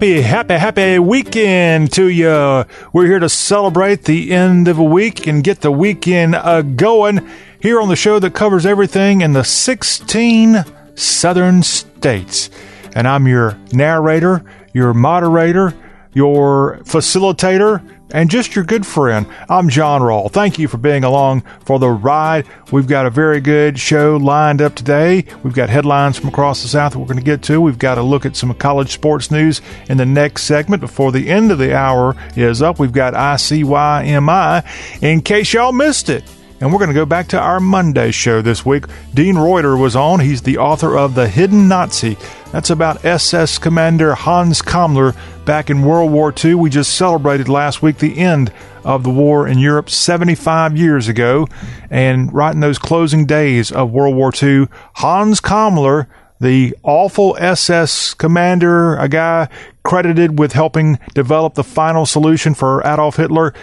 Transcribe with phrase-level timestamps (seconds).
[0.00, 2.64] happy, happy, happy weekend to you.
[2.90, 7.28] We're here to celebrate the end of a week and get the weekend uh, going
[7.60, 10.64] here on the show that covers everything in the 16
[10.94, 12.48] southern states.
[12.94, 14.42] And I'm your narrator,
[14.72, 15.74] your moderator,
[16.14, 19.26] your facilitator, and just your good friend.
[19.48, 20.30] I'm John Rawl.
[20.30, 22.46] Thank you for being along for the ride.
[22.72, 25.24] We've got a very good show lined up today.
[25.42, 27.60] We've got headlines from across the South we're going to get to.
[27.60, 31.28] We've got to look at some college sports news in the next segment before the
[31.28, 32.78] end of the hour is up.
[32.78, 36.24] We've got ICYMI in case y'all missed it.
[36.60, 38.84] And we're going to go back to our Monday show this week.
[39.14, 40.20] Dean Reuter was on.
[40.20, 42.18] He's the author of The Hidden Nazi.
[42.52, 46.56] That's about SS Commander Hans Kammler back in World War II.
[46.56, 48.52] We just celebrated last week the end
[48.84, 51.48] of the war in Europe 75 years ago.
[51.88, 54.66] And right in those closing days of World War II,
[54.96, 56.08] Hans Kammler,
[56.40, 59.48] the awful SS commander, a guy
[59.82, 63.54] credited with helping develop the final solution for Adolf Hitler,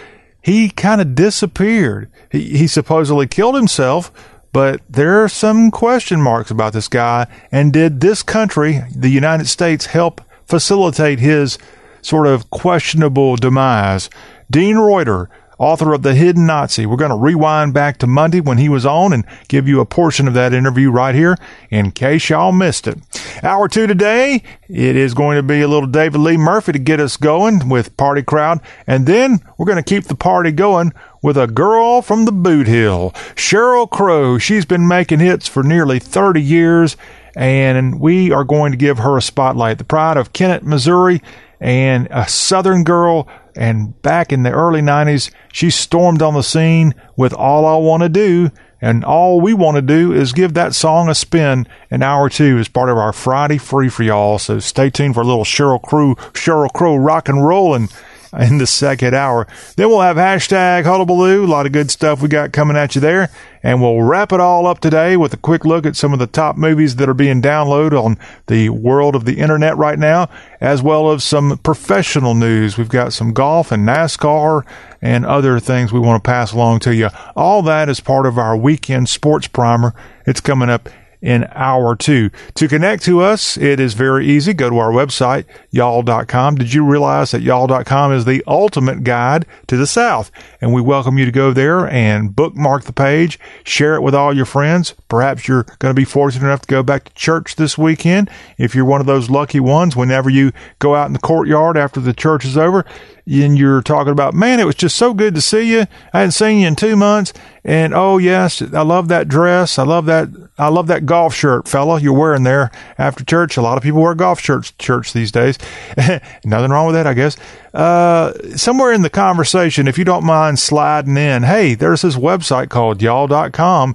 [0.48, 2.10] he kind of disappeared.
[2.32, 4.10] He, he supposedly killed himself,
[4.50, 7.26] but there are some question marks about this guy.
[7.52, 11.58] And did this country, the United States, help facilitate his
[12.00, 14.08] sort of questionable demise?
[14.50, 16.86] Dean Reuter author of The Hidden Nazi.
[16.86, 19.86] We're going to rewind back to Monday when he was on and give you a
[19.86, 21.36] portion of that interview right here
[21.70, 22.98] in case y'all missed it.
[23.42, 27.00] Hour two today, it is going to be a little David Lee Murphy to get
[27.00, 28.60] us going with Party Crowd.
[28.86, 30.92] And then we're going to keep the party going
[31.22, 34.38] with a girl from the Boot Hill, Sheryl Crow.
[34.38, 36.96] She's been making hits for nearly 30 years,
[37.34, 39.78] and we are going to give her a spotlight.
[39.78, 41.20] The pride of Kennett, Missouri,
[41.60, 43.26] and a Southern girl
[43.58, 48.04] and back in the early 90s, she stormed on the scene with All I Want
[48.04, 48.50] to Do.
[48.80, 52.30] And all we want to do is give that song a spin an hour or
[52.30, 54.38] two as part of our Friday free for y'all.
[54.38, 57.88] So stay tuned for a little Sheryl Crow, Sheryl Crow rock and rolling
[58.38, 59.46] in the second hour.
[59.76, 61.44] Then we'll have hashtag hullabaloo.
[61.44, 63.30] A lot of good stuff we got coming at you there.
[63.62, 66.26] And we'll wrap it all up today with a quick look at some of the
[66.26, 68.16] top movies that are being downloaded on
[68.46, 70.28] the world of the internet right now,
[70.60, 72.78] as well as some professional news.
[72.78, 74.64] We've got some golf and NASCAR
[75.02, 77.08] and other things we want to pass along to you.
[77.34, 79.92] All that is part of our weekend sports primer.
[80.24, 80.88] It's coming up
[81.20, 82.30] in hour two.
[82.54, 84.52] To connect to us, it is very easy.
[84.52, 86.56] Go to our website, y'all.com.
[86.56, 90.30] Did you realize that y'all.com is the ultimate guide to the South?
[90.60, 94.34] And we welcome you to go there and bookmark the page, share it with all
[94.34, 94.94] your friends.
[95.08, 98.30] Perhaps you're going to be fortunate enough to go back to church this weekend.
[98.56, 102.00] If you're one of those lucky ones, whenever you go out in the courtyard after
[102.00, 102.84] the church is over,
[103.28, 105.86] and you're talking about, man, it was just so good to see you.
[106.12, 107.34] I hadn't seen you in two months.
[107.62, 109.78] And oh, yes, I love that dress.
[109.78, 110.28] I love that.
[110.56, 113.56] I love that golf shirt, fella, you're wearing there after church.
[113.56, 115.58] A lot of people wear golf shirts church these days.
[116.44, 117.36] Nothing wrong with that, I guess.
[117.72, 122.70] Uh, somewhere in the conversation, if you don't mind sliding in, hey, there's this website
[122.70, 123.94] called y'all.com.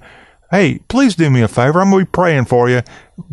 [0.52, 1.82] Hey, please do me a favor.
[1.82, 2.84] I'm to be praying for you.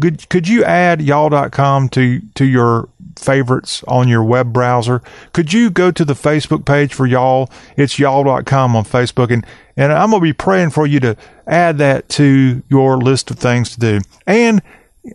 [0.01, 2.89] Could, could you add y'all.com to, to your
[3.23, 7.51] favorites on your web browser, could you go to the Facebook page for y'all?
[7.77, 9.31] It's y'all.com on Facebook.
[9.31, 11.17] And, and I'm going to be praying for you to
[11.47, 14.01] add that to your list of things to do.
[14.27, 14.63] And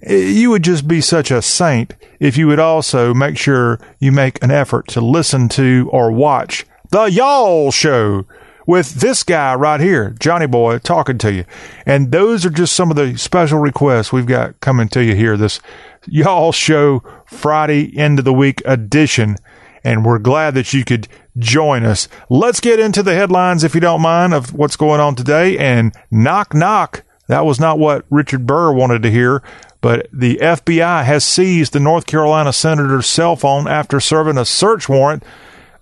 [0.03, 4.11] eh, you would just be such a saint if you would also make sure you
[4.11, 8.25] make an effort to listen to or watch the Y'all Show
[8.65, 11.45] with this guy right here, Johnny Boy, talking to you.
[11.85, 15.37] And those are just some of the special requests we've got coming to you here
[15.37, 15.59] this
[16.07, 19.37] Y'all Show Friday end of the week edition.
[19.83, 22.07] And we're glad that you could join us.
[22.29, 25.57] Let's get into the headlines, if you don't mind, of what's going on today.
[25.59, 27.03] And knock, knock.
[27.27, 29.43] That was not what Richard Burr wanted to hear,
[29.81, 34.89] but the FBI has seized the North Carolina senator's cell phone after serving a search
[34.89, 35.23] warrant.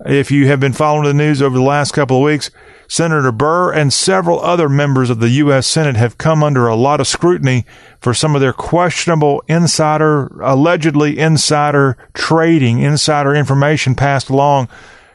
[0.06, 2.52] If you have been following the news over the last couple of weeks,
[2.94, 5.66] Senator Burr and several other members of the U.S.
[5.66, 7.66] Senate have come under a lot of scrutiny
[8.00, 14.70] for some of their questionable insider, allegedly insider trading, insider information passed along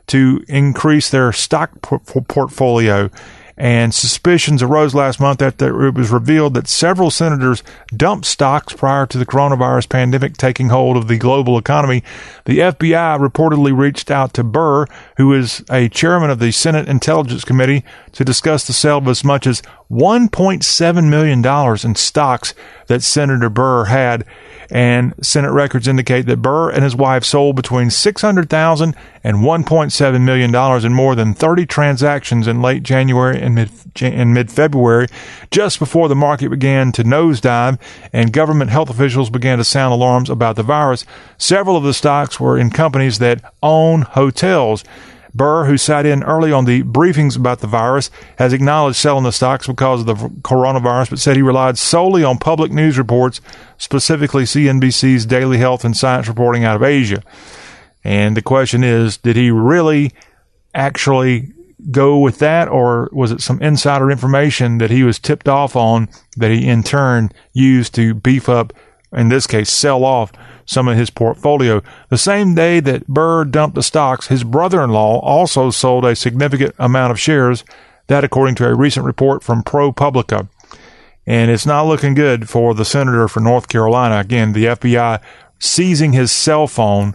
[0.09, 3.11] to increase their stock portfolio
[3.59, 7.65] and suspicions arose last month that it was revealed that several senators
[7.95, 12.05] dumped stocks prior to the coronavirus pandemic taking hold of the global economy.
[12.45, 17.45] The FBI reportedly reached out to Burr, who is a chairman of the Senate Intelligence
[17.45, 19.61] Committee, to discuss the sale of as much as
[19.91, 21.45] $1.7 million
[21.85, 22.55] in stocks
[22.89, 24.25] that Senator Burr had
[24.71, 28.95] and Senate records indicate that Burr and his wife sold between $600,000
[29.25, 33.71] and $1.7 million in more than 30 transactions in late January and mid
[34.01, 35.09] in mid February,
[35.51, 37.79] just before the market began to nosedive
[38.13, 41.05] and government health officials began to sound alarms about the virus.
[41.39, 44.85] Several of the stocks were in companies that own hotels.
[45.39, 49.33] Burr, who sat in early on the briefings about the virus, has acknowledged selling the
[49.33, 53.41] stocks because of the coronavirus, but said he relied solely on public news reports,
[53.79, 57.23] specifically CNBC's daily health and science reporting out of Asia.
[58.05, 60.13] And the question is, did he really
[60.75, 61.53] actually
[61.91, 66.09] go with that, or was it some insider information that he was tipped off on
[66.37, 68.73] that he in turn used to beef up,
[69.13, 70.33] in this case, sell off
[70.69, 71.83] some of his portfolio?
[72.11, 76.15] The same day that Burr dumped the stocks, his brother in law also sold a
[76.15, 77.65] significant amount of shares,
[78.07, 80.49] that according to a recent report from ProPublica.
[81.27, 84.19] And it's not looking good for the senator for North Carolina.
[84.19, 85.21] Again, the FBI
[85.59, 87.15] seizing his cell phone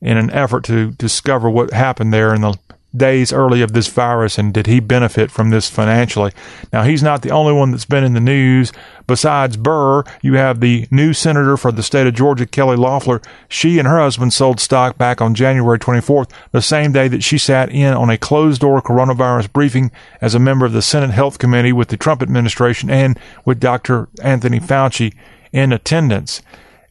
[0.00, 2.56] in an effort to discover what happened there in the
[2.96, 6.32] days early of this virus and did he benefit from this financially?
[6.72, 8.72] Now, he's not the only one that's been in the news.
[9.06, 13.20] Besides Burr, you have the new senator for the state of Georgia, Kelly Loeffler.
[13.48, 17.38] She and her husband sold stock back on January 24th, the same day that she
[17.38, 19.90] sat in on a closed door coronavirus briefing
[20.20, 24.08] as a member of the Senate Health Committee with the Trump administration and with Dr.
[24.22, 25.14] Anthony Fauci
[25.52, 26.42] in attendance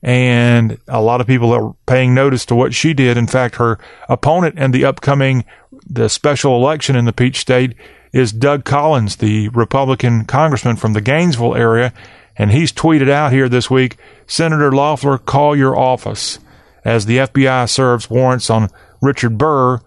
[0.03, 3.17] and a lot of people are paying notice to what she did.
[3.17, 5.44] In fact, her opponent in the upcoming
[5.89, 7.75] the special election in the Peach State
[8.11, 11.93] is Doug Collins, the Republican congressman from the Gainesville area,
[12.35, 16.39] and he's tweeted out here this week, Senator Loeffler, call your office.
[16.85, 18.69] As the FBI serves warrants on
[19.01, 19.79] Richard Burr,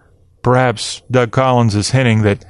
[0.42, 2.44] perhaps Doug Collins is hinting that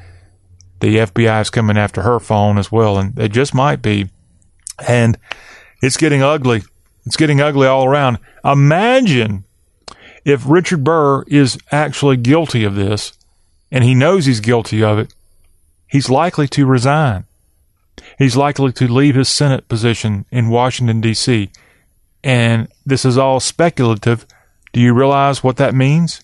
[0.81, 4.08] the FBI is coming after her phone as well, and they just might be.
[4.88, 5.19] And
[5.82, 6.62] it's getting ugly
[7.06, 8.19] it's getting ugly all around.
[8.44, 9.44] Imagine
[10.25, 13.12] if Richard Burr is actually guilty of this
[13.71, 15.15] and he knows he's guilty of it,
[15.87, 17.25] he's likely to resign.
[18.19, 21.51] He's likely to leave his Senate position in Washington, D.C.
[22.25, 24.27] And this is all speculative.
[24.73, 26.23] Do you realize what that means?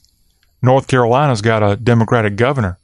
[0.62, 2.78] North Carolina's got a Democratic governor,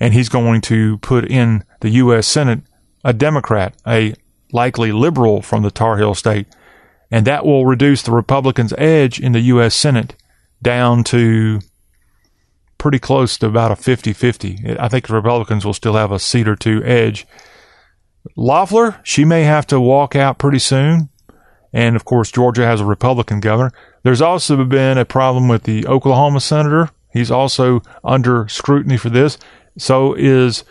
[0.00, 2.26] and he's going to put in the U.S.
[2.26, 2.60] Senate
[3.04, 4.14] a Democrat, a
[4.52, 6.46] likely liberal from the Tar Heel state
[7.10, 9.74] and that will reduce the Republicans' edge in the U.S.
[9.74, 10.14] Senate
[10.62, 11.60] down to
[12.78, 14.76] pretty close to about a 50 50.
[14.78, 17.26] I think the Republicans will still have a seat or two edge.
[18.36, 21.08] Loeffler, she may have to walk out pretty soon.
[21.72, 23.72] And of course, Georgia has a Republican governor.
[24.02, 26.90] There's also been a problem with the Oklahoma senator.
[27.12, 29.38] He's also under scrutiny for this.
[29.78, 30.64] So is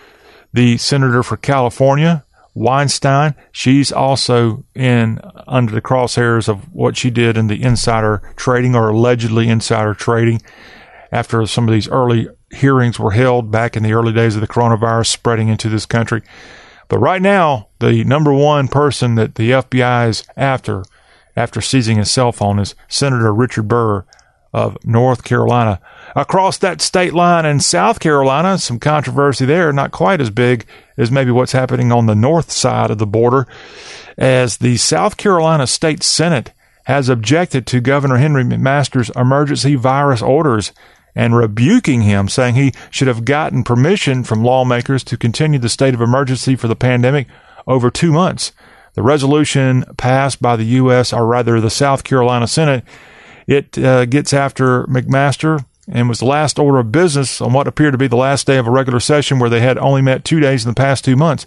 [0.54, 2.26] the senator for California,
[2.56, 8.76] Weinstein, she's also in under the crosshairs of what she did in the insider trading
[8.76, 10.42] or allegedly insider trading
[11.16, 14.48] after some of these early hearings were held back in the early days of the
[14.48, 16.22] coronavirus spreading into this country.
[16.90, 20.84] But right now, the number one person that the FBI is after,
[21.36, 24.06] after seizing his cell phone, is Senator Richard Burr
[24.52, 25.80] of North Carolina.
[26.18, 30.66] Across that state line in South Carolina, some controversy there, not quite as big
[30.98, 33.48] as maybe what's happening on the north side of the border,
[34.18, 36.52] as the South Carolina State Senate
[36.86, 40.74] has objected to Governor Henry McMaster's emergency virus orders
[41.16, 45.94] and rebuking him, saying he should have gotten permission from lawmakers to continue the state
[45.94, 47.28] of emergency for the pandemic
[47.66, 48.52] over two months.
[48.94, 52.84] The resolution passed by the U.S., or rather the South Carolina Senate,
[53.48, 57.92] it uh, gets after McMaster and was the last order of business on what appeared
[57.92, 60.40] to be the last day of a regular session where they had only met two
[60.40, 61.46] days in the past two months.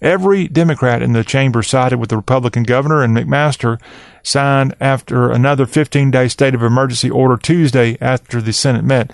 [0.00, 3.80] Every Democrat in the chamber sided with the Republican governor, and McMaster
[4.22, 9.12] signed after another 15 day state of emergency order Tuesday after the Senate met.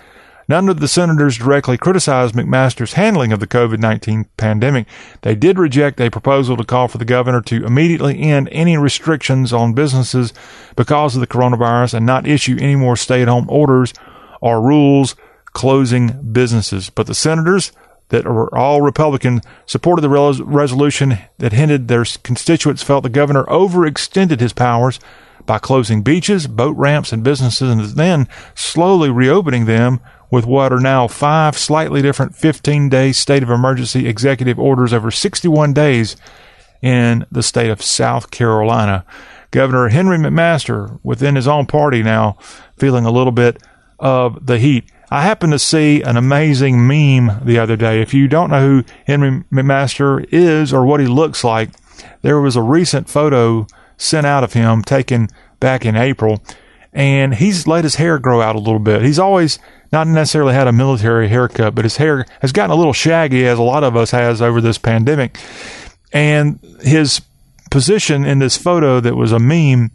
[0.49, 4.87] None of the senators directly criticized McMaster's handling of the COVID 19 pandemic.
[5.23, 9.53] They did reject a proposal to call for the governor to immediately end any restrictions
[9.53, 10.33] on businesses
[10.77, 13.93] because of the coronavirus and not issue any more stay at home orders
[14.41, 15.17] or rules
[15.53, 16.91] closing businesses.
[16.91, 17.73] But the senators
[18.09, 23.45] that were all Republican supported the res- resolution that hinted their constituents felt the governor
[23.45, 25.01] overextended his powers
[25.45, 30.81] by closing beaches, boat ramps, and businesses, and then slowly reopening them with what are
[30.81, 36.17] now five slightly different 15 day state of emergency executive orders over 61 days
[36.83, 39.05] in the state of South Carolina.
[39.51, 42.37] Governor Henry McMaster, within his own party now,
[42.77, 43.63] feeling a little bit
[43.99, 44.91] of the heat.
[45.11, 48.03] I happened to see an amazing meme the other day.
[48.03, 51.71] If you don't know who Henry McMaster is or what he looks like,
[52.23, 55.29] there was a recent photo sent out of him taken
[55.61, 56.43] back in April
[56.93, 59.03] and he's let his hair grow out a little bit.
[59.03, 59.59] He's always
[59.93, 63.59] not necessarily had a military haircut, but his hair has gotten a little shaggy, as
[63.59, 65.39] a lot of us has over this pandemic.
[66.13, 67.21] And his
[67.71, 69.91] position in this photo that was a meme,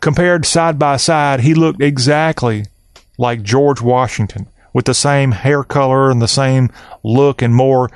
[0.00, 2.66] compared side by side, he looked exactly
[3.18, 6.70] like George Washington with the same hair color and the same
[7.02, 7.90] look and more.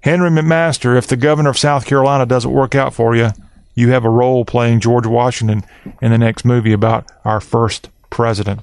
[0.00, 3.30] Henry McMaster, if the governor of South Carolina doesn't work out for you,
[3.74, 5.64] you have a role playing George Washington
[6.02, 8.60] in the next movie about our first president.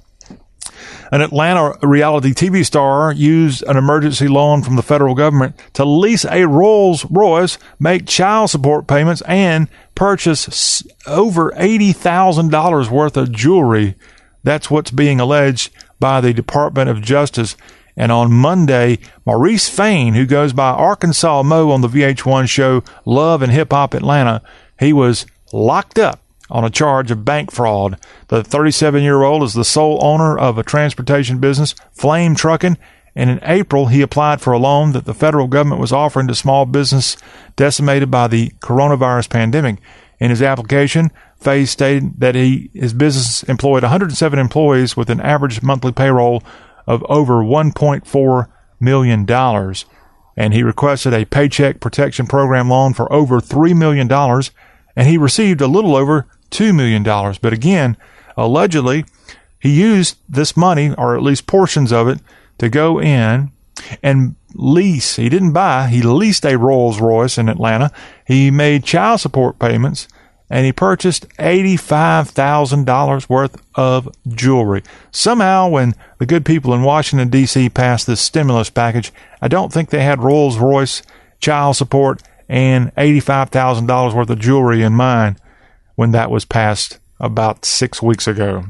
[1.11, 6.25] An Atlanta reality TV star used an emergency loan from the federal government to lease
[6.25, 13.95] a Rolls Royce, make child support payments, and purchase over $80,000 worth of jewelry.
[14.43, 17.55] That's what's being alleged by the Department of Justice.
[17.95, 23.41] And on Monday, Maurice Fayne, who goes by Arkansas Mo on the VH1 show Love
[23.41, 24.41] and Hip Hop Atlanta,
[24.77, 27.97] he was locked up on a charge of bank fraud.
[28.27, 32.77] The 37 year old is the sole owner of a transportation business, Flame Trucking,
[33.15, 36.35] and in April he applied for a loan that the federal government was offering to
[36.35, 37.17] small business
[37.55, 39.77] decimated by the coronavirus pandemic.
[40.19, 45.61] In his application, Fayne stated that he his business employed 107 employees with an average
[45.61, 46.43] monthly payroll
[46.87, 48.47] of over 1.4
[48.79, 49.85] million dollars,
[50.37, 54.51] and he requested a paycheck protection program loan for over 3 million dollars
[54.95, 57.03] and he received a little over $2 million.
[57.03, 57.97] But again,
[58.37, 59.05] allegedly,
[59.59, 62.19] he used this money, or at least portions of it,
[62.57, 63.51] to go in
[64.03, 65.15] and lease.
[65.15, 67.91] He didn't buy, he leased a Rolls Royce in Atlanta.
[68.25, 70.07] He made child support payments
[70.51, 74.83] and he purchased $85,000 worth of jewelry.
[75.09, 77.69] Somehow, when the good people in Washington, D.C.
[77.69, 81.03] passed this stimulus package, I don't think they had Rolls Royce
[81.39, 85.37] child support and $85,000 worth of jewelry in mind
[85.95, 88.65] when that was passed about six weeks ago.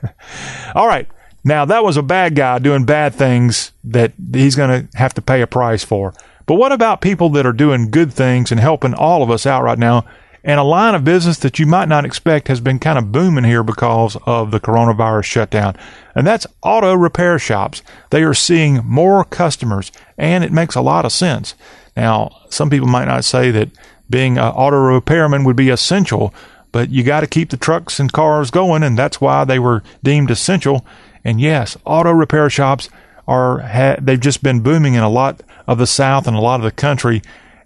[0.74, 1.06] All right.
[1.44, 5.22] Now, that was a bad guy doing bad things that he's going to have to
[5.22, 6.14] pay a price for.
[6.46, 9.62] But what about people that are doing good things and helping all of us out
[9.62, 10.04] right now?
[10.44, 13.44] And a line of business that you might not expect has been kind of booming
[13.44, 15.76] here because of the coronavirus shutdown.
[16.14, 17.82] And that's auto repair shops.
[18.10, 21.54] They are seeing more customers, and it makes a lot of sense.
[21.96, 23.70] Now, some people might not say that
[24.10, 26.34] being an auto repairman would be essential,
[26.72, 29.82] but you got to keep the trucks and cars going, and that's why they were
[30.02, 30.84] deemed essential.
[31.24, 32.88] And yes, auto repair shops
[33.28, 36.64] are they've just been booming in a lot of the South and a lot of
[36.64, 37.22] the country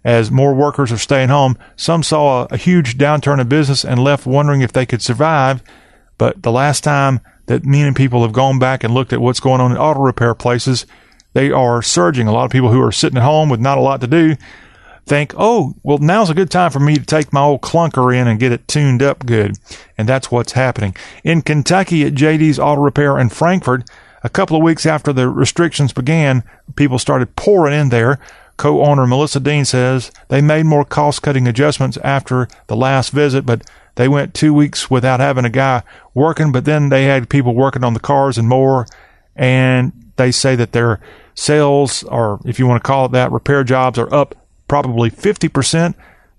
[0.06, 1.58] as more workers are staying home.
[1.74, 5.64] Some saw a, a huge downturn in business and left wondering if they could survive.
[6.16, 9.60] But the last time that many people have gone back and looked at what's going
[9.60, 10.86] on in auto repair places,
[11.32, 12.28] they are surging.
[12.28, 14.36] A lot of people who are sitting at home with not a lot to do
[15.06, 18.28] think, oh, well, now's a good time for me to take my old clunker in
[18.28, 19.56] and get it tuned up good.
[19.98, 20.96] And that's what's happening.
[21.24, 23.82] In Kentucky at JD's Auto Repair in Frankfort,
[24.22, 26.44] a couple of weeks after the restrictions began,
[26.76, 28.20] people started pouring in there.
[28.56, 33.44] Co owner Melissa Dean says they made more cost cutting adjustments after the last visit,
[33.44, 33.62] but
[33.96, 35.82] they went two weeks without having a guy
[36.14, 38.86] working, but then they had people working on the cars and more.
[39.34, 41.00] And they say that their
[41.34, 44.34] sales, or if you want to call it that, repair jobs are up
[44.68, 45.94] probably 50%.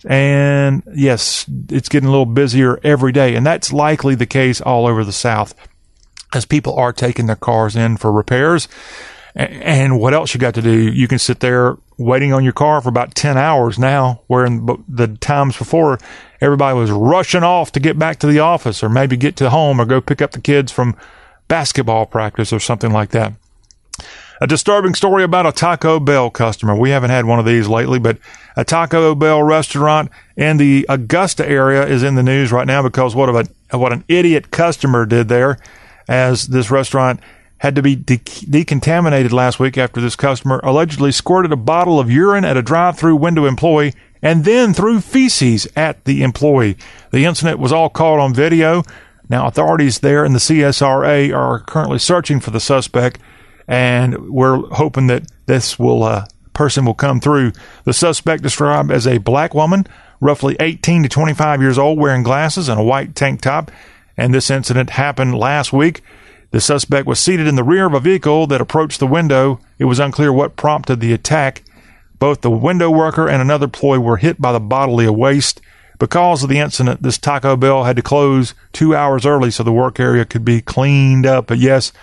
[0.05, 3.35] And yes, it's getting a little busier every day.
[3.35, 5.53] And that's likely the case all over the South
[6.33, 8.67] as people are taking their cars in for repairs.
[9.37, 10.91] And what else you got to do?
[10.91, 14.65] You can sit there waiting on your car for about 10 hours now, where in
[14.87, 15.99] the times before,
[16.41, 19.79] everybody was rushing off to get back to the office or maybe get to home
[19.79, 20.95] or go pick up the kids from
[21.47, 23.33] basketball practice or something like that.
[24.41, 26.75] A disturbing story about a Taco Bell customer.
[26.75, 28.17] We haven't had one of these lately, but
[28.55, 33.15] a Taco Bell restaurant in the Augusta area is in the news right now because
[33.15, 33.35] what of
[33.71, 35.57] a what an idiot customer did there,
[36.07, 37.19] as this restaurant
[37.59, 42.11] had to be de- decontaminated last week after this customer allegedly squirted a bottle of
[42.11, 46.77] urine at a drive-through window employee and then threw feces at the employee.
[47.11, 48.83] The incident was all caught on video.
[49.29, 53.19] Now, authorities there in the CSRA are currently searching for the suspect
[53.67, 57.51] and we're hoping that this will uh, person will come through.
[57.83, 59.85] The suspect described as a black woman,
[60.21, 63.71] roughly 18 to 25 years old, wearing glasses and a white tank top.
[64.15, 66.01] And this incident happened last week.
[66.57, 69.59] The suspect was seated in the rear of a vehicle that approached the window.
[69.77, 71.61] It was unclear what prompted the attack.
[72.17, 75.61] Both the window worker and another employee were hit by the bodily waste.
[75.99, 79.71] Because of the incident, this Taco Bell had to close two hours early so the
[79.71, 81.45] work area could be cleaned up.
[81.45, 81.93] But yes,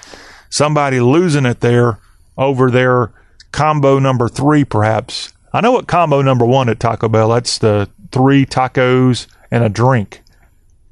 [0.51, 1.99] somebody losing it there
[2.39, 3.11] over their
[3.51, 5.33] combo number three, perhaps.
[5.53, 7.31] I know what combo number one at Taco Bell.
[7.31, 10.23] That's the three tacos and a drink.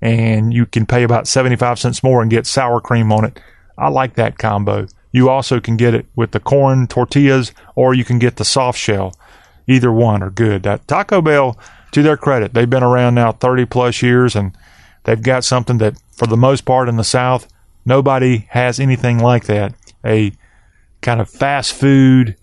[0.00, 3.38] and you can pay about 75 cents more and get sour cream on it.
[3.82, 4.86] I like that combo.
[5.10, 8.78] You also can get it with the corn tortillas or you can get the soft
[8.78, 9.12] shell.
[9.66, 10.62] Either one are good.
[10.62, 11.58] That Taco Bell,
[11.90, 14.56] to their credit, they've been around now 30 plus years and
[15.02, 17.48] they've got something that for the most part in the South,
[17.84, 19.74] nobody has anything like that.
[20.04, 20.32] A
[21.00, 22.36] kind of fast food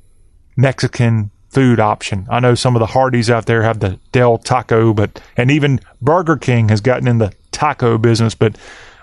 [0.58, 2.28] Mexican food option.
[2.30, 5.80] I know some of the Hardee's out there have the Del Taco, but and even
[6.02, 8.36] Burger King has gotten in the taco business.
[8.36, 8.58] But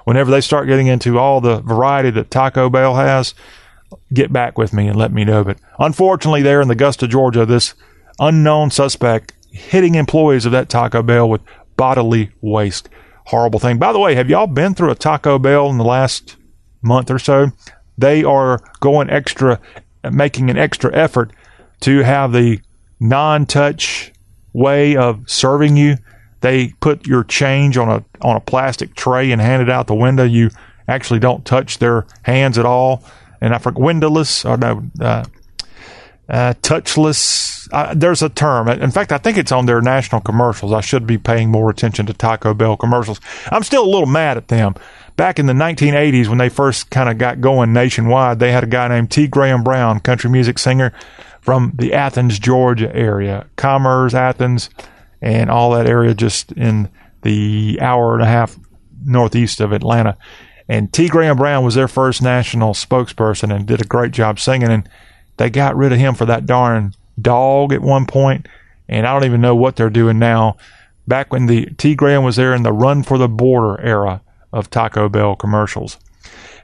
[0.06, 3.34] whenever they start getting into all the variety that Taco Bell has,
[4.14, 5.42] get back with me and let me know.
[5.42, 7.74] But unfortunately, there in the Augusta, Georgia, this
[8.20, 11.40] unknown suspect hitting employees of that Taco Bell with
[11.76, 12.88] bodily waste.
[13.26, 13.78] Horrible thing.
[13.78, 16.36] By the way, have y'all been through a Taco Bell in the last
[16.82, 17.50] month or so?
[17.98, 19.60] They are going extra,
[20.08, 21.32] making an extra effort
[21.80, 22.60] to have the
[23.00, 24.12] non touch
[24.52, 25.96] way of serving you.
[26.40, 29.94] They put your change on a on a plastic tray and hand it out the
[29.94, 30.24] window.
[30.24, 30.50] You
[30.88, 33.04] actually don't touch their hands at all.
[33.40, 35.24] And I forget windowless or no uh,
[36.28, 37.68] uh, touchless.
[37.72, 38.68] Uh, there's a term.
[38.68, 40.72] In fact, I think it's on their national commercials.
[40.72, 43.20] I should be paying more attention to Taco Bell commercials.
[43.50, 44.74] I'm still a little mad at them.
[45.16, 48.68] Back in the 1980s, when they first kind of got going nationwide, they had a
[48.68, 49.26] guy named T.
[49.26, 50.92] Graham Brown, country music singer,
[51.40, 54.68] from the Athens, Georgia area, Commerce, Athens,
[55.20, 56.90] and all that area just in
[57.22, 58.58] the hour and a half
[59.04, 60.16] northeast of Atlanta.
[60.68, 61.08] And T.
[61.08, 64.68] Graham Brown was their first national spokesperson and did a great job singing.
[64.68, 64.88] And
[65.36, 68.46] they got rid of him for that darn dog at one point,
[68.88, 70.56] and I don't even know what they're doing now.
[71.06, 71.94] Back when the T.
[71.94, 75.98] Graham was there in the Run for the Border era of Taco Bell commercials.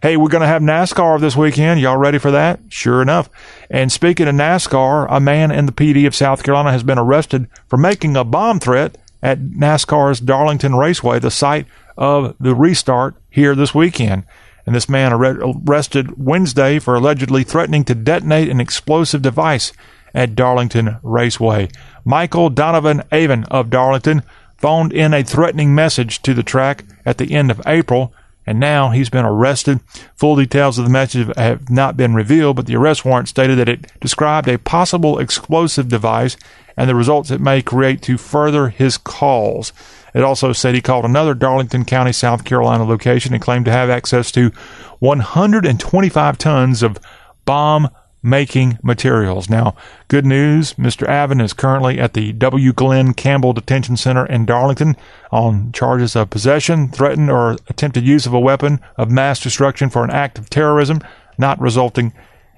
[0.03, 1.79] Hey, we're going to have NASCAR this weekend.
[1.79, 2.59] Y'all ready for that?
[2.71, 3.31] Sure enough.
[3.71, 6.99] And speaking of NASCAR, a man in the Pee Dee of South Carolina has been
[6.99, 11.67] arrested for making a bomb threat at NASCAR's Darlington Raceway, the site
[11.97, 14.25] of the restart here this weekend.
[14.67, 19.73] And this man arrested Wednesday for allegedly threatening to detonate an explosive device
[20.13, 21.69] at Darlington Raceway.
[22.05, 24.25] Michael Donovan Avon of Darlington
[24.59, 28.13] phoned in a threatening message to the track at the end of April
[28.47, 29.81] and now he's been arrested.
[30.17, 33.69] Full details of the message have not been revealed, but the arrest warrant stated that
[33.69, 36.37] it described a possible explosive device
[36.77, 39.73] and the results it may create to further his calls.
[40.15, 43.91] It also said he called another Darlington County, South Carolina location and claimed to have
[43.91, 44.51] access to
[44.99, 46.99] 125 tons of
[47.45, 47.89] bomb
[48.23, 49.51] making materials.
[49.51, 49.75] Now,
[50.09, 51.09] good news Mr.
[51.09, 52.73] Avon is currently at the W.
[52.73, 54.97] Glenn Campbell Detention Center in Darlington
[55.31, 60.05] on charges of possession, threatened, or attempted use of a weapon of mass destruction for
[60.05, 61.01] an act of terrorism
[61.39, 62.13] not resulting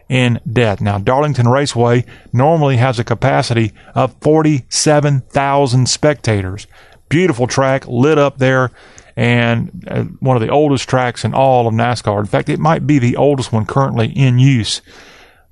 [0.08, 0.80] in death.
[0.80, 6.66] Now, Darlington Raceway normally has a capacity of 47,000 spectators.
[7.08, 8.70] Beautiful track, lit up there,
[9.16, 12.20] and uh, one of the oldest tracks in all of NASCAR.
[12.20, 14.82] In fact, it might be the oldest one currently in use.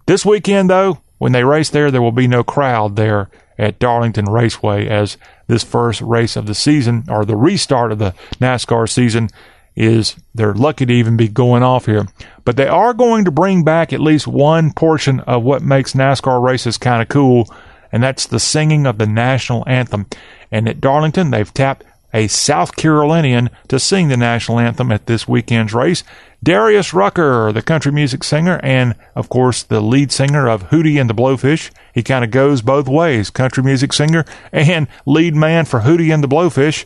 [0.06, 4.24] This weekend, though, when they race there, there will be no crowd there at Darlington
[4.24, 9.28] Raceway as this first race of the season or the restart of the NASCAR season
[9.74, 12.06] is they're lucky to even be going off here.
[12.44, 16.42] But they are going to bring back at least one portion of what makes NASCAR
[16.42, 17.48] races kind of cool,
[17.90, 20.06] and that's the singing of the national anthem.
[20.50, 25.26] And at Darlington, they've tapped a South Carolinian to sing the national anthem at this
[25.26, 26.04] weekend's race.
[26.42, 31.08] Darius Rucker, the country music singer, and of course the lead singer of Hootie and
[31.08, 31.70] the Blowfish.
[31.94, 36.22] He kind of goes both ways, country music singer and lead man for Hootie and
[36.22, 36.84] the Blowfish.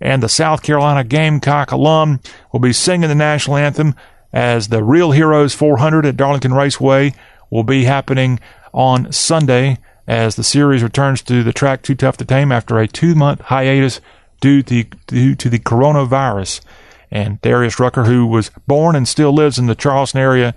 [0.00, 2.20] And the South Carolina Gamecock alum
[2.52, 3.94] will be singing the national anthem
[4.32, 7.14] as the Real Heroes 400 at Darlington Raceway
[7.50, 8.38] will be happening
[8.72, 12.86] on Sunday as the series returns to the track Too Tough to Tame after a
[12.86, 14.00] two month hiatus
[14.40, 16.60] due to, due to the coronavirus.
[17.10, 20.54] And Darius Rucker, who was born and still lives in the Charleston area,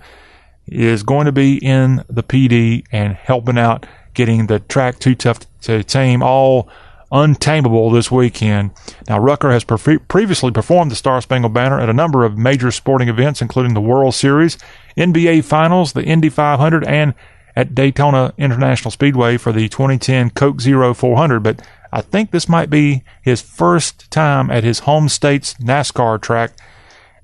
[0.66, 5.14] is going to be in the Pee Dee and helping out getting the track too
[5.14, 6.68] tough to tame all
[7.10, 8.70] untamable this weekend.
[9.08, 12.70] Now, Rucker has pre- previously performed the Star Spangled Banner at a number of major
[12.70, 14.56] sporting events, including the World Series,
[14.96, 17.14] NBA Finals, the Indy 500, and
[17.54, 21.40] at Daytona International Speedway for the 2010 Coke Zero 400.
[21.40, 21.60] But
[21.92, 26.52] I think this might be his first time at his home state's NASCAR track,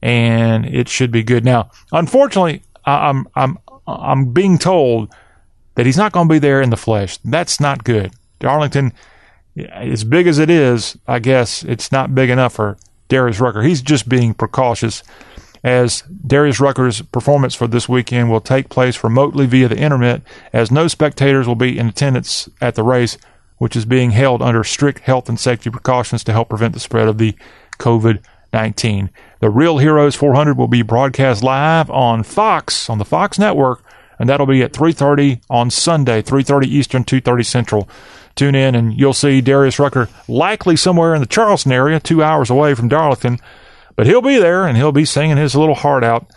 [0.03, 1.45] and it should be good.
[1.45, 5.13] Now, unfortunately, I'm I'm I'm being told
[5.75, 7.19] that he's not going to be there in the flesh.
[7.25, 8.13] That's not good.
[8.41, 8.93] Darlington,
[9.57, 12.77] as big as it is, I guess it's not big enough for
[13.09, 13.63] Darius Rucker.
[13.63, 15.03] He's just being precautious
[15.65, 20.71] as Darius Rucker's performance for this weekend will take place remotely via the internet, as
[20.71, 23.19] no spectators will be in attendance at the race
[23.59, 27.09] which is being held under strict health and safety precautions to help prevent the spread
[27.09, 27.35] of the
[27.79, 29.11] COVID 19.
[29.41, 33.85] The Real Heroes 400 will be broadcast live on Fox, on the Fox network,
[34.19, 37.89] and that'll be at 3.30 on Sunday, 3.30 Eastern, 2.30 Central.
[38.35, 42.51] Tune in and you'll see Darius Rucker likely somewhere in the Charleston area, two hours
[42.51, 43.39] away from Darlington.
[43.97, 46.31] But he'll be there and he'll be singing his little heart out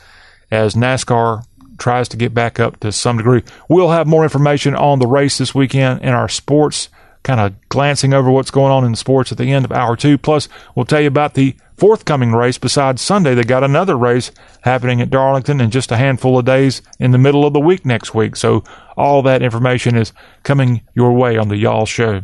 [0.50, 1.46] as NASCAR
[1.78, 3.44] tries to get back up to some degree.
[3.70, 6.90] We'll have more information on the race this weekend in our sports,
[7.24, 10.18] kind of glancing over what's going on in sports at the end of hour two.
[10.18, 12.58] Plus, we'll tell you about the forthcoming race.
[12.58, 14.32] Besides Sunday, they got another race
[14.62, 17.86] happening at Darlington in just a handful of days in the middle of the week
[17.86, 18.36] next week.
[18.36, 18.64] So
[18.98, 22.22] all that information is coming your way on the Y'all Show.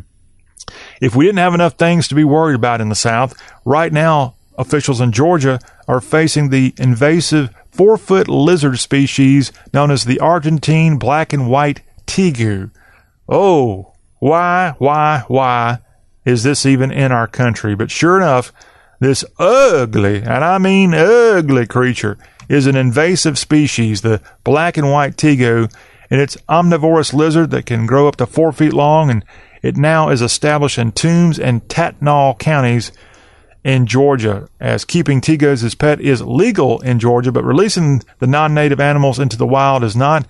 [1.02, 4.36] If we didn't have enough things to be worried about in the South, right now
[4.58, 10.98] officials in Georgia are facing the invasive four foot lizard species known as the Argentine
[10.98, 12.72] black and white tegu.
[13.30, 15.80] Oh, why, why, why
[16.26, 17.76] is this even in our country?
[17.76, 18.52] But sure enough,
[19.00, 22.18] this ugly, and I mean ugly creature
[22.50, 25.72] is an invasive species, the black and white tegu,
[26.10, 29.24] and it's omnivorous lizard that can grow up to four feet long, and
[29.62, 32.92] it now is established in Toombs and Tattnall counties
[33.64, 38.80] in Georgia, as keeping tegus as pet is legal in Georgia, but releasing the non-native
[38.80, 40.26] animals into the wild is not.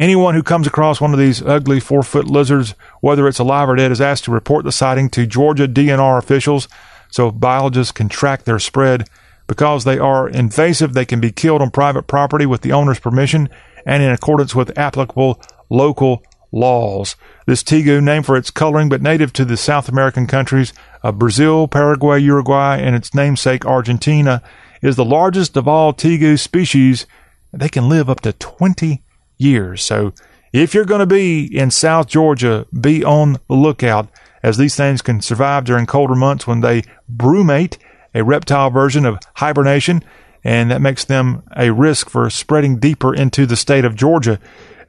[0.00, 3.90] Anyone who comes across one of these ugly four-foot lizards, whether it's alive or dead,
[3.90, 6.68] is asked to report the sighting to Georgia DNR officials
[7.10, 9.08] so biologists can track their spread.
[9.48, 13.48] Because they are invasive, they can be killed on private property with the owner's permission
[13.84, 17.16] and in accordance with applicable local laws.
[17.46, 21.66] This tegu, named for its coloring but native to the South American countries of Brazil,
[21.66, 24.42] Paraguay, Uruguay, and its namesake Argentina,
[24.80, 27.06] is the largest of all tegu species.
[27.52, 29.02] They can live up to 20
[29.38, 29.82] years.
[29.84, 30.12] So
[30.52, 34.08] if you're going to be in South Georgia, be on the lookout
[34.42, 37.76] as these things can survive during colder months when they brumate,
[38.14, 40.02] a reptile version of hibernation,
[40.44, 44.38] and that makes them a risk for spreading deeper into the state of Georgia.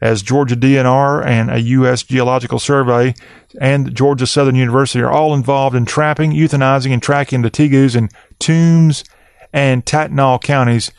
[0.01, 2.03] As Georgia DNR and a U.S.
[2.03, 3.13] Geological Survey
[3.59, 8.07] and Georgia Southern University are all involved in trapping, euthanizing, and tracking the tegus in
[8.39, 9.03] Toombs
[9.51, 10.91] and Tattnall counties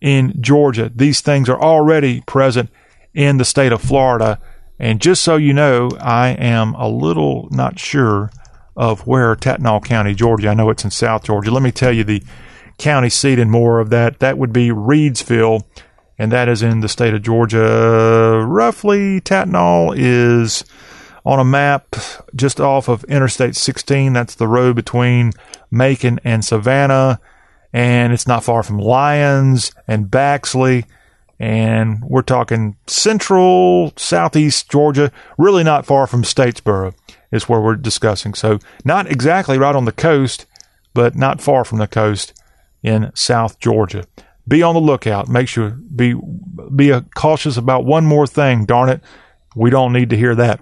[0.00, 0.90] in Georgia.
[0.92, 2.70] These things are already present
[3.14, 4.40] in the state of Florida
[4.80, 8.30] and just so you know, I am a little not sure
[8.74, 10.48] of where Tattnall County, Georgia.
[10.48, 11.50] I know it's in South Georgia.
[11.50, 12.22] Let me tell you the
[12.78, 14.20] county seat and more of that.
[14.20, 15.64] That would be Reidsville,
[16.18, 18.42] and that is in the state of Georgia.
[18.48, 20.64] Roughly, Tattnall is
[21.26, 21.94] on a map
[22.34, 24.14] just off of Interstate 16.
[24.14, 25.32] That's the road between
[25.70, 27.20] Macon and Savannah,
[27.70, 30.86] and it's not far from Lyons and Baxley
[31.40, 36.94] and we're talking central, southeast Georgia, really not far from Statesboro
[37.32, 38.34] is where we're discussing.
[38.34, 40.44] So not exactly right on the coast,
[40.92, 42.34] but not far from the coast
[42.82, 44.04] in South Georgia.
[44.46, 45.28] Be on the lookout.
[45.28, 46.14] Make sure be
[46.74, 48.66] be cautious about one more thing.
[48.66, 49.00] Darn it,
[49.56, 50.60] we don't need to hear that.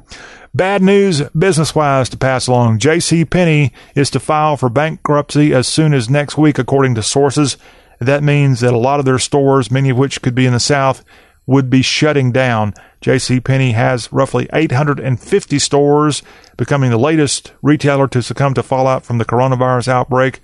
[0.54, 2.78] Bad news business wise to pass along.
[2.78, 3.24] J.C.
[3.24, 7.56] Penney is to file for bankruptcy as soon as next week, according to sources.
[7.98, 10.60] That means that a lot of their stores, many of which could be in the
[10.60, 11.04] South,
[11.46, 12.74] would be shutting down.
[13.00, 13.40] J.C.
[13.40, 16.22] Penney has roughly 850 stores,
[16.56, 20.40] becoming the latest retailer to succumb to fallout from the coronavirus outbreak.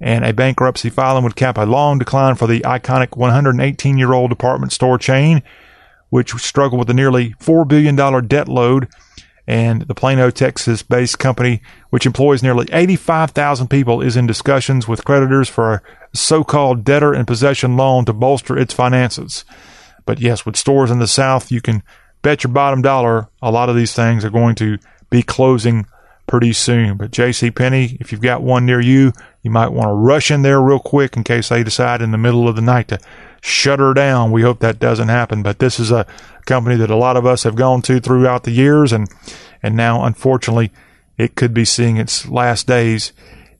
[0.00, 4.30] And a bankruptcy filing would cap a long decline for the iconic 118 year old
[4.30, 5.42] department store chain,
[6.10, 8.88] which struggled with a nearly $4 billion debt load
[9.46, 15.04] and the Plano, Texas based company, which employs nearly 85,000 people, is in discussions with
[15.04, 15.82] creditors for
[16.14, 19.44] so called debtor in possession loan to bolster its finances.
[20.04, 21.82] But yes, with stores in the South, you can
[22.22, 24.78] bet your bottom dollar a lot of these things are going to
[25.10, 25.86] be closing
[26.26, 26.96] pretty soon.
[26.96, 27.50] But J.C.
[27.50, 30.78] Penney, if you've got one near you, you might want to rush in there real
[30.78, 32.98] quick in case they decide in the middle of the night to
[33.40, 34.32] shut her down.
[34.32, 35.42] We hope that doesn't happen.
[35.42, 36.06] But this is a
[36.46, 39.08] company that a lot of us have gone to throughout the years, and
[39.62, 40.72] and now unfortunately,
[41.18, 43.12] it could be seeing its last days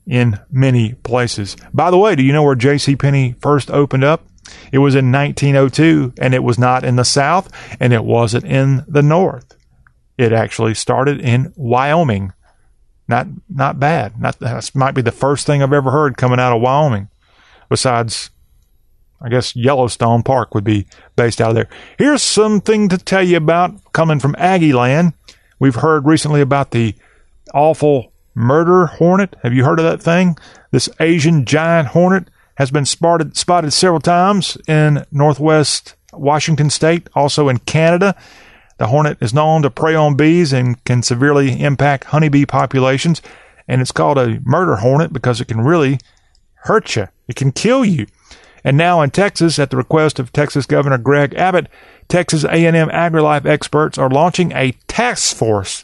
[0.07, 1.55] in many places.
[1.73, 2.95] By the way, do you know where J.C.
[2.95, 4.25] Penney first opened up?
[4.71, 8.83] It was in 1902, and it was not in the South, and it wasn't in
[8.87, 9.55] the North.
[10.17, 12.33] It actually started in Wyoming.
[13.07, 14.19] Not not bad.
[14.19, 17.09] Not that might be the first thing I've ever heard coming out of Wyoming,
[17.69, 18.29] besides
[19.21, 20.85] I guess Yellowstone Park would be
[21.15, 21.69] based out of there.
[21.97, 25.13] Here's something to tell you about coming from Aggie Land.
[25.59, 26.95] We've heard recently about the
[27.53, 29.35] awful murder hornet.
[29.43, 30.37] Have you heard of that thing?
[30.71, 37.49] This Asian giant hornet has been spotted, spotted several times in northwest Washington state, also
[37.49, 38.15] in Canada.
[38.77, 43.21] The hornet is known to prey on bees and can severely impact honeybee populations.
[43.67, 45.99] And it's called a murder hornet because it can really
[46.55, 47.07] hurt you.
[47.27, 48.07] It can kill you.
[48.63, 51.67] And now in Texas, at the request of Texas Governor Greg Abbott,
[52.07, 55.83] Texas A&M AgriLife experts are launching a task force,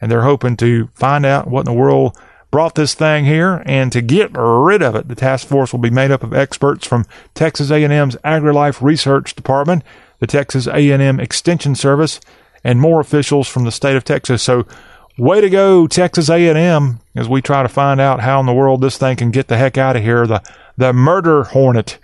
[0.00, 2.16] and they're hoping to find out what in the world
[2.50, 5.08] brought this thing here and to get rid of it.
[5.08, 9.84] The task force will be made up of experts from Texas A&M's AgriLife Research Department,
[10.18, 12.20] the Texas A&M Extension Service,
[12.64, 14.42] and more officials from the state of Texas.
[14.42, 14.66] So,
[15.16, 18.80] way to go, Texas A&M, as we try to find out how in the world
[18.80, 20.26] this thing can get the heck out of here.
[20.26, 20.42] The
[20.80, 21.98] the murder hornet.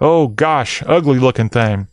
[0.00, 1.88] Oh gosh, ugly looking thing.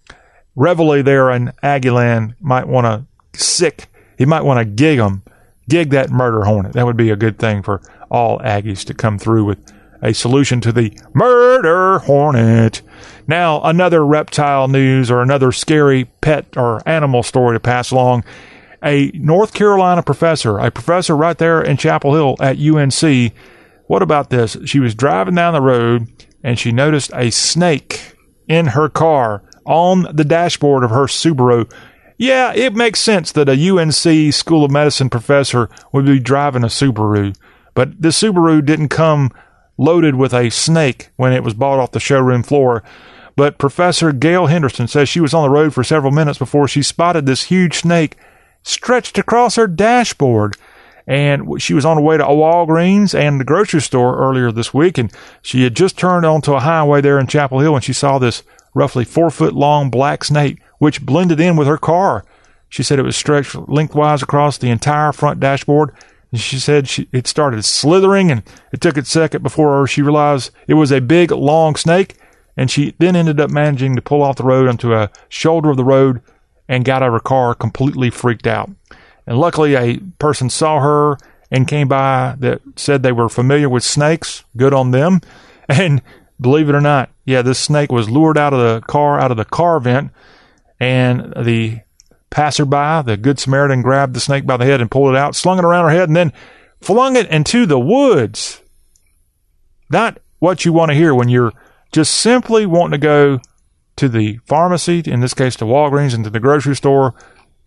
[0.55, 3.87] Reveille there in Aggieland might want to sick.
[4.17, 5.23] He might want to gig him,
[5.69, 6.73] gig that murder hornet.
[6.73, 9.59] That would be a good thing for all Aggies to come through with
[10.01, 12.81] a solution to the murder hornet.
[13.27, 18.23] Now, another reptile news or another scary pet or animal story to pass along.
[18.83, 23.33] A North Carolina professor, a professor right there in Chapel Hill at UNC.
[23.87, 24.57] What about this?
[24.65, 26.07] She was driving down the road
[26.43, 28.15] and she noticed a snake
[28.47, 31.71] in her car on the dashboard of her Subaru.
[32.19, 36.67] Yeah, it makes sense that a UNC School of Medicine professor would be driving a
[36.67, 37.33] Subaru,
[37.73, 39.31] but the Subaru didn't come
[39.77, 42.83] loaded with a snake when it was bought off the showroom floor.
[43.37, 46.81] But Professor Gail Henderson says she was on the road for several minutes before she
[46.81, 48.17] spotted this huge snake
[48.63, 50.57] stretched across her dashboard
[51.07, 54.97] and she was on her way to Walgreens and the grocery store earlier this week,
[54.97, 58.19] and she had just turned onto a highway there in Chapel Hill, when she saw
[58.19, 58.43] this
[58.75, 62.25] roughly four foot long black snake, which blended in with her car.
[62.67, 65.93] She said it was stretched lengthwise across the entire front dashboard.
[66.31, 70.51] And she said she, it started slithering, and it took a second before she realized
[70.67, 72.15] it was a big, long snake.
[72.55, 75.77] And she then ended up managing to pull off the road onto a shoulder of
[75.77, 76.21] the road
[76.67, 78.69] and got out of her car completely freaked out.
[79.25, 81.17] And luckily, a person saw her
[81.51, 84.43] and came by that said they were familiar with snakes.
[84.55, 85.21] Good on them.
[85.71, 86.01] And
[86.41, 89.37] believe it or not, yeah, this snake was lured out of the car, out of
[89.37, 90.11] the car vent,
[90.79, 91.81] and the
[92.29, 95.59] passerby, the good Samaritan, grabbed the snake by the head and pulled it out, slung
[95.59, 96.33] it around her head, and then
[96.79, 98.61] flung it into the woods.
[99.89, 101.53] Not what you want to hear when you're
[101.91, 103.39] just simply wanting to go
[103.97, 107.13] to the pharmacy, in this case to Walgreens and to the grocery store,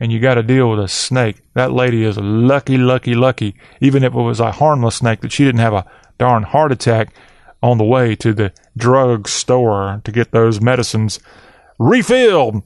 [0.00, 1.42] and you got to deal with a snake.
[1.54, 3.54] That lady is lucky, lucky, lucky.
[3.80, 5.86] Even if it was a harmless snake, that she didn't have a
[6.18, 7.14] darn heart attack
[7.62, 11.20] on the way to the drug store to get those medicines
[11.78, 12.62] refilled.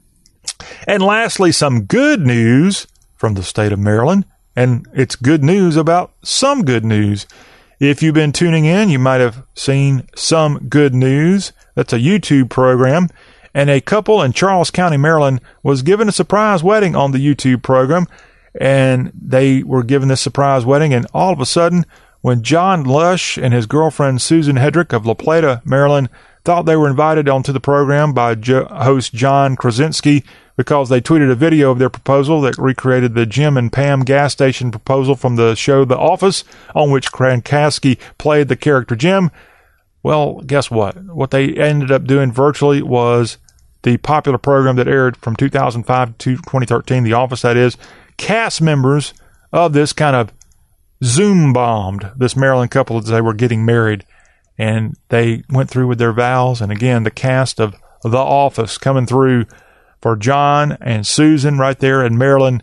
[0.86, 4.24] And lastly, some good news from the state of Maryland.
[4.54, 7.26] And it's good news about some good news.
[7.78, 11.52] If you've been tuning in, you might have seen some good news.
[11.74, 13.08] That's a YouTube program
[13.56, 17.62] and a couple in Charles County, Maryland, was given a surprise wedding on the YouTube
[17.62, 18.06] program.
[18.60, 21.86] And they were given this surprise wedding, and all of a sudden,
[22.20, 26.10] when John Lush and his girlfriend Susan Hedrick of La Plata, Maryland,
[26.44, 30.22] thought they were invited onto the program by jo- host John Krasinski
[30.56, 34.32] because they tweeted a video of their proposal that recreated the Jim and Pam gas
[34.32, 39.30] station proposal from the show The Office, on which Krasinski played the character Jim.
[40.02, 40.96] Well, guess what?
[41.04, 43.38] What they ended up doing virtually was
[43.82, 47.76] the popular program that aired from 2005 to 2013, The Office, that is,
[48.16, 49.12] cast members
[49.52, 50.32] of this kind of
[51.04, 54.04] Zoom bombed this Maryland couple as they were getting married.
[54.58, 56.62] And they went through with their vows.
[56.62, 59.44] And again, the cast of The Office coming through
[60.00, 62.62] for John and Susan right there in Maryland.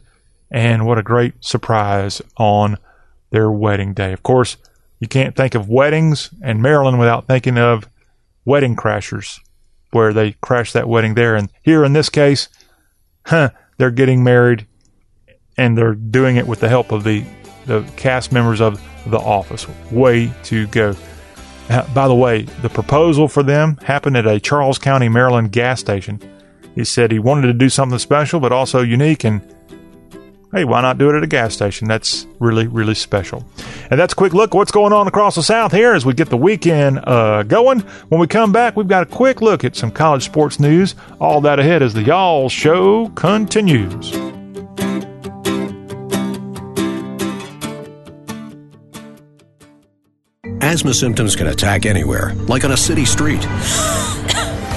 [0.52, 2.78] And what a great surprise on
[3.32, 4.14] their wedding day.
[4.14, 4.58] Of course,
[5.00, 7.90] you can't think of weddings and Maryland without thinking of
[8.46, 9.40] wedding crashers
[9.92, 11.36] where they crashed that wedding there.
[11.36, 12.50] And here in this case,
[13.26, 14.68] huh, they're getting married
[15.58, 17.24] and they're doing it with the help of the,
[17.66, 19.68] the cast members of The Office.
[19.92, 20.96] Way to go.
[21.70, 25.80] Uh, by the way, the proposal for them happened at a Charles County, Maryland gas
[25.80, 26.20] station.
[26.76, 29.42] He said he wanted to do something special but also unique and
[30.54, 31.88] hey, why not do it at a gas station?
[31.88, 33.44] That's really, really special.
[33.90, 36.30] And that's a quick look what's going on across the South here as we get
[36.30, 37.80] the weekend uh, going.
[38.10, 40.96] When we come back, we've got a quick look at some college sports news.
[41.20, 44.14] All that ahead as the Y'all Show continues.
[50.62, 53.46] Asthma symptoms can attack anywhere, like on a city street.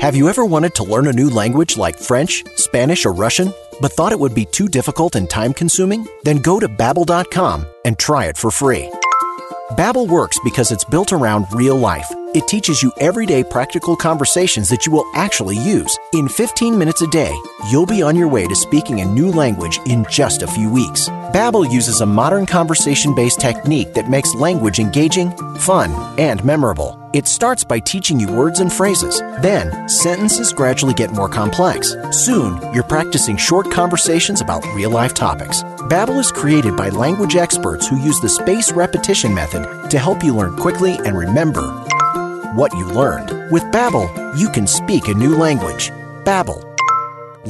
[0.00, 3.92] Have you ever wanted to learn a new language like French, Spanish, or Russian, but
[3.92, 6.06] thought it would be too difficult and time consuming?
[6.24, 8.90] Then go to babbel.com and try it for free.
[9.72, 12.10] Babbel works because it's built around real life.
[12.34, 15.96] It teaches you everyday practical conversations that you will actually use.
[16.12, 17.32] In 15 minutes a day,
[17.70, 21.08] you'll be on your way to speaking a new language in just a few weeks.
[21.32, 27.03] Babbel uses a modern conversation-based technique that makes language engaging, fun, and memorable.
[27.14, 29.20] It starts by teaching you words and phrases.
[29.40, 31.94] Then, sentences gradually get more complex.
[32.10, 35.62] Soon, you're practicing short conversations about real-life topics.
[35.88, 40.34] Babbel is created by language experts who use the spaced repetition method to help you
[40.34, 41.62] learn quickly and remember
[42.56, 43.30] what you learned.
[43.52, 45.90] With Babbel, you can speak a new language.
[46.24, 46.60] Babbel,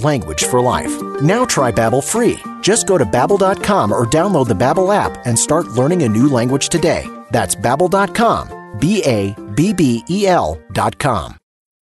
[0.02, 0.92] language for life.
[1.22, 2.38] Now try Babbel free.
[2.60, 6.68] Just go to babbel.com or download the Babbel app and start learning a new language
[6.68, 7.06] today.
[7.30, 11.36] That's babbel.com, B A B B E L.com.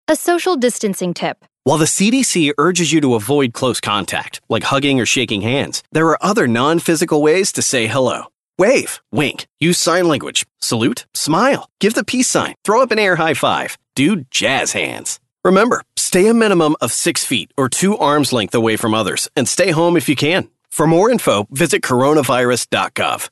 [0.08, 1.44] A social distancing tip.
[1.64, 6.08] While the CDC urges you to avoid close contact, like hugging or shaking hands, there
[6.08, 8.24] are other non physical ways to say hello.
[8.58, 13.16] Wave, wink, use sign language, salute, smile, give the peace sign, throw up an air
[13.16, 15.20] high five, do jazz hands.
[15.44, 19.48] Remember, stay a minimum of six feet or two arms length away from others and
[19.48, 20.48] stay home if you can.
[20.68, 23.28] For more info, visit coronavirus.gov.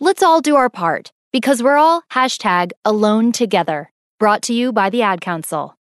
[0.00, 3.90] Let's all do our part because we're all hashtag alone together.
[4.20, 5.76] Brought to you by the Ad Council.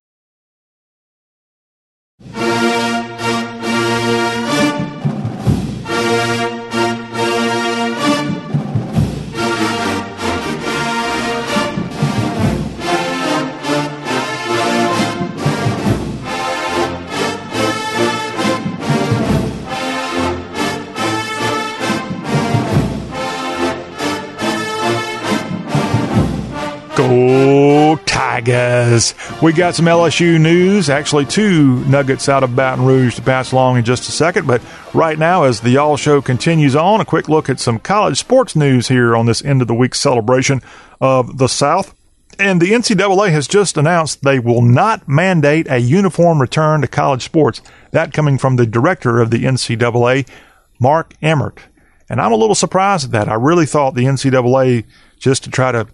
[27.21, 29.13] Go Tigers!
[29.43, 33.77] We got some LSU news, actually, two nuggets out of Baton Rouge to pass along
[33.77, 34.47] in just a second.
[34.47, 34.63] But
[34.95, 38.55] right now, as the Y'all Show continues on, a quick look at some college sports
[38.55, 40.61] news here on this end of the week celebration
[40.99, 41.93] of the South.
[42.39, 47.23] And the NCAA has just announced they will not mandate a uniform return to college
[47.23, 47.61] sports.
[47.91, 50.27] That coming from the director of the NCAA,
[50.79, 51.59] Mark Emmert.
[52.09, 53.29] And I'm a little surprised at that.
[53.29, 54.85] I really thought the NCAA,
[55.19, 55.87] just to try to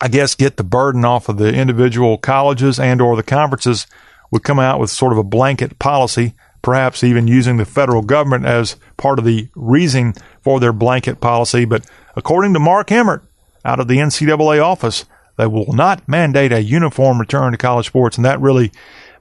[0.00, 3.86] I guess get the burden off of the individual colleges and or the conferences
[4.30, 8.46] would come out with sort of a blanket policy, perhaps even using the federal government
[8.46, 11.64] as part of the reason for their blanket policy.
[11.64, 11.84] But
[12.14, 13.24] according to Mark Emmert
[13.64, 15.04] out of the NCAA office,
[15.36, 18.72] they will not mandate a uniform return to college sports, and that really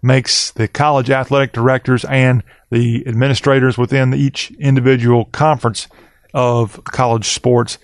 [0.01, 5.87] makes the college athletic directors and the administrators within each individual conference
[6.33, 7.77] of college sports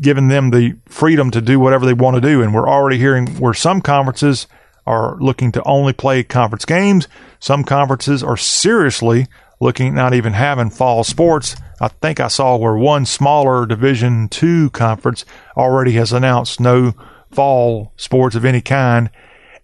[0.00, 2.42] giving them the freedom to do whatever they want to do.
[2.42, 4.46] And we're already hearing where some conferences
[4.86, 7.08] are looking to only play conference games.
[7.38, 9.26] Some conferences are seriously
[9.60, 11.56] looking at not even having fall sports.
[11.80, 15.24] I think I saw where one smaller Division two conference
[15.56, 16.94] already has announced no
[17.30, 19.10] fall sports of any kind.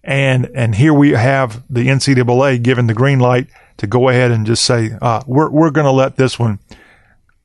[0.03, 4.45] And and here we have the NCAA giving the green light to go ahead and
[4.45, 6.59] just say uh, we're we're going to let this one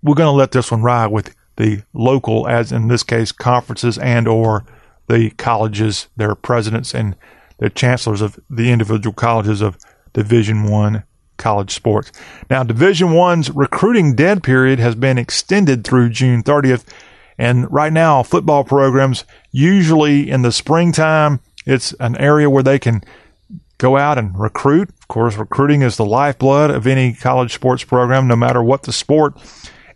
[0.02, 3.98] we're going to let this one ride with the local, as in this case, conferences
[3.98, 4.64] and or
[5.08, 7.16] the colleges, their presidents and
[7.58, 9.78] the chancellors of the individual colleges of
[10.12, 11.04] Division One
[11.36, 12.12] college sports.
[12.48, 16.84] Now, Division One's recruiting dead period has been extended through June 30th,
[17.38, 23.02] and right now, football programs usually in the springtime, it's an area where they can
[23.78, 24.90] go out and recruit.
[24.90, 28.92] Of course, recruiting is the lifeblood of any college sports program, no matter what the
[28.92, 29.36] sport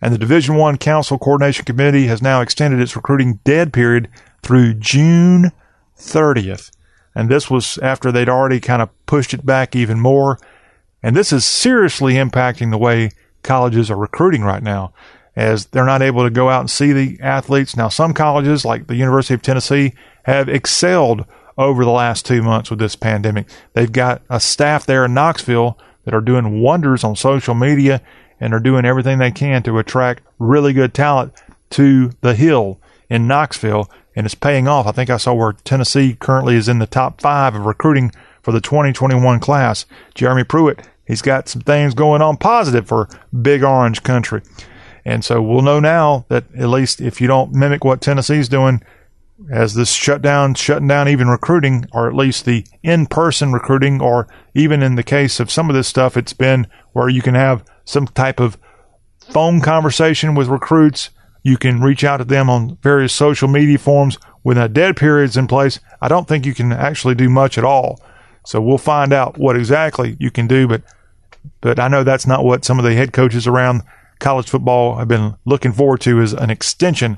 [0.01, 4.09] and the Division One Council Coordination Committee has now extended its recruiting dead period
[4.43, 5.53] through June
[5.97, 6.71] 30th.
[7.15, 10.39] And this was after they'd already kind of pushed it back even more.
[11.03, 13.11] And this is seriously impacting the way
[13.43, 14.93] colleges are recruiting right now,
[15.35, 17.77] as they're not able to go out and see the athletes.
[17.77, 21.25] Now, some colleges, like the University of Tennessee, have excelled
[21.57, 23.49] over the last two months with this pandemic.
[23.73, 28.01] They've got a staff there in Knoxville that are doing wonders on social media
[28.41, 31.33] and are doing everything they can to attract really good talent
[31.71, 32.81] to the Hill
[33.11, 34.87] in Knoxville, and it's paying off.
[34.87, 38.13] I think I saw where Tennessee currently is in the top five of recruiting
[38.43, 39.87] for the 2021 class.
[40.15, 43.09] Jeremy Pruitt, he's got some things going on positive for
[43.43, 44.43] Big Orange Country.
[45.05, 48.83] And so we'll know now that at least if you don't mimic what Tennessee's doing,
[49.51, 54.27] as this shutdown, shutting down even recruiting, or at least the in person recruiting, or
[54.55, 57.65] even in the case of some of this stuff, it's been where you can have
[57.89, 58.59] some type of
[59.31, 61.09] phone conversation with recruits.
[61.43, 64.19] You can reach out to them on various social media forums.
[64.43, 67.65] When a dead period's in place, I don't think you can actually do much at
[67.65, 68.01] all.
[68.45, 70.83] So we'll find out what exactly you can do, but
[71.61, 73.83] but I know that's not what some of the head coaches around
[74.19, 77.17] college football have been looking forward to is an extension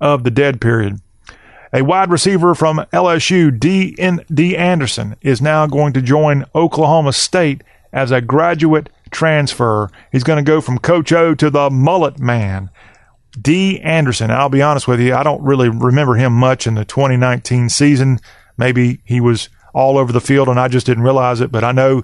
[0.00, 1.00] of the dead period.
[1.72, 3.96] A wide receiver from LSU, D.
[3.98, 9.90] N- Dee Anderson, is now going to join Oklahoma State as a graduate transfer.
[10.12, 12.70] He's going to go from Coach O to the mullet man.
[13.40, 14.30] Dee Anderson.
[14.30, 18.18] I'll be honest with you, I don't really remember him much in the 2019 season.
[18.56, 21.72] Maybe he was all over the field and I just didn't realize it, but I
[21.72, 22.02] know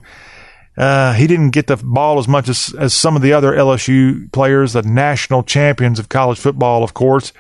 [0.77, 4.31] uh, he didn't get the ball as much as, as some of the other LSU
[4.33, 7.33] players, the national champions of college football, of course.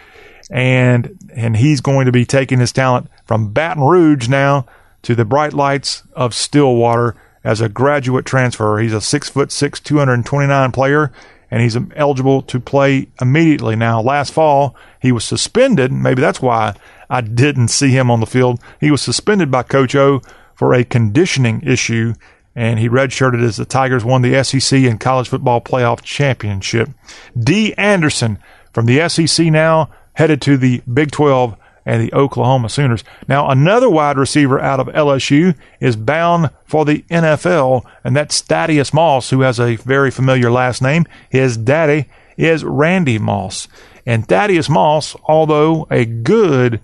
[0.51, 4.67] And and he's going to be taking his talent from Baton Rouge now
[5.03, 8.79] to the bright lights of Stillwater as a graduate transfer.
[8.79, 11.13] He's a six foot six, 229 player,
[11.51, 13.77] and he's eligible to play immediately.
[13.77, 15.93] Now, last fall, he was suspended.
[15.93, 16.75] Maybe that's why
[17.11, 18.61] I didn't see him on the field.
[18.81, 20.21] He was suspended by Coach O
[20.55, 22.15] for a conditioning issue
[22.55, 26.91] and he redshirted as the Tigers won the SEC and college football playoff championship.
[27.39, 28.39] Dee Anderson
[28.73, 33.05] from the SEC now headed to the Big 12 and the Oklahoma Sooners.
[33.29, 38.93] Now, another wide receiver out of LSU is bound for the NFL, and that's Thaddeus
[38.93, 41.07] Moss, who has a very familiar last name.
[41.29, 42.07] His daddy
[42.37, 43.69] is Randy Moss.
[44.07, 46.81] And Thaddeus Moss, although a good,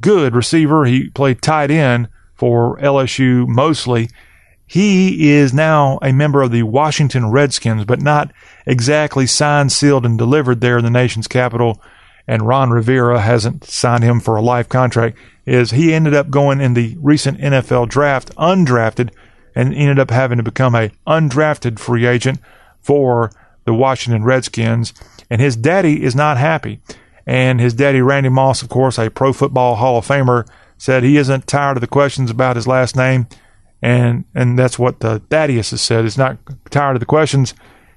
[0.00, 4.08] good receiver, he played tight end for LSU mostly.
[4.66, 8.32] He is now a member of the Washington Redskins, but not
[8.66, 11.80] exactly signed, sealed, and delivered there in the nation's capital.
[12.26, 15.18] And Ron Rivera hasn't signed him for a life contract.
[15.44, 19.10] Is he ended up going in the recent NFL draft undrafted
[19.54, 22.38] and ended up having to become a undrafted free agent
[22.80, 23.30] for
[23.64, 24.94] the Washington Redskins.
[25.28, 26.80] And his daddy is not happy.
[27.26, 30.48] And his daddy, Randy Moss, of course, a Pro Football Hall of Famer,
[30.78, 33.26] said he isn't tired of the questions about his last name
[33.82, 36.04] and and that's what the Thaddeus has said.
[36.04, 36.38] He's not
[36.70, 37.52] tired of the questions,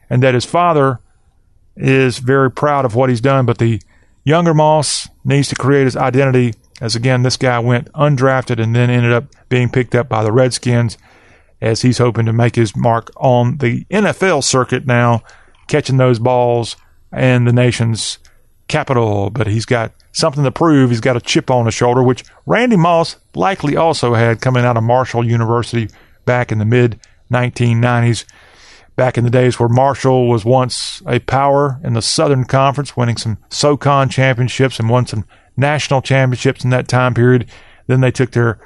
[0.10, 1.00] and that his father
[1.78, 3.46] is very proud of what he's done.
[3.46, 3.80] But the
[4.26, 6.54] younger Moss needs to create his identity.
[6.82, 10.34] As again, this guy went undrafted and then ended up being picked up by the
[10.34, 10.98] Redskins,
[11.62, 15.24] as he's hoping to make his mark on the NFL circuit now,
[15.68, 16.76] catching those balls
[17.14, 18.20] and the nation's
[18.68, 19.30] capital.
[19.30, 20.90] But he's got something to prove.
[20.90, 24.76] He's got a chip on his shoulder, which Randy Moss likely also had coming out
[24.76, 25.88] of Marshall University
[26.26, 27.00] back in the mid
[27.32, 28.26] 1990s.
[28.96, 33.18] Back in the days where Marshall was once a power in the Southern Conference, winning
[33.18, 35.26] some SoCon championships and won some
[35.58, 37.50] national championships in that time period.
[37.88, 38.60] Then they took their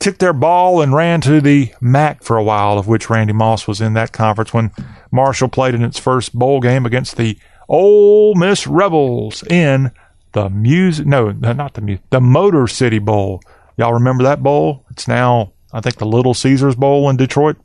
[0.00, 3.66] took their ball and ran to the MAC for a while, of which Randy Moss
[3.66, 4.70] was in that conference when
[5.10, 7.38] Marshall played in its first bowl game against the
[7.68, 9.92] Ole Miss Rebels in
[10.32, 13.40] the music, no, not the music, the Motor City Bowl.
[13.76, 14.84] Y'all remember that bowl?
[14.90, 17.56] It's now, I think, the Little Caesars Bowl in Detroit.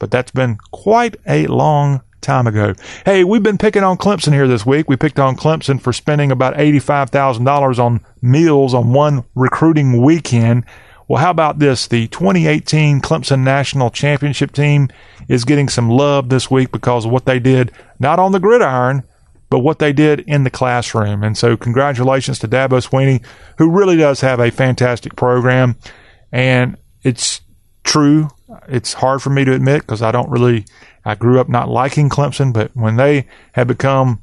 [0.00, 2.74] But that's been quite a long time ago.
[3.04, 4.88] Hey, we've been picking on Clemson here this week.
[4.88, 10.64] We picked on Clemson for spending about $85,000 on meals on one recruiting weekend.
[11.06, 11.86] Well, how about this?
[11.86, 14.88] The 2018 Clemson National Championship team
[15.28, 19.02] is getting some love this week because of what they did, not on the gridiron,
[19.50, 21.24] but what they did in the classroom.
[21.24, 23.24] And so, congratulations to Dabo Swinney,
[23.58, 25.76] who really does have a fantastic program.
[26.30, 27.40] And it's
[27.82, 28.28] true.
[28.68, 30.64] It's hard for me to admit because I don't really,
[31.04, 34.22] I grew up not liking Clemson, but when they have become,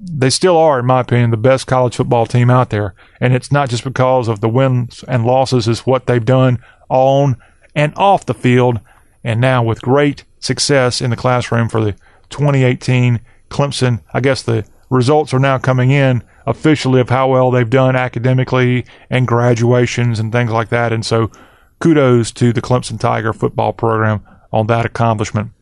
[0.00, 2.94] they still are, in my opinion, the best college football team out there.
[3.20, 7.36] And it's not just because of the wins and losses, it's what they've done on
[7.74, 8.80] and off the field.
[9.24, 11.92] And now with great success in the classroom for the
[12.30, 17.68] 2018 Clemson, I guess the results are now coming in officially of how well they've
[17.68, 20.92] done academically and graduations and things like that.
[20.92, 21.30] And so
[21.78, 25.52] kudos to the Clemson Tiger football program on that accomplishment.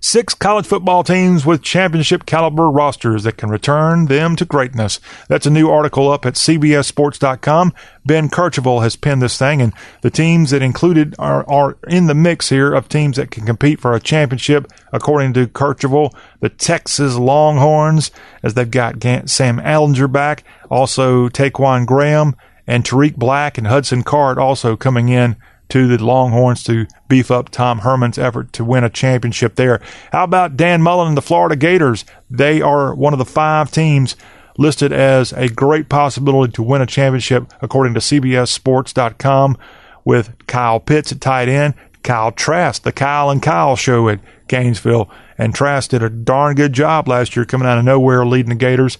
[0.00, 5.00] Six college football teams with championship caliber rosters that can return them to greatness.
[5.28, 7.72] That's a new article up at CBSSports.com.
[8.04, 9.72] Ben Kercheval has penned this thing, and
[10.02, 13.80] the teams that included are, are in the mix here of teams that can compete
[13.80, 16.14] for a championship, according to Kercheval.
[16.40, 18.10] The Texas Longhorns,
[18.42, 22.36] as they've got Sam Ehlinger back, also Ta'Quon Graham,
[22.66, 25.36] and Tarik Black and Hudson Card also coming in
[25.68, 29.80] to the Longhorns to beef up Tom Herman's effort to win a championship there.
[30.12, 32.04] How about Dan Mullen and the Florida Gators?
[32.30, 34.14] They are one of the five teams
[34.58, 39.56] listed as a great possibility to win a championship, according to CBSSports.com,
[40.04, 45.08] with Kyle Pitts at tight end, Kyle Trask, the Kyle and Kyle show at Gainesville.
[45.38, 48.56] And Trask did a darn good job last year coming out of nowhere leading the
[48.56, 48.98] Gators.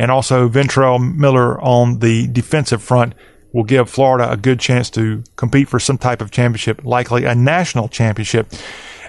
[0.00, 3.14] And also Ventrell Miller on the defensive front
[3.52, 7.34] will give Florida a good chance to compete for some type of championship, likely a
[7.34, 8.50] national championship.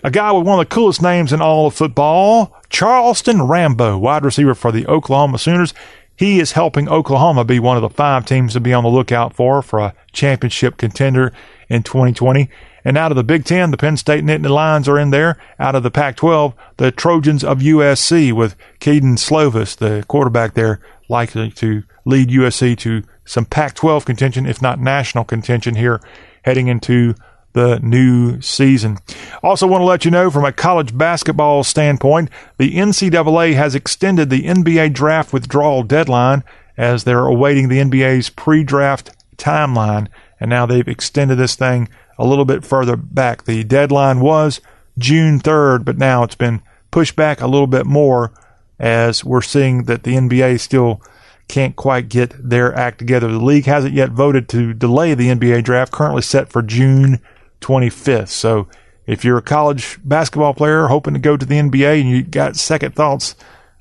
[0.03, 4.25] A guy with one of the coolest names in all of football, Charleston Rambo, wide
[4.25, 5.73] receiver for the Oklahoma Sooners.
[6.17, 9.33] He is helping Oklahoma be one of the five teams to be on the lookout
[9.33, 11.31] for for a championship contender
[11.69, 12.49] in 2020.
[12.84, 15.38] And out of the Big Ten, the Penn State Nittany Lions are in there.
[15.59, 20.82] Out of the Pac 12, the Trojans of USC with Kedon Slovis, the quarterback there,
[21.09, 26.01] likely to lead USC to some Pac 12 contention, if not national contention here
[26.43, 27.13] heading into
[27.53, 28.97] the new season.
[29.43, 34.29] Also, want to let you know from a college basketball standpoint, the NCAA has extended
[34.29, 36.43] the NBA draft withdrawal deadline
[36.77, 40.07] as they're awaiting the NBA's pre draft timeline.
[40.39, 41.89] And now they've extended this thing
[42.22, 43.45] a little bit further back.
[43.45, 44.61] The deadline was
[44.99, 46.61] June 3rd, but now it's been
[46.91, 48.32] pushed back a little bit more
[48.80, 51.01] as we're seeing that the NBA still
[51.47, 53.28] can't quite get their act together.
[53.28, 57.19] The league hasn't yet voted to delay the NBA draft, currently set for June
[57.59, 58.30] 25th.
[58.30, 58.67] So
[59.07, 62.55] if you're a college basketball player hoping to go to the NBA and you got
[62.55, 63.36] second thoughts,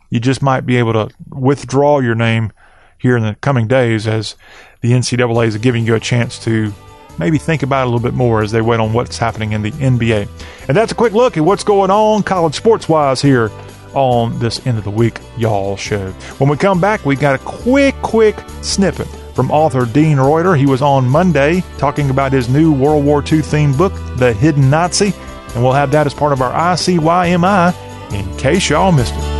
[0.08, 2.52] you just might be able to withdraw your name
[2.96, 4.34] here in the coming days as
[4.80, 6.72] the NCAA is giving you a chance to
[7.20, 9.70] maybe think about a little bit more as they wait on what's happening in the
[9.72, 10.26] NBA.
[10.66, 13.52] And that's a quick look at what's going on college sports wise here
[13.94, 16.10] on this end of the week y'all show.
[16.38, 20.56] When we come back, we got a quick, quick snippet from author Dean Reuter.
[20.56, 24.70] He was on Monday talking about his new World War II themed book, The Hidden
[24.70, 25.12] Nazi,
[25.54, 29.39] and we'll have that as part of our ICYMI in case y'all missed it.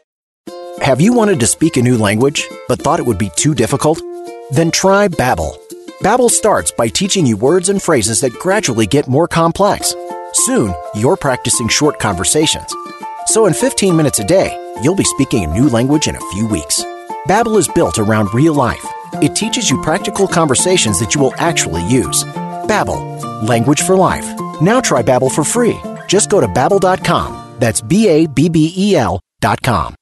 [0.81, 4.01] Have you wanted to speak a new language but thought it would be too difficult?
[4.49, 5.55] Then try Babbel.
[6.01, 9.93] Babbel starts by teaching you words and phrases that gradually get more complex.
[10.33, 12.75] Soon, you're practicing short conversations.
[13.27, 16.47] So in 15 minutes a day, you'll be speaking a new language in a few
[16.47, 16.83] weeks.
[17.27, 18.83] Babbel is built around real life.
[19.21, 22.23] It teaches you practical conversations that you will actually use.
[22.65, 24.25] Babbel, language for life.
[24.59, 25.79] Now try Babbel for free.
[26.07, 27.57] Just go to babbel.com.
[27.59, 29.95] That's B A B B E L.com.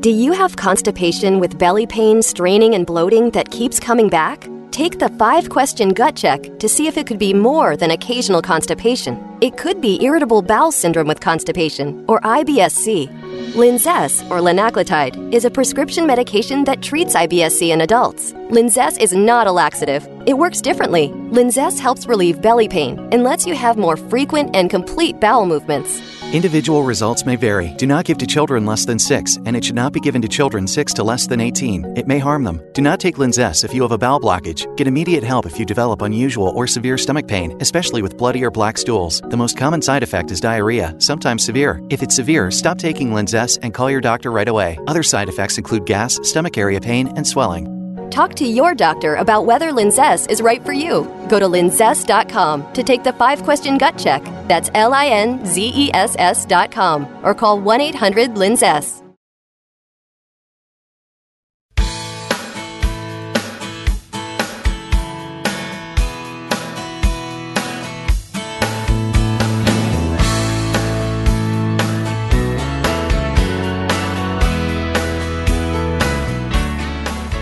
[0.00, 4.48] Do you have constipation with belly pain, straining, and bloating that keeps coming back?
[4.72, 8.42] Take the five question gut check to see if it could be more than occasional
[8.42, 9.16] constipation.
[9.40, 13.06] It could be irritable bowel syndrome with constipation, or IBSC.
[13.52, 18.32] Linzess, or linaclotide, is a prescription medication that treats IBSC in adults.
[18.50, 20.08] Linzess is not a laxative.
[20.26, 21.10] It works differently.
[21.30, 26.17] Linzess helps relieve belly pain and lets you have more frequent and complete bowel movements.
[26.30, 27.70] Individual results may vary.
[27.78, 30.28] Do not give to children less than 6, and it should not be given to
[30.28, 31.96] children 6 to less than 18.
[31.96, 32.60] It may harm them.
[32.74, 34.66] Do not take Linzess if you have a bowel blockage.
[34.76, 38.50] Get immediate help if you develop unusual or severe stomach pain, especially with bloody or
[38.50, 39.22] black stools.
[39.30, 41.80] The most common side effect is diarrhea, sometimes severe.
[41.88, 44.78] If it's severe, stop taking Linzess and call your doctor right away.
[44.86, 47.77] Other side effects include gas, stomach area pain, and swelling.
[48.10, 51.04] Talk to your doctor about whether Linzess is right for you.
[51.28, 54.24] Go to linzess.com to take the five question gut check.
[54.48, 59.07] That's L I N Z E S S.com or call 1 800 Linzess.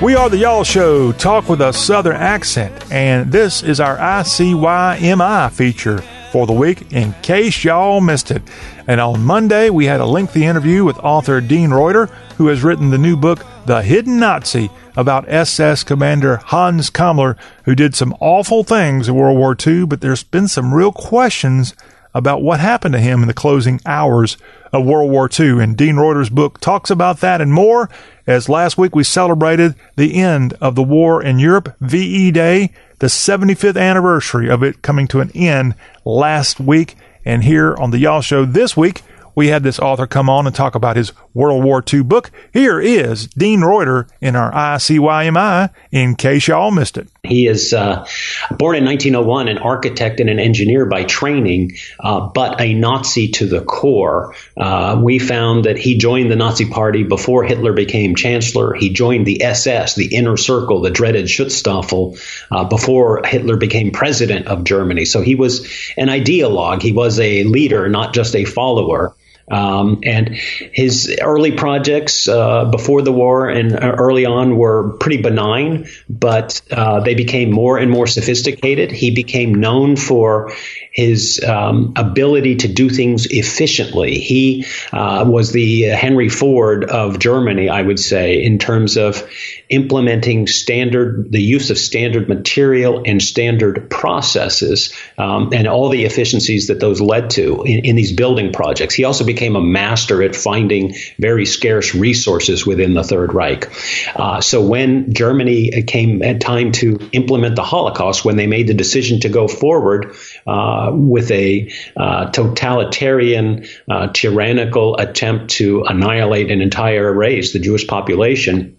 [0.03, 5.51] We are the Y'all Show, talk with a Southern accent, and this is our ICYMI
[5.53, 8.43] feature for the week in case y'all missed it.
[8.87, 12.91] And on Monday, we had a lengthy interview with author Dean Reuter, who has written
[12.91, 18.65] the new book, The Hidden Nazi, about SS Commander Hans Kammler, who did some awful
[18.65, 21.75] things in World War II, but there's been some real questions
[22.17, 24.39] about what happened to him in the closing hours
[24.73, 25.63] of World War II.
[25.63, 27.91] And Dean Reuter's book talks about that and more.
[28.27, 33.09] As last week we celebrated the end of the war in Europe, VE Day, the
[33.09, 35.75] 75th anniversary of it coming to an end
[36.07, 36.97] last week.
[37.23, 39.03] And here on the Y'all Show this week,
[39.35, 42.31] we had this author come on and talk about his World War II book.
[42.51, 47.09] Here is Dean Reuter in our ICYMI in case y'all missed it.
[47.23, 48.07] He is uh,
[48.51, 53.47] born in 1901, an architect and an engineer by training, uh, but a Nazi to
[53.47, 54.35] the core.
[54.57, 58.73] Uh, we found that he joined the Nazi Party before Hitler became chancellor.
[58.73, 62.19] He joined the SS, the inner circle, the dreaded Schutzstaffel,
[62.51, 65.05] uh, before Hitler became president of Germany.
[65.05, 65.69] So he was
[65.99, 66.81] an ideologue.
[66.81, 69.15] He was a leader, not just a follower.
[69.51, 75.87] Um, and his early projects uh, before the war and early on were pretty benign,
[76.09, 78.91] but uh, they became more and more sophisticated.
[78.91, 80.53] He became known for
[80.93, 84.19] his um, ability to do things efficiently.
[84.19, 89.23] He uh, was the Henry Ford of Germany, I would say, in terms of
[89.69, 96.69] implementing standard, the use of standard material and standard processes, um, and all the efficiencies
[96.69, 98.95] that those led to in, in, these building projects.
[98.95, 103.71] He also became a master at finding very scarce resources within the Third Reich.
[104.15, 108.75] Uh, so when Germany came at time to implement the Holocaust, when they made the
[108.75, 110.15] decision to go forward,
[110.47, 117.87] uh, with a uh, totalitarian, uh, tyrannical attempt to annihilate an entire race, the Jewish
[117.87, 118.79] population,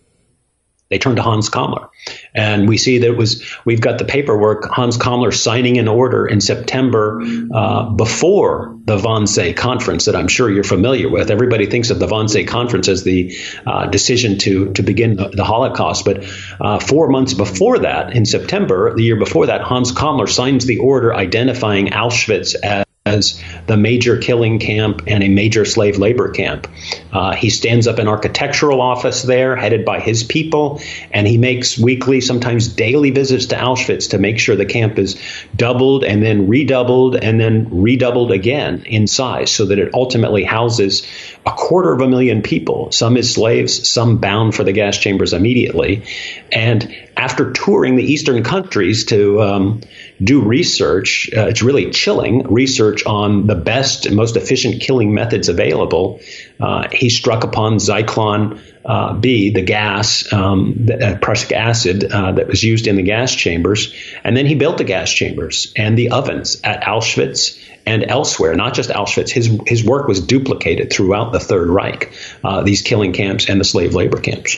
[0.90, 1.90] they turned to Hans Kammler.
[2.34, 6.26] And we see that it was, we've got the paperwork, Hans Kammler signing an order
[6.26, 7.22] in September
[7.54, 11.30] uh, before the Wannsee conference that I'm sure you're familiar with.
[11.30, 13.36] Everybody thinks of the Wannsee conference as the
[13.66, 16.06] uh, decision to, to begin the, the Holocaust.
[16.06, 16.26] But
[16.60, 20.78] uh, four months before that, in September, the year before that, Hans Kammler signs the
[20.78, 26.68] order identifying Auschwitz as as the major killing camp and a major slave labor camp.
[27.12, 30.82] Uh, he stands up an architectural office there, headed by his people,
[31.12, 35.20] and he makes weekly, sometimes daily visits to Auschwitz to make sure the camp is
[35.56, 41.08] doubled and then redoubled and then redoubled again in size so that it ultimately houses
[41.46, 45.34] a quarter of a million people, some as slaves, some bound for the gas chambers
[45.34, 46.04] immediately.
[46.52, 49.82] And after touring the eastern countries to um,
[50.22, 55.50] do research, uh, it's really chilling research on the best and most efficient killing methods
[55.50, 56.20] available.
[56.60, 62.32] Uh, he struck upon Zyklon uh, B, the gas, um, the, uh, prussic acid uh,
[62.32, 63.94] that was used in the gas chambers,
[64.24, 68.74] and then he built the gas chambers and the ovens at Auschwitz and elsewhere, not
[68.74, 69.30] just Auschwitz.
[69.30, 72.12] His his work was duplicated throughout the Third Reich,
[72.44, 74.56] uh, these killing camps and the slave labor camps.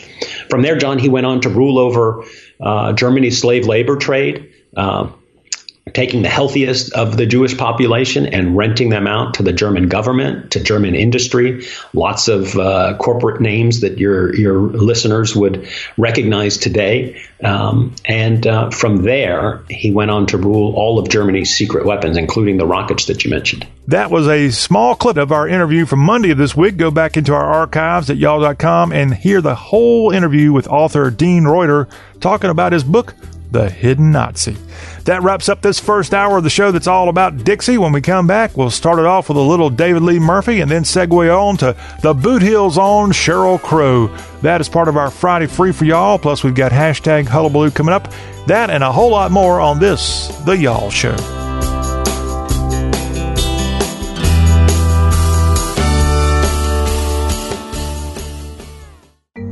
[0.49, 2.24] From there, John, he went on to rule over
[2.93, 4.53] Germany's slave labor trade.
[4.76, 5.10] Uh,
[5.94, 10.52] taking the healthiest of the Jewish population and renting them out to the German government,
[10.52, 11.66] to German industry.
[11.94, 15.68] Lots of uh, corporate names that your your listeners would
[15.98, 17.22] recognize today.
[17.44, 22.18] Um, and uh, from there, he went on to rule all of Germany's secret weapons,
[22.18, 23.68] including the rockets that you mentioned.
[23.88, 26.78] That was a small clip of our interview from Monday of this week.
[26.78, 31.46] Go back into our archives at y'all.com and hear the whole interview with author Dean
[31.46, 31.88] Reuter
[32.20, 33.16] talking about his book,
[33.52, 34.58] The Hidden Nazi.
[35.10, 37.80] That wraps up this first hour of the show that's all about Dixie.
[37.80, 40.70] When we come back, we'll start it off with a little David Lee Murphy and
[40.70, 44.16] then segue on to the Bootheel's own Sheryl Crow.
[44.43, 46.20] That is part of our Friday Free for Y'all.
[46.20, 48.14] Plus, we've got hashtag Hullabaloo coming up.
[48.45, 51.16] That and a whole lot more on this, The Y'all Show.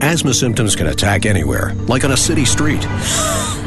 [0.01, 2.85] Asthma symptoms can attack anywhere, like on a city street.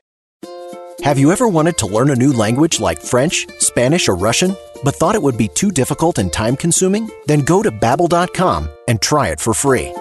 [1.03, 4.93] Have you ever wanted to learn a new language like French, Spanish, or Russian, but
[4.93, 7.09] thought it would be too difficult and time consuming?
[7.25, 9.91] Then go to babbel.com and try it for free.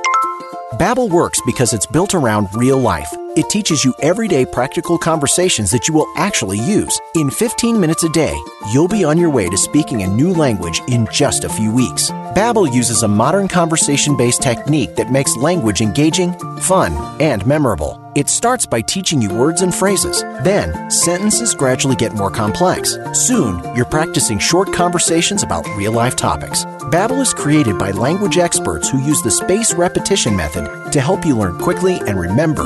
[0.75, 3.11] Babbel works because it's built around real life.
[3.37, 7.01] It teaches you everyday practical conversations that you will actually use.
[7.15, 8.37] In 15 minutes a day,
[8.73, 12.11] you'll be on your way to speaking a new language in just a few weeks.
[12.35, 18.03] Babbel uses a modern conversation-based technique that makes language engaging, fun, and memorable.
[18.17, 20.23] It starts by teaching you words and phrases.
[20.43, 22.99] Then, sentences gradually get more complex.
[23.13, 26.65] Soon, you're practicing short conversations about real-life topics.
[26.91, 31.37] Babbel is created by language experts who use the space repetition method to help you
[31.37, 32.65] learn quickly and remember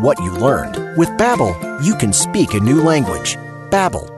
[0.00, 0.96] what you learned.
[0.96, 3.36] With Babbel, you can speak a new language.
[3.70, 4.10] Babbel,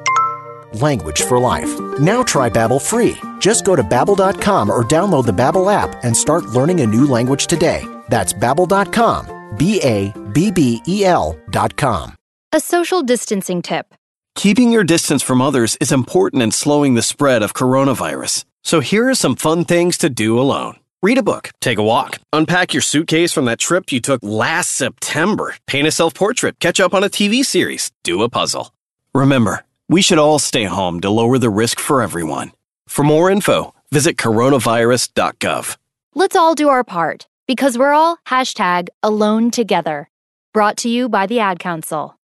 [0.80, 1.78] language for life.
[1.98, 3.16] Now try Babbel free.
[3.40, 7.46] Just go to babbel.com or download the Babbel app and start learning a new language
[7.46, 7.82] today.
[8.08, 9.56] That's babbel.com.
[9.56, 12.14] B A B B E L.com.
[12.52, 13.94] A social distancing tip.
[14.34, 18.44] Keeping your distance from others is important in slowing the spread of coronavirus.
[18.62, 20.76] So here are some fun things to do alone.
[21.02, 24.70] Read a book, take a walk, unpack your suitcase from that trip you took last
[24.70, 28.72] September, paint a self portrait, catch up on a TV series, do a puzzle.
[29.14, 32.52] Remember, we should all stay home to lower the risk for everyone.
[32.88, 35.76] For more info, visit coronavirus.gov.
[36.14, 40.08] Let's all do our part because we're all hashtag alone together.
[40.54, 42.15] Brought to you by the Ad Council.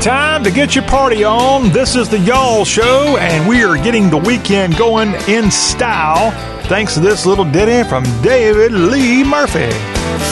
[0.00, 1.72] Time to get your party on.
[1.72, 6.30] This is the Y'all Show, and we are getting the weekend going in style
[6.68, 9.70] thanks to this little ditty from David Lee Murphy.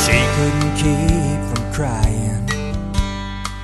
[0.06, 2.48] She couldn't keep from crying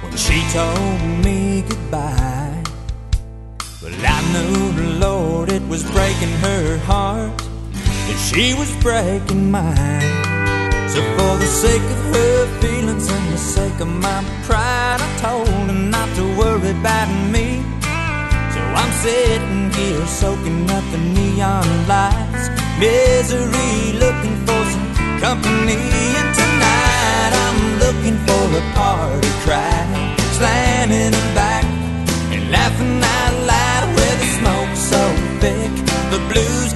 [0.02, 2.62] when she told me goodbye.
[3.80, 7.42] But I knew the Lord it was breaking her heart,
[7.72, 10.43] and she was breaking mine.
[10.94, 15.48] So for the sake of her feelings and the sake of my pride, I told
[15.48, 17.66] her not to worry about me.
[18.54, 22.46] So I'm sitting here soaking up the neon lights,
[22.78, 24.88] misery, looking for some
[25.18, 25.82] company.
[26.20, 29.82] And tonight I'm looking for a party cry,
[30.38, 31.64] slamming them back
[32.30, 35.02] and laughing out loud with the smoke so
[35.42, 35.72] thick
[36.12, 36.72] the blues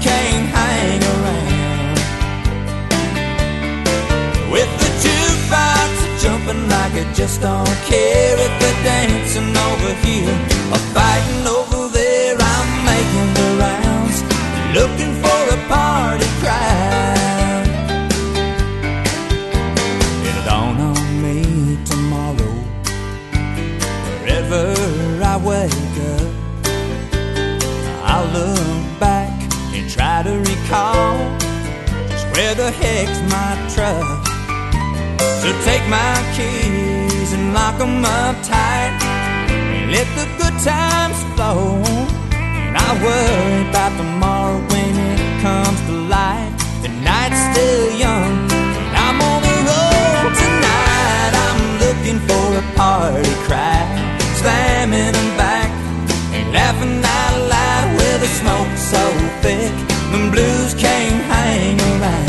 [6.68, 10.36] like I just don't care if they're dancing over here
[10.72, 12.36] or fighting over there.
[12.38, 14.18] I'm making the rounds,
[14.78, 17.66] looking for a party crowd.
[20.26, 22.54] It'll dawn on me tomorrow,
[24.20, 24.64] wherever
[25.24, 26.28] I wake up.
[28.04, 29.32] I'll look back
[29.74, 31.18] and try to recall
[32.08, 34.27] just where the heck's my truck.
[35.18, 38.92] So take my keys and lock 'em up tight
[39.50, 41.82] and let the good times flow.
[42.66, 46.52] And I worry about tomorrow when it comes to light.
[46.82, 48.32] The night's still young
[48.80, 51.32] and I'm on the road tonight.
[51.46, 53.80] I'm looking for a party cry,
[54.40, 55.70] slamming them back
[56.34, 59.02] and laughing out loud with the smoke so
[59.42, 59.72] thick.
[60.12, 62.27] The blues can't hang around.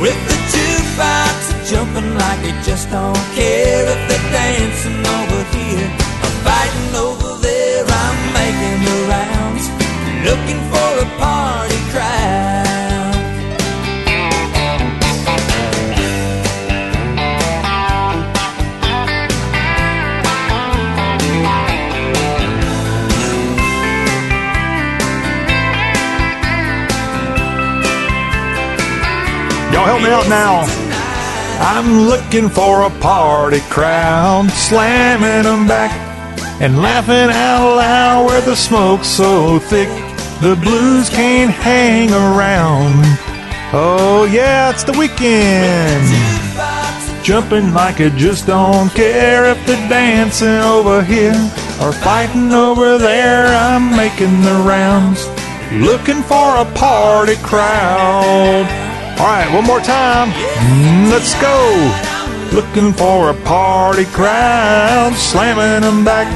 [0.00, 5.90] With the jukebox jumping like they just don't care if they're dancing over here
[6.24, 7.84] or fighting over there.
[7.86, 9.64] I'm making the rounds,
[10.24, 12.59] looking for a party crowd.
[29.80, 30.66] Y'all help me out now.
[31.58, 35.90] I'm looking for a party crowd, slamming them back
[36.60, 39.88] and laughing out loud where the smoke's so thick
[40.42, 42.92] the blues can't hang around.
[43.72, 46.04] Oh yeah, it's the weekend.
[47.24, 51.40] Jumping like I just don't care if they're dancing over here
[51.80, 53.46] or fighting over there.
[53.46, 55.26] I'm making the rounds,
[55.72, 58.89] looking for a party crowd.
[59.20, 60.30] All right, one more time.
[61.10, 61.56] Let's go.
[62.54, 66.26] Looking for a party crowd, slamming them back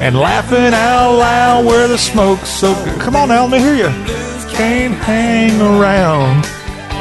[0.00, 3.00] and laughing out loud where the smoke's so good.
[3.00, 3.88] Come on now, let me hear you.
[4.54, 6.44] Can't hang around.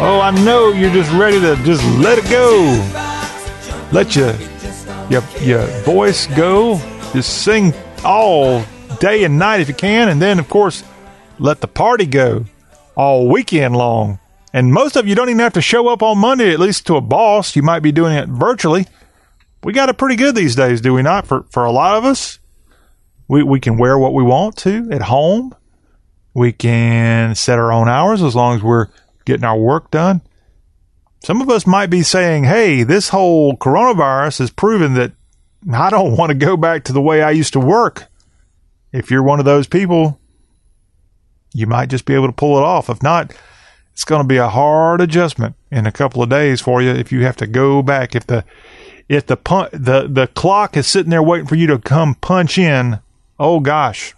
[0.01, 2.49] Oh, I know you're just ready to just let it go.
[3.91, 4.33] Let your
[5.11, 6.77] your, your voice go.
[7.13, 8.63] Just sing all
[8.99, 10.83] day and night if you can, and then of course
[11.37, 12.45] let the party go
[12.95, 14.17] all weekend long.
[14.53, 16.97] And most of you don't even have to show up on Monday, at least to
[16.97, 17.55] a boss.
[17.55, 18.85] You might be doing it virtually.
[19.63, 21.27] We got it pretty good these days, do we not?
[21.27, 22.39] For for a lot of us,
[23.27, 25.55] we we can wear what we want to at home.
[26.33, 28.87] We can set our own hours as long as we're
[29.25, 30.21] getting our work done.
[31.23, 35.11] Some of us might be saying, "Hey, this whole coronavirus has proven that
[35.71, 38.07] I don't want to go back to the way I used to work."
[38.91, 40.19] If you're one of those people,
[41.53, 42.89] you might just be able to pull it off.
[42.89, 43.33] If not,
[43.93, 47.11] it's going to be a hard adjustment in a couple of days for you if
[47.11, 48.15] you have to go back.
[48.15, 48.43] If the
[49.09, 52.57] if the pun- the the clock is sitting there waiting for you to come punch
[52.57, 52.99] in,
[53.39, 54.13] oh gosh,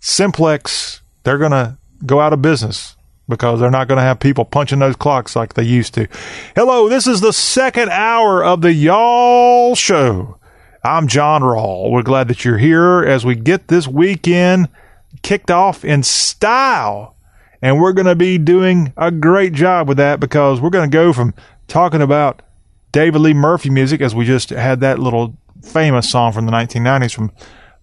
[0.00, 2.96] Simplex they're going to go out of business
[3.28, 6.08] because they're not going to have people punching those clocks like they used to.
[6.54, 10.38] Hello, this is the second hour of the Y'all Show.
[10.84, 11.90] I'm John Rawl.
[11.90, 14.68] We're glad that you're here as we get this weekend
[15.22, 17.14] kicked off in style
[17.62, 20.94] And we're going to be doing a great job with that because we're going to
[20.94, 21.32] go from
[21.68, 22.42] talking about
[22.90, 27.14] David Lee Murphy music, as we just had that little famous song from the 1990s
[27.14, 27.32] from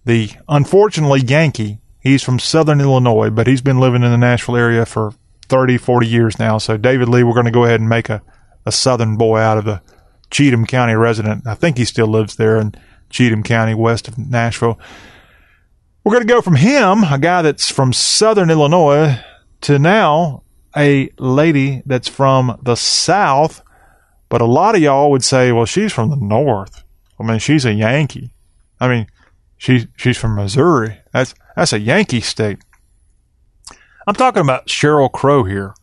[0.04, 1.78] the unfortunately Yankee.
[1.98, 5.14] He's from Southern Illinois, but he's been living in the Nashville area for
[5.48, 6.58] 30, 40 years now.
[6.58, 8.22] So, David Lee, we're going to go ahead and make a,
[8.64, 9.82] a Southern boy out of a
[10.30, 11.46] Cheatham County resident.
[11.46, 12.74] I think he still lives there in
[13.10, 14.78] Cheatham County, west of Nashville.
[16.04, 19.22] We're going to go from him, a guy that's from Southern Illinois,
[19.62, 20.42] to now
[20.76, 23.62] a lady that's from the South.
[24.28, 26.84] But a lot of y'all would say, well, she's from the North.
[27.18, 28.32] I mean, she's a Yankee.
[28.80, 29.06] I mean,
[29.58, 30.98] she's she's from Missouri.
[31.12, 32.58] That's that's a Yankee state.
[34.06, 35.74] I'm talking about Sheryl Crow here.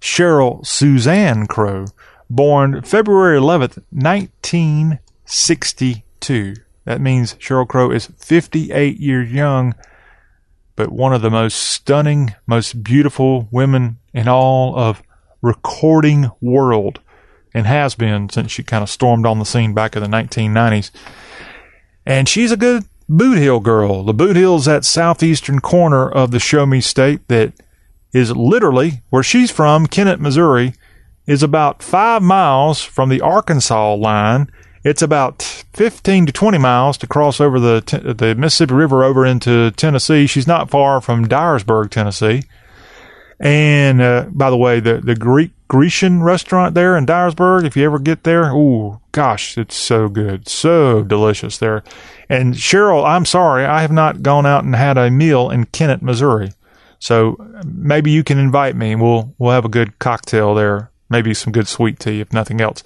[0.00, 1.84] Sheryl Suzanne Crow,
[2.30, 6.54] born February 11th, 1962.
[6.84, 9.74] That means Sheryl Crow is 58 years young,
[10.76, 15.02] but one of the most stunning, most beautiful women in all of
[15.42, 17.00] recording world
[17.54, 20.90] and has been since she kind of stormed on the scene back in the 1990s.
[22.04, 24.02] And she's a good Bootheel girl.
[24.02, 27.52] The Bootheel's that southeastern corner of the Show Me State that
[28.12, 30.74] is literally where she's from, Kennett, Missouri,
[31.26, 34.50] is about five miles from the Arkansas line.
[34.86, 39.72] It's about 15 to 20 miles to cross over the the Mississippi River over into
[39.72, 40.28] Tennessee.
[40.28, 42.44] She's not far from Dyersburg, Tennessee.
[43.40, 47.84] And uh, by the way, the the Greek Grecian restaurant there in Dyersburg, if you
[47.84, 51.82] ever get there, oh gosh, it's so good, so delicious there.
[52.28, 56.00] And Sheryl, I'm sorry, I have not gone out and had a meal in Kennett,
[56.00, 56.52] Missouri.
[57.00, 58.94] So maybe you can invite me.
[58.94, 62.84] We'll we'll have a good cocktail there, maybe some good sweet tea, if nothing else,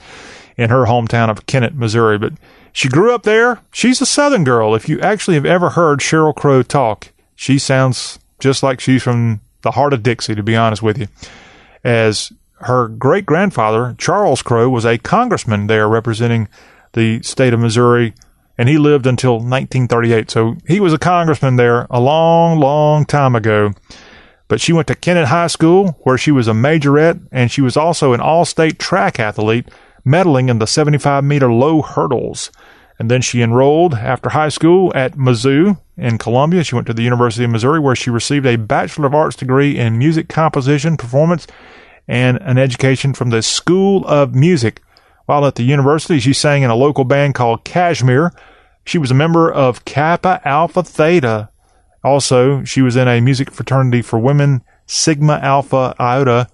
[0.56, 2.18] in her hometown of Kennett, Missouri.
[2.18, 2.34] But
[2.72, 3.60] she grew up there.
[3.72, 4.74] She's a Southern girl.
[4.74, 9.40] If you actually have ever heard Sheryl Crow talk, she sounds just like she's from
[9.62, 11.08] the heart of Dixie, to be honest with you.
[11.84, 16.48] As her great grandfather, Charles Crow, was a congressman there representing
[16.92, 18.14] the state of Missouri,
[18.58, 20.30] and he lived until 1938.
[20.30, 23.72] So he was a congressman there a long, long time ago.
[24.48, 27.76] But she went to Kennett High School, where she was a majorette, and she was
[27.76, 29.68] also an all state track athlete,
[30.04, 32.50] medaling in the 75 meter low hurdles.
[32.98, 36.64] And then she enrolled after high school at Mizzou in Columbia.
[36.64, 39.78] She went to the University of Missouri where she received a Bachelor of Arts degree
[39.78, 41.46] in music composition, performance,
[42.06, 44.82] and an education from the School of Music.
[45.24, 48.32] While at the university, she sang in a local band called Kashmir.
[48.84, 51.48] She was a member of Kappa Alpha Theta.
[52.02, 56.48] Also, she was in a music fraternity for women, Sigma Alpha Iota,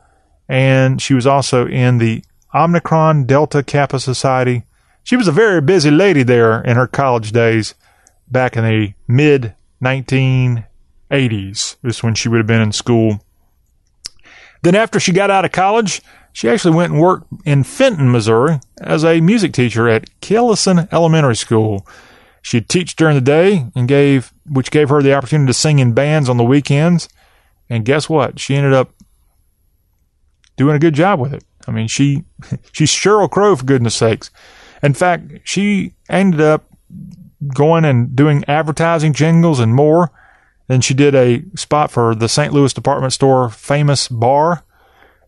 [0.49, 2.23] and she was also in the
[2.57, 4.65] Omicron Delta Kappa Society
[5.07, 7.77] she was a very busy lady there in her college days
[8.29, 11.77] back in the mid 1980s.
[11.81, 13.21] This when she would have been in school.
[14.63, 16.03] Then, after she got out of college,
[16.33, 21.37] she actually went and worked in Fenton, Missouri, as a music teacher at Kellison Elementary
[21.37, 21.87] School.
[22.43, 25.93] She'd teach during the day and gave, which gave her the opportunity to sing in
[25.93, 27.09] bands on the weekends.
[27.71, 28.41] And guess what?
[28.41, 28.91] She ended up
[30.57, 31.45] doing a good job with it.
[31.67, 32.25] I mean, she
[32.73, 34.31] she's Sheryl Crow for goodness sakes.
[34.83, 36.71] In fact, she ended up
[37.55, 40.13] going and doing advertising jingles and more.
[40.69, 42.53] Then she did a spot for the St.
[42.53, 44.65] Louis department store Famous-Barr.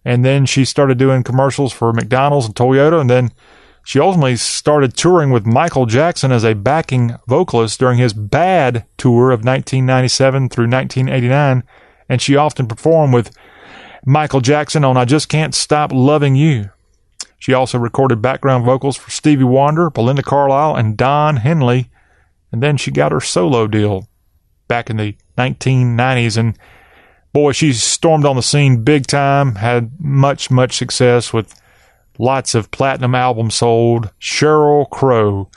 [0.05, 3.01] And then she started doing commercials for McDonald's and Toyota.
[3.01, 3.33] And then
[3.85, 9.31] she ultimately started touring with Michael Jackson as a backing vocalist during his Bad tour
[9.31, 11.63] of 1997 through 1989.
[12.09, 13.31] And she often performed with
[14.05, 16.71] Michael Jackson on I Just Can't Stop Loving You.
[17.39, 21.89] She also recorded background vocals for Stevie Wonder, Belinda Carlisle, and Don Henley.
[22.51, 24.09] And then she got her solo deal
[24.67, 26.37] back in the 1990s.
[26.37, 26.59] And
[27.33, 31.61] boy, she stormed on the scene big time, had much, much success with
[32.19, 34.11] lots of platinum albums sold.
[34.21, 35.49] Sheryl Crow.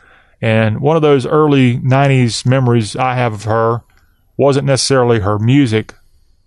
[0.41, 3.81] And one of those early 90s memories I have of her
[4.37, 5.93] wasn't necessarily her music,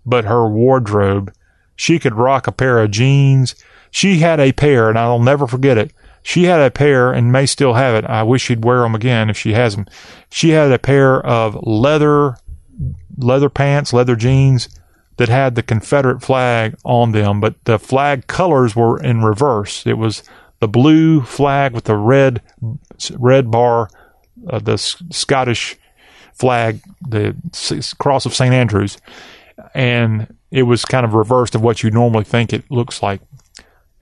[0.05, 1.33] but her wardrobe.
[1.75, 3.55] She could rock a pair of jeans
[3.95, 5.93] she had a pair, and I'll never forget it.
[6.21, 8.03] She had a pair and may still have it.
[8.03, 9.87] I wish she'd wear them again if she has them.
[10.29, 12.35] She had a pair of leather,
[13.17, 14.67] leather pants, leather jeans
[15.15, 19.87] that had the Confederate flag on them, but the flag colors were in reverse.
[19.87, 20.23] It was
[20.59, 22.41] the blue flag with the red,
[23.17, 23.89] red bar,
[24.49, 25.77] uh, the Scottish
[26.33, 27.33] flag, the
[27.97, 28.53] cross of St.
[28.53, 28.97] Andrews,
[29.73, 33.21] and it was kind of reversed of what you normally think it looks like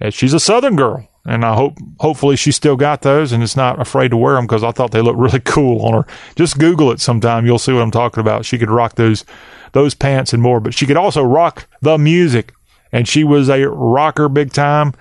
[0.09, 3.79] she's a Southern girl, and I hope hopefully she still got those and is not
[3.79, 6.07] afraid to wear them because I thought they looked really cool on her.
[6.35, 8.45] Just Google it sometime; you'll see what I'm talking about.
[8.45, 9.25] She could rock those
[9.71, 12.53] those pants and more, but she could also rock the music.
[12.91, 14.93] and she was a rocker big time.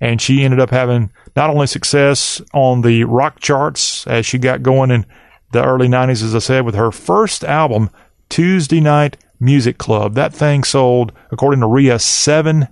[0.00, 4.62] And she ended up having not only success on the rock charts as she got
[4.62, 5.06] going in
[5.50, 7.90] the early 90s, as I said, with her first album,
[8.28, 10.14] Tuesday Night Music Club.
[10.14, 12.68] That thing sold, according to RIA, 7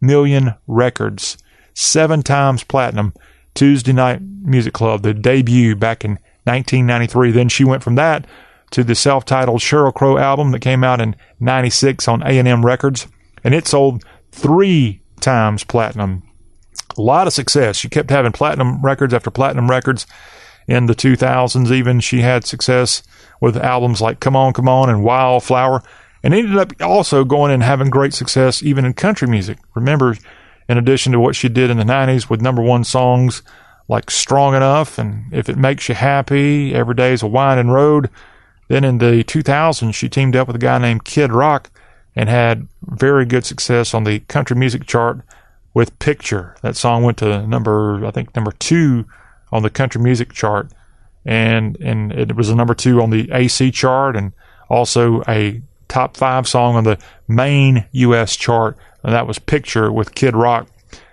[0.00, 1.38] million records,
[1.74, 3.14] seven times platinum.
[3.54, 6.12] Tuesday Night Music Club, the debut back in
[6.44, 7.32] 1993.
[7.32, 8.26] Then she went from that
[8.70, 13.08] to the self-titled Sheryl Crow album that came out in 96 on A&M Records,
[13.42, 16.22] and it sold three times platinum.
[16.96, 17.76] A lot of success.
[17.76, 20.06] She kept having platinum records after platinum records
[20.66, 21.70] in the 2000s.
[21.70, 23.02] Even she had success
[23.40, 25.82] with albums like Come On, Come On and Wildflower,
[26.22, 29.58] and ended up also going and having great success even in country music.
[29.74, 30.16] Remember,
[30.68, 33.42] in addition to what she did in the 90s with number one songs
[33.88, 38.10] like Strong Enough and If It Makes You Happy, Every Day's a Winding Road.
[38.68, 41.70] Then in the 2000s, she teamed up with a guy named Kid Rock
[42.14, 45.20] and had very good success on the country music chart
[45.72, 46.56] with Picture.
[46.62, 49.06] That song went to number, I think, number two
[49.50, 50.70] on the country music chart.
[51.24, 54.32] And, and it was a number two on the AC chart and
[54.68, 58.36] also a top five song on the main U.S.
[58.36, 60.68] chart and that was Picture with Kid Rock.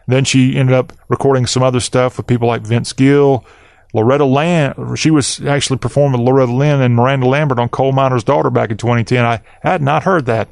[0.08, 3.46] Then she ended up recording some other stuff with people like Vince Gill,
[3.94, 4.96] Loretta Lynn.
[4.96, 8.70] She was actually performing with Loretta Lynn and Miranda Lambert on Coal Miner's Daughter back
[8.70, 9.24] in 2010.
[9.24, 10.50] I had not heard that,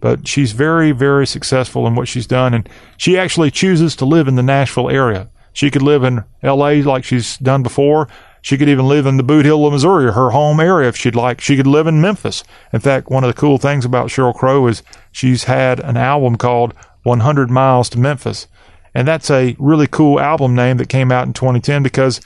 [0.00, 4.28] but she's very, very successful in what she's done, and she actually chooses to live
[4.28, 5.28] in the Nashville area.
[5.52, 6.82] She could live in L.A.
[6.82, 8.08] like she's done before.
[8.44, 11.40] She could even live in the Bootheel of Missouri, her home area, if she'd like.
[11.40, 12.44] She could live in Memphis.
[12.74, 16.36] In fact, one of the cool things about Sheryl Crow is she's had an album
[16.36, 16.74] called
[17.04, 18.46] 100 Miles to Memphis.
[18.94, 22.20] And that's a really cool album name that came out in 2010 because,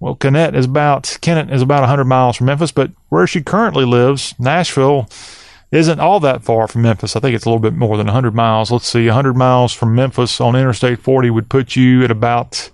[0.00, 3.84] well, Kennett is about, Kennett is about 100 miles from Memphis, but where she currently
[3.84, 5.06] lives, Nashville,
[5.70, 7.14] isn't all that far from Memphis.
[7.14, 8.70] I think it's a little bit more than 100 miles.
[8.70, 12.70] Let's see, 100 miles from Memphis on Interstate 40 would put you at about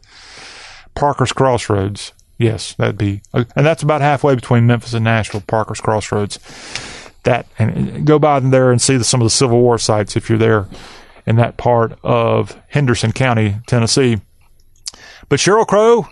[0.95, 2.13] Parker's Crossroads.
[2.39, 6.39] Yes, that'd be, and that's about halfway between Memphis and Nashville, Parker's Crossroads.
[7.25, 10.29] That and go by there and see the, some of the Civil War sites if
[10.29, 10.67] you're there
[11.27, 14.21] in that part of Henderson County, Tennessee.
[15.29, 16.07] But Sheryl Crow,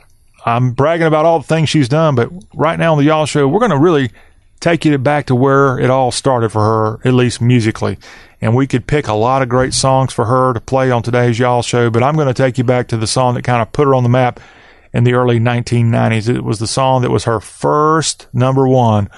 [0.45, 3.47] I'm bragging about all the things she's done, but right now on the Y'all Show,
[3.47, 4.11] we're going to really
[4.59, 7.99] take you back to where it all started for her, at least musically.
[8.41, 11.39] And we could pick a lot of great songs for her to play on today's
[11.39, 13.73] Y'all Show, but I'm going to take you back to the song that kind of
[13.73, 14.41] put her on the map
[14.93, 16.29] in the early 1990s.
[16.29, 19.09] It was the song that was her first number one,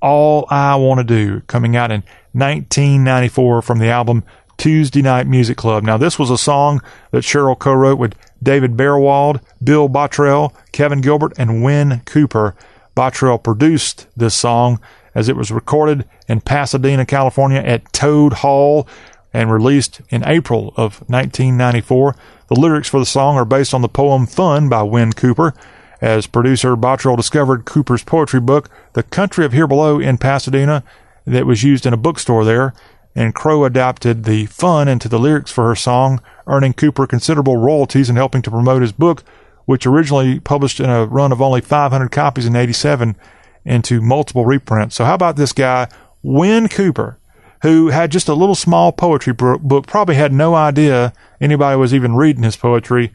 [0.00, 2.02] All I Want to Do, coming out in
[2.32, 4.24] 1994 from the album
[4.56, 5.84] Tuesday Night Music Club.
[5.84, 11.00] Now, this was a song that Sheryl co wrote with David Baerwald, Bill Bottrell, Kevin
[11.00, 12.54] Gilbert, and Wyn Cooper.
[12.96, 14.80] Bottrell produced this song
[15.14, 18.88] as it was recorded in Pasadena, California at Toad Hall
[19.32, 22.14] and released in April of 1994.
[22.48, 25.54] The lyrics for the song are based on the poem Fun by Wyn Cooper.
[26.00, 30.84] As producer, Bottrell discovered Cooper's poetry book, The Country of Here Below, in Pasadena,
[31.26, 32.72] that was used in a bookstore there,
[33.14, 38.08] and Crow adapted the fun into the lyrics for her song, earning Cooper considerable royalties
[38.08, 39.24] and helping to promote his book,
[39.66, 43.16] which originally published in a run of only 500 copies in 87
[43.64, 44.96] into multiple reprints.
[44.96, 45.88] So how about this guy,
[46.22, 47.17] Wyn Cooper?
[47.62, 52.14] Who had just a little small poetry book, probably had no idea anybody was even
[52.14, 53.12] reading his poetry,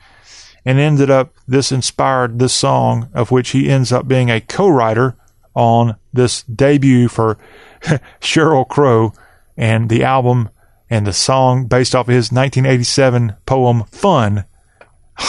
[0.66, 4.68] and ended up, this inspired this song, of which he ends up being a co
[4.68, 5.16] writer
[5.54, 7.38] on this debut for
[8.22, 9.14] Sheryl Crow
[9.56, 10.50] and the album
[10.90, 14.46] and the song based off of his 1987 poem Fun.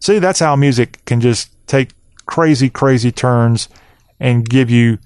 [0.00, 1.90] See, that's how music can just take
[2.26, 3.68] crazy, crazy turns
[4.20, 4.98] and give you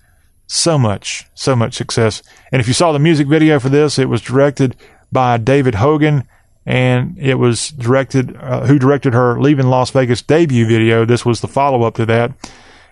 [0.50, 2.24] so much, so much success.
[2.50, 4.74] And if you saw the music video for this, it was directed
[5.12, 6.26] by David Hogan
[6.66, 11.04] and it was directed, uh, who directed her Leaving Las Vegas debut video.
[11.04, 12.32] This was the follow up to that.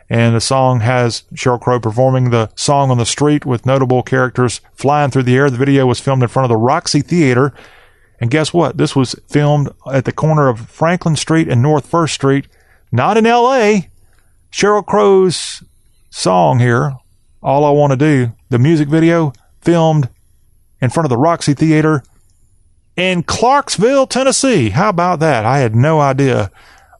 [0.08, 4.60] And the song has Sheryl Crow performing the song on the street with notable characters
[4.72, 5.50] flying through the air.
[5.50, 7.52] The video was filmed in front of the Roxy Theater.
[8.20, 8.78] And guess what?
[8.78, 12.46] This was filmed at the corner of Franklin Street and North First Street,
[12.92, 13.80] not in LA.
[14.52, 15.64] Sheryl Crow's
[16.08, 16.96] song here,
[17.42, 20.08] all I Want to Do, the music video filmed
[20.80, 22.02] in front of the Roxy Theater
[22.96, 24.70] in Clarksville, Tennessee.
[24.70, 25.44] How about that?
[25.44, 26.50] I had no idea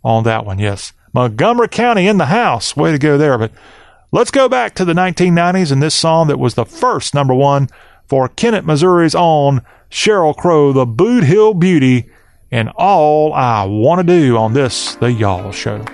[0.05, 0.59] on that one.
[0.59, 0.93] Yes.
[1.12, 2.76] Montgomery County in the house.
[2.76, 3.36] Way to go there.
[3.39, 3.53] But
[4.12, 7.68] let's go back to the 1990s and this song that was the first number one
[8.07, 12.11] for Kennett, Missouri's own Sheryl Crow, the Bootheel Beauty,
[12.51, 15.84] and all I want to do on this, The Y'all Show.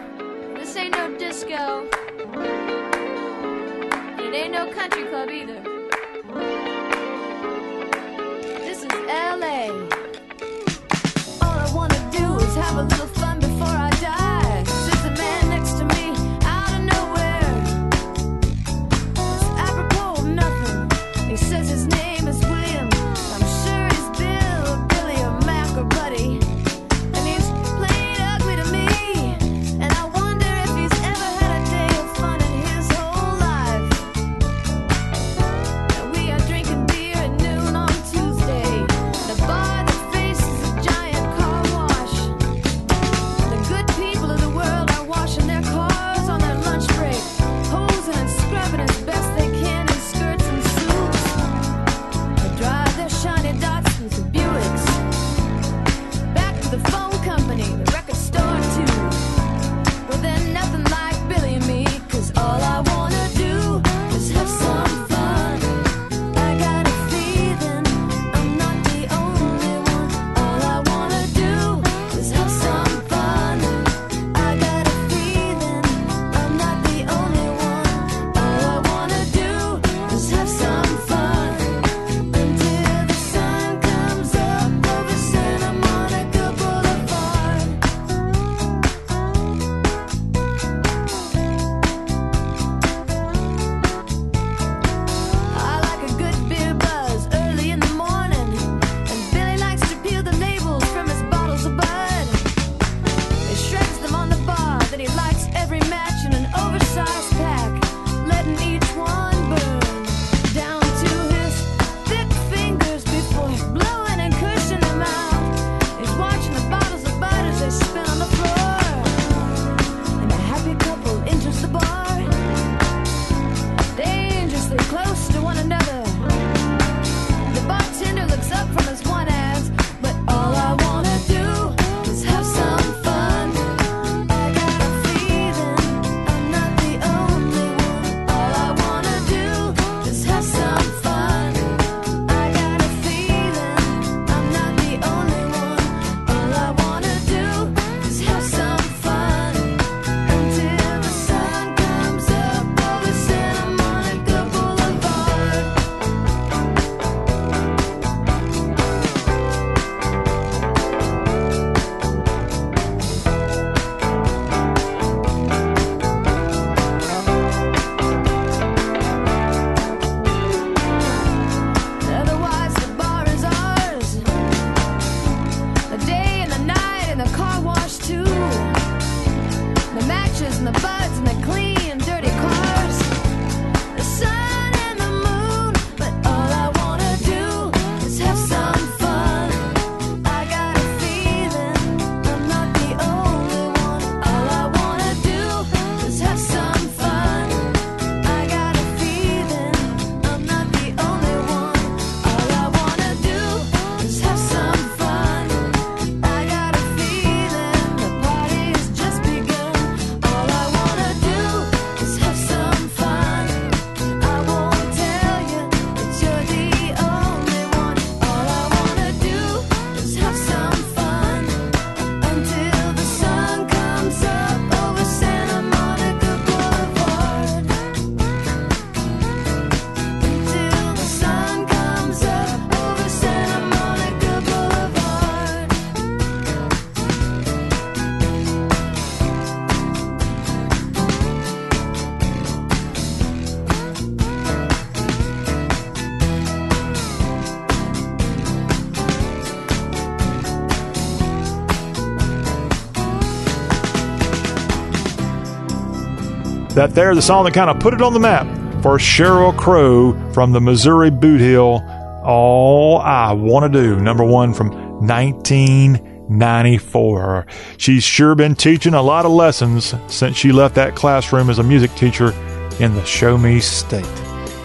[256.84, 258.46] That there, the song that kind of put it on the map
[258.82, 261.80] for Sheryl Crow from the Missouri Bootheel.
[262.22, 264.68] All I Want to Do, number one from
[265.06, 267.46] 1994.
[267.78, 271.62] She's sure been teaching a lot of lessons since she left that classroom as a
[271.62, 272.34] music teacher
[272.78, 274.04] in the Show Me State.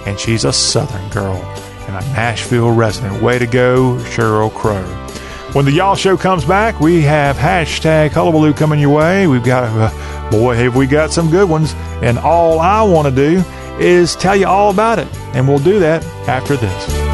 [0.06, 1.38] And she's a Southern girl
[1.88, 3.24] and a Nashville resident.
[3.24, 4.84] Way to go, Sheryl Crow.
[5.54, 9.26] When the Y'all Show comes back, we have hashtag Hullabaloo coming your way.
[9.26, 11.74] We've got, uh, boy, have we got some good ones.
[12.04, 13.44] And all I want to do
[13.80, 15.08] is tell you all about it.
[15.34, 17.10] And we'll do that after this.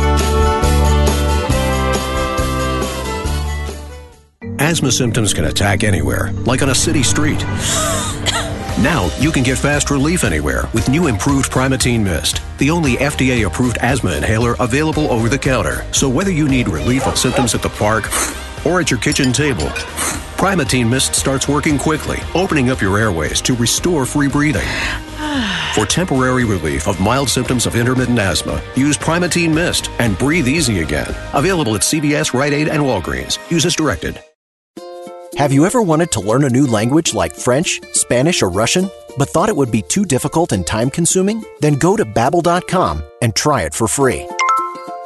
[4.60, 7.40] Asthma symptoms can attack anywhere, like on a city street
[8.82, 13.48] Now you can get fast relief anywhere with new improved Primatene Mist, the only FDA
[13.48, 15.86] approved asthma inhaler available over the counter.
[15.94, 18.10] So whether you need relief of symptoms at the park
[18.66, 19.68] or at your kitchen table,
[20.36, 24.68] Primatene Mist starts working quickly, opening up your airways to restore free breathing.
[25.74, 30.80] For temporary relief of mild symptoms of intermittent asthma, use Primatene Mist and breathe easy
[30.80, 31.16] again.
[31.34, 33.40] Available at CVS, Rite Aid, and Walgreens.
[33.50, 34.22] Use as directed.
[35.38, 39.28] Have you ever wanted to learn a new language like French, Spanish, or Russian, but
[39.28, 41.44] thought it would be too difficult and time consuming?
[41.60, 44.26] Then go to babbel.com and try it for free.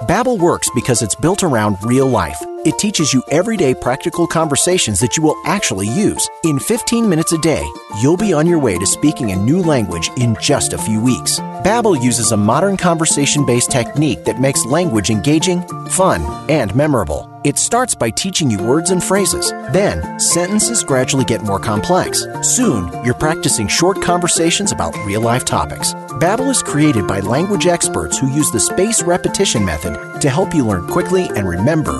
[0.04, 2.40] Babbel works because it's built around real life.
[2.64, 6.30] It teaches you everyday practical conversations that you will actually use.
[6.44, 7.68] In 15 minutes a day,
[8.00, 11.40] you'll be on your way to speaking a new language in just a few weeks.
[11.66, 17.29] Babbel uses a modern conversation-based technique that makes language engaging, fun, and memorable.
[17.46, 19.52] It starts by teaching you words and phrases.
[19.72, 22.26] Then, sentences gradually get more complex.
[22.42, 25.94] Soon, you're practicing short conversations about real-life topics.
[26.20, 30.66] Babbel is created by language experts who use the spaced repetition method to help you
[30.66, 31.94] learn quickly and remember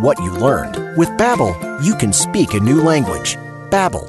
[0.00, 0.96] what you learned.
[0.96, 3.36] With Babbel, you can speak a new language.
[3.70, 4.08] Babbel,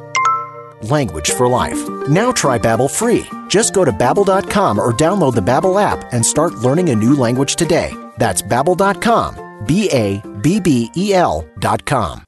[0.90, 1.90] language for life.
[2.08, 3.26] Now try Babbel free.
[3.48, 7.56] Just go to babbel.com or download the Babbel app and start learning a new language
[7.56, 7.92] today.
[8.18, 12.24] That's babbel.com, b a b b e l.com.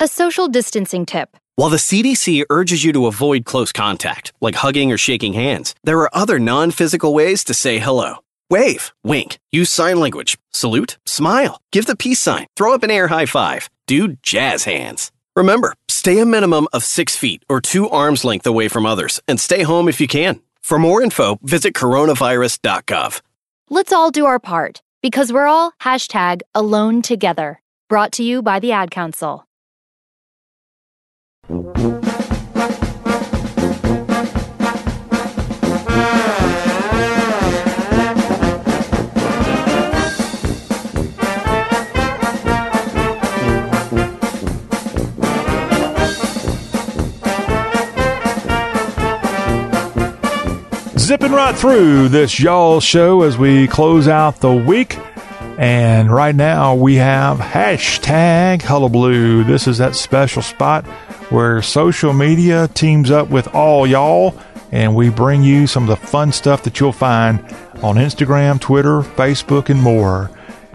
[0.00, 1.36] A social distancing tip.
[1.56, 5.98] While the CDC urges you to avoid close contact, like hugging or shaking hands, there
[5.98, 8.18] are other non physical ways to say hello.
[8.48, 13.08] Wave, wink, use sign language, salute, smile, give the peace sign, throw up an air
[13.08, 15.10] high five, do jazz hands.
[15.34, 19.40] Remember, stay a minimum of six feet or two arms length away from others and
[19.40, 20.40] stay home if you can.
[20.60, 23.20] For more info, visit coronavirus.gov.
[23.68, 27.60] Let's all do our part because we're all hashtag alone together.
[27.88, 29.44] Brought to you by the Ad Council.
[51.08, 54.98] Zipping right through this y'all show as we close out the week.
[55.56, 59.42] And right now we have hashtag hullabaloo.
[59.42, 60.84] This is that special spot
[61.30, 64.38] where social media teams up with all y'all
[64.70, 67.38] and we bring you some of the fun stuff that you'll find
[67.82, 70.30] on Instagram, Twitter, Facebook, and more.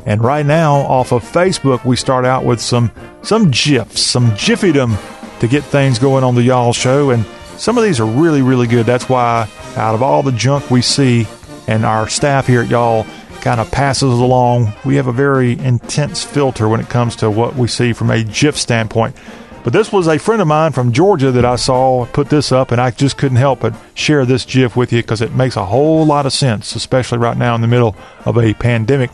[0.07, 2.91] And right now, off of Facebook, we start out with some
[3.21, 4.97] some gifs, some jiffydom
[5.41, 7.11] to get things going on the y'all show.
[7.11, 7.23] And
[7.57, 8.85] some of these are really, really good.
[8.85, 11.27] That's why out of all the junk we see,
[11.67, 13.05] and our staff here at y'all
[13.41, 17.55] kind of passes along, we have a very intense filter when it comes to what
[17.55, 19.15] we see from a GIF standpoint.
[19.63, 22.71] But this was a friend of mine from Georgia that I saw put this up,
[22.71, 25.65] and I just couldn't help but share this GIF with you because it makes a
[25.65, 29.09] whole lot of sense, especially right now in the middle of a pandemic.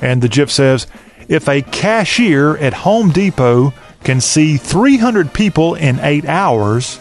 [0.00, 0.86] And the GIF says,
[1.28, 3.72] if a cashier at Home Depot
[4.02, 6.98] can see 300 people in eight hours,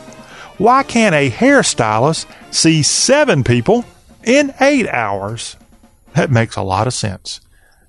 [0.61, 3.83] why can't a hairstylist see seven people
[4.23, 5.57] in eight hours?
[6.13, 7.41] That makes a lot of sense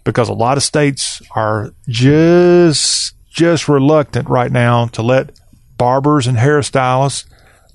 [0.05, 5.39] because a lot of states are just just reluctant right now to let
[5.77, 7.27] barbers and hairstylists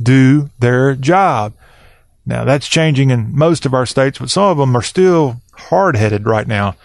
[0.01, 1.53] do their job.
[2.25, 6.25] Now that's changing in most of our states, but some of them are still hard-headed
[6.25, 6.75] right now.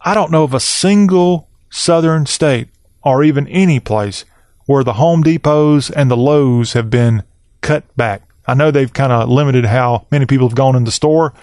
[0.00, 2.68] I don't know of a single southern state
[3.02, 4.24] or even any place
[4.70, 7.24] where the Home Depots and the Lowe's have been
[7.60, 8.22] cut back.
[8.46, 11.34] I know they've kind of limited how many people have gone in the store,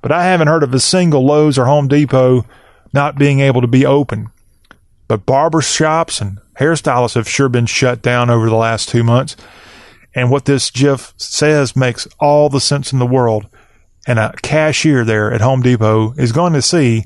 [0.00, 2.44] but I haven't heard of a single Lowe's or Home Depot
[2.92, 4.32] not being able to be open.
[5.06, 9.36] But barber shops and hairstylists have sure been shut down over the last two months.
[10.12, 13.46] And what this GIF says makes all the sense in the world.
[14.08, 17.04] And a cashier there at Home Depot is going to see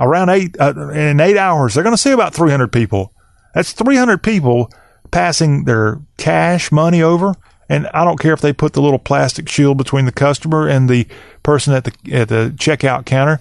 [0.00, 3.12] around eight, uh, in eight hours, they're going to see about 300 people.
[3.54, 4.68] That's 300 people
[5.10, 7.34] passing their cash money over.
[7.68, 10.88] And I don't care if they put the little plastic shield between the customer and
[10.88, 11.06] the
[11.42, 13.40] person at the at the checkout counter.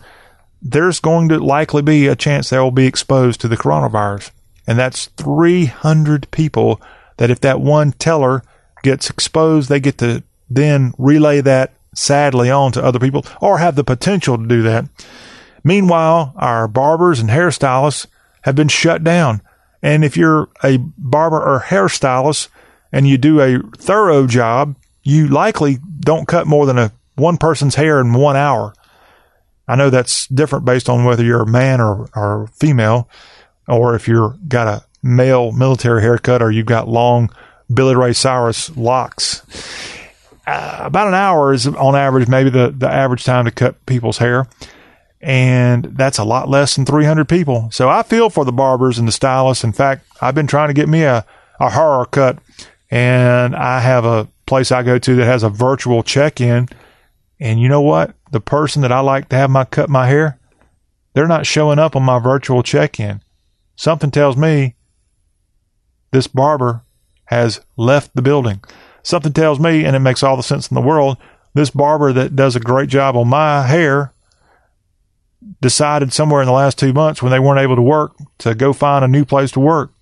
[0.61, 4.31] There's going to likely be a chance they will be exposed to the coronavirus,
[4.65, 6.81] and that's 300 people.
[7.17, 8.43] That if that one teller
[8.81, 13.75] gets exposed, they get to then relay that sadly on to other people, or have
[13.75, 14.85] the potential to do that.
[15.63, 18.07] Meanwhile, our barbers and hairstylists
[18.41, 19.41] have been shut down.
[19.85, 22.47] And if you're a barber or hairstylist
[22.91, 27.75] and you do a thorough job, you likely don't cut more than a one person's
[27.75, 28.73] hair in one hour.
[29.67, 33.07] I know that's different based on whether you're a man or, or female,
[33.67, 37.29] or if you're got a male military haircut or you've got long
[37.71, 39.43] Billy Ray Cyrus locks.
[40.47, 44.17] Uh, about an hour is on average, maybe the, the average time to cut people's
[44.17, 44.47] hair.
[45.25, 47.69] And that's a lot less than 300 people.
[47.71, 49.63] So I feel for the barbers and the stylists.
[49.63, 51.25] In fact, I've been trying to get me a,
[51.59, 52.37] a horror cut,
[52.91, 56.69] and I have a place I go to that has a virtual check in.
[57.39, 58.13] And you know what?
[58.33, 60.37] The person that I like to have my cut my hair,
[61.13, 63.19] they're not showing up on my virtual check in.
[63.75, 64.75] Something tells me
[66.11, 66.83] this barber
[67.25, 68.63] has left the building.
[69.01, 71.17] Something tells me, and it makes all the sense in the world,
[71.55, 74.11] this barber that does a great job on my hair
[75.61, 78.73] decided somewhere in the last two months when they weren't able to work to go
[78.73, 79.93] find a new place to work,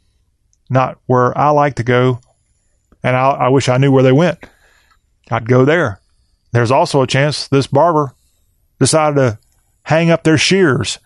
[0.70, 2.20] not where I like to go.
[3.03, 4.40] And I, I wish I knew where they went.
[5.30, 5.99] I'd go there.
[6.52, 8.14] There's also a chance this barber
[8.80, 9.40] decided to
[9.84, 10.99] hang up their shears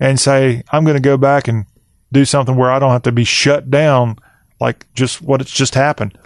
[0.00, 1.66] and say, I'm going to go back and
[2.12, 4.18] do something where I don't have to be shut down
[4.60, 6.16] like just what it's just happened.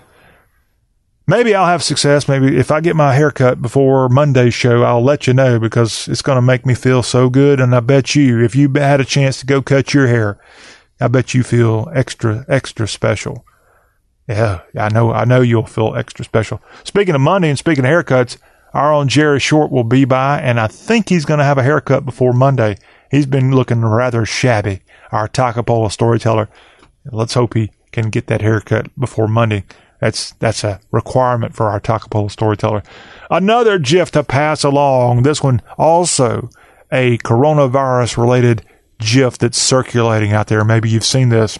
[1.29, 2.29] Maybe I'll have success.
[2.29, 6.23] Maybe if I get my haircut before Monday's show, I'll let you know because it's
[6.23, 7.59] going to make me feel so good.
[7.61, 10.39] And I bet you, if you had a chance to go cut your hair,
[11.01, 13.45] I bet you feel extra, extra special.
[14.29, 16.61] Yeah, I know, I know you'll feel extra special.
[16.85, 18.39] Speaking of Monday and speaking of haircuts,
[18.73, 21.63] our own Jerry Short will be by, and I think he's going to have a
[21.63, 22.77] haircut before Monday.
[23.11, 24.81] He's been looking rather shabby,
[25.13, 26.49] our Takapola storyteller.
[27.11, 29.65] Let's hope he can get that haircut before Monday.
[30.01, 32.83] That's that's a requirement for our Takapola storyteller.
[33.31, 35.23] Another GIF to pass along.
[35.23, 36.51] This one also
[36.93, 38.65] a coronavirus related
[38.99, 40.65] GIF that's circulating out there.
[40.65, 41.59] Maybe you've seen this.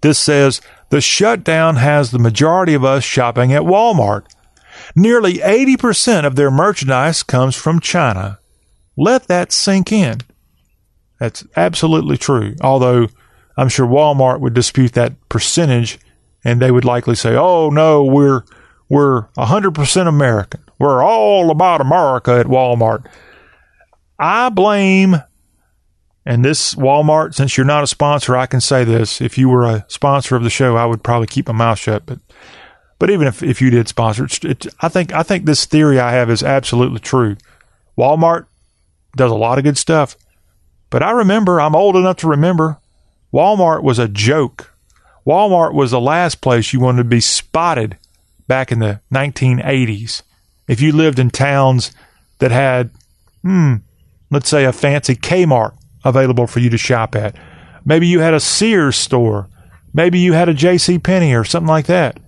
[0.00, 4.26] This says the shutdown has the majority of us shopping at Walmart.
[4.96, 8.38] Nearly 80% of their merchandise comes from China.
[8.96, 10.18] Let that sink in.
[11.18, 12.56] That's absolutely true.
[12.60, 13.08] Although
[13.56, 15.98] I'm sure Walmart would dispute that percentage
[16.44, 18.44] and they would likely say, "Oh no, we're
[18.88, 20.62] we're 100% American.
[20.78, 23.06] We're all about America at Walmart."
[24.18, 25.16] I blame
[26.24, 29.20] and this Walmart, since you're not a sponsor, I can say this.
[29.20, 32.06] If you were a sponsor of the show, I would probably keep my mouth shut.
[32.06, 32.20] But,
[32.98, 35.98] but even if, if you did sponsor, it, it, I think I think this theory
[35.98, 37.36] I have is absolutely true.
[37.98, 38.46] Walmart
[39.16, 40.16] does a lot of good stuff,
[40.90, 42.78] but I remember I'm old enough to remember
[43.32, 44.71] Walmart was a joke.
[45.26, 47.96] Walmart was the last place you wanted to be spotted
[48.48, 50.22] back in the 1980s.
[50.68, 51.92] If you lived in towns
[52.38, 52.90] that had,
[53.42, 53.76] hmm,
[54.30, 57.36] let's say a fancy Kmart available for you to shop at.
[57.84, 59.48] Maybe you had a Sears store.
[59.94, 60.98] Maybe you had a J.C.
[60.98, 62.18] Penney or something like that.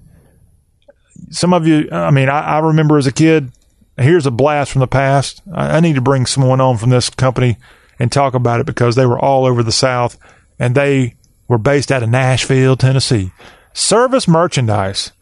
[1.30, 3.50] Some of you, I mean, I, I, remember as a kid.
[3.96, 5.40] Here's a blast from the past.
[5.52, 7.56] I, I need to bring someone on from this company
[7.98, 10.18] and talk about it because they were all over the South
[10.58, 11.14] and they
[11.48, 13.32] were based out of Nashville, Tennessee.
[13.72, 15.12] Service merchandise.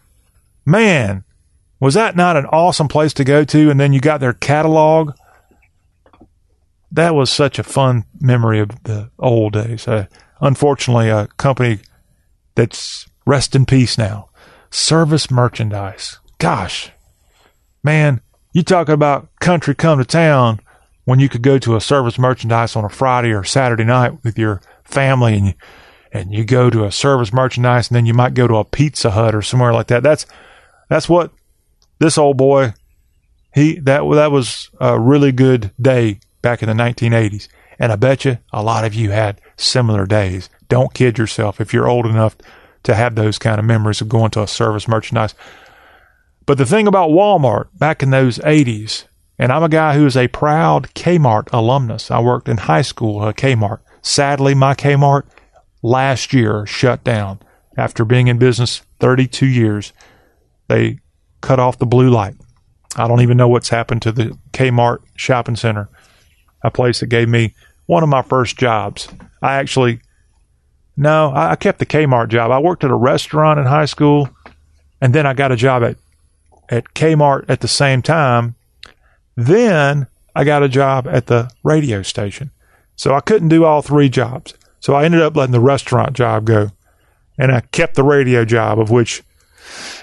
[0.64, 1.24] Man,
[1.80, 3.70] was that not an awesome place to go to?
[3.70, 5.14] And then you got their catalog
[6.92, 9.88] that was such a fun memory of the old days.
[9.88, 10.06] Uh,
[10.40, 11.78] unfortunately, a company
[12.54, 14.28] that's rest in peace now.
[14.70, 16.18] Service merchandise.
[16.38, 16.90] Gosh,
[17.82, 18.20] man,
[18.52, 20.60] you talking about country come to town
[21.04, 24.38] when you could go to a service merchandise on a Friday or Saturday night with
[24.38, 25.54] your family and
[26.12, 29.10] and you go to a service merchandise and then you might go to a Pizza
[29.10, 30.02] Hut or somewhere like that.
[30.02, 30.26] That's
[30.89, 31.32] that's what
[31.98, 32.74] this old boy
[33.55, 37.48] he that that was a really good day back in the 1980s.
[37.78, 40.48] And I bet you a lot of you had similar days.
[40.68, 42.36] Don't kid yourself if you're old enough
[42.84, 45.34] to have those kind of memories of going to a service merchandise.
[46.47, 49.05] But the thing about Walmart back in those 80s,
[49.39, 52.10] and I'm a guy who is a proud Kmart alumnus.
[52.10, 53.78] I worked in high school at Kmart.
[54.02, 55.24] Sadly, my Kmart
[55.82, 57.40] last year shut down
[57.76, 59.92] after being in business 32 years.
[60.68, 61.00] They
[61.40, 62.34] cut off the blue light.
[62.96, 65.88] I don't even know what's happened to the Kmart shopping center
[66.62, 67.54] a place that gave me
[67.86, 69.09] one of my first jobs.
[69.42, 70.00] I actually,
[70.96, 72.50] no, I kept the Kmart job.
[72.50, 74.30] I worked at a restaurant in high school,
[75.00, 75.96] and then I got a job at
[76.68, 78.54] at Kmart at the same time.
[79.36, 82.50] Then I got a job at the radio station.
[82.96, 84.54] So I couldn't do all three jobs.
[84.82, 86.72] So I ended up letting the restaurant job go.
[87.38, 89.22] And I kept the radio job, of which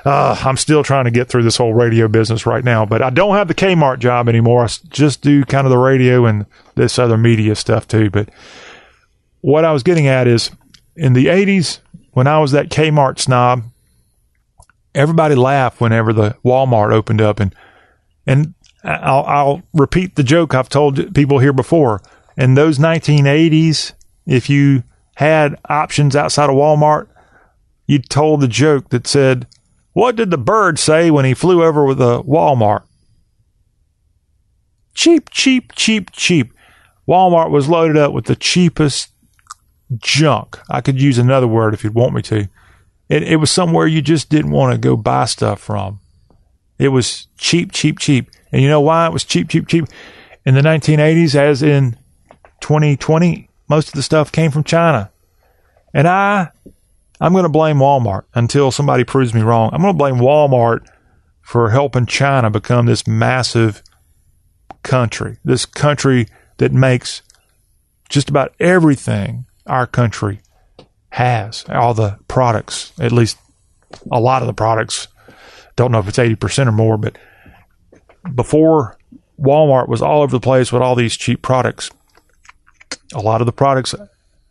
[0.06, 3.10] uh, I'm still trying to get through this whole radio business right now, but I
[3.10, 4.64] don't have the Kmart job anymore.
[4.64, 6.45] I just do kind of the radio and
[6.76, 8.10] this other media stuff too.
[8.10, 8.30] But
[9.41, 10.49] what I was getting at is
[10.95, 11.80] in the 80s,
[12.14, 13.65] when I was that Kmart snob,
[14.95, 17.41] everybody laughed whenever the Walmart opened up.
[17.41, 17.53] And,
[18.26, 18.53] and
[18.85, 22.01] I'll, I'll repeat the joke I've told people here before.
[22.38, 23.91] In those 1980s,
[24.30, 24.84] if you
[25.15, 27.07] had options outside of Walmart,
[27.88, 29.47] you told the joke that said,
[29.93, 32.84] what did the bird say when he flew over with a Walmart?
[34.93, 36.53] Cheap, cheap, cheap, cheap.
[37.07, 39.10] Walmart was loaded up with the cheapest
[39.97, 40.60] junk.
[40.69, 42.47] I could use another word if you'd want me to.
[43.10, 45.99] It, it was somewhere you just didn't want to go buy stuff from.
[46.77, 48.30] It was cheap, cheap, cheap.
[48.51, 49.85] And you know why it was cheap, cheap, cheap?
[50.45, 51.97] In the 1980s, as in
[52.61, 55.11] 2020, most of the stuff came from China.
[55.93, 56.49] And I,
[57.21, 59.69] I'm going to blame Walmart until somebody proves me wrong.
[59.71, 60.85] I'm going to blame Walmart
[61.41, 63.81] for helping China become this massive
[64.83, 66.27] country, this country
[66.57, 67.21] that makes
[68.09, 70.41] just about everything our country
[71.11, 73.37] has, all the products, at least
[74.11, 75.07] a lot of the products.
[75.75, 77.17] Don't know if it's 80% or more, but
[78.35, 78.97] before
[79.39, 81.89] Walmart was all over the place with all these cheap products,
[83.14, 83.95] a lot of the products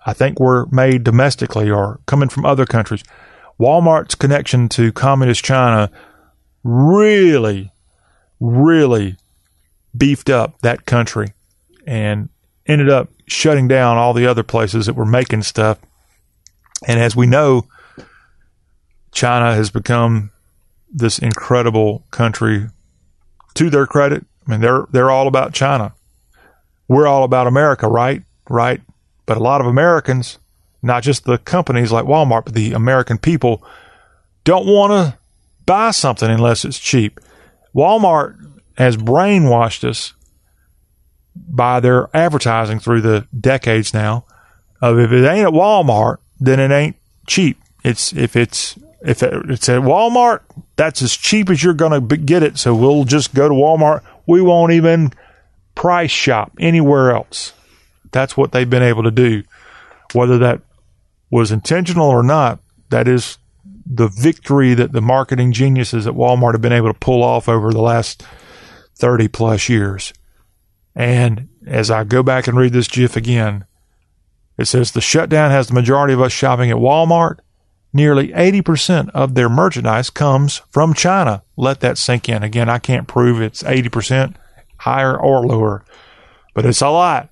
[0.07, 3.03] I think were made domestically or coming from other countries.
[3.59, 5.91] Walmart's connection to communist China
[6.63, 7.73] really,
[8.41, 9.17] really
[9.97, 11.33] beefed up that country
[11.87, 12.29] and
[12.67, 15.79] ended up shutting down all the other places that were making stuff.
[16.87, 17.67] And as we know,
[19.13, 20.31] China has become
[20.91, 22.69] this incredible country.
[23.55, 25.93] To their credit, I mean they're they're all about China.
[26.87, 28.23] We're all about America, right?
[28.49, 28.81] Right.
[29.27, 30.39] But a lot of Americans,
[30.83, 33.63] not just the companies like Walmart, but the American people,
[34.45, 35.19] don't want to
[35.67, 37.21] buy something unless it's cheap.
[37.75, 38.37] Walmart
[38.79, 40.15] has brainwashed us
[41.37, 44.25] by their advertising through the decades now
[44.81, 46.97] of if it ain't at Walmart, then it ain't
[47.27, 47.61] cheap.
[47.85, 50.41] It's if it's if it's at Walmart,
[50.77, 52.59] that's as cheap as you're going to get it.
[52.59, 54.03] So we'll just go to Walmart.
[54.27, 55.13] We won't even
[55.75, 57.53] price shop anywhere else.
[58.13, 59.43] That's what they've been able to do.
[60.13, 60.63] Whether that
[61.31, 62.61] was intentional or not,
[62.91, 63.39] that is
[63.87, 67.73] the victory that the marketing geniuses at Walmart have been able to pull off over
[67.73, 68.23] the last
[68.97, 70.13] 30 plus years.
[70.95, 73.65] And as I go back and read this GIF again,
[74.59, 77.39] it says the shutdown has the majority of us shopping at Walmart.
[77.93, 81.43] Nearly 80% of their merchandise comes from China.
[81.57, 82.43] Let that sink in.
[82.43, 84.35] Again, I can't prove it's 80%
[84.79, 85.85] higher or lower,
[86.55, 87.31] but it's a lot.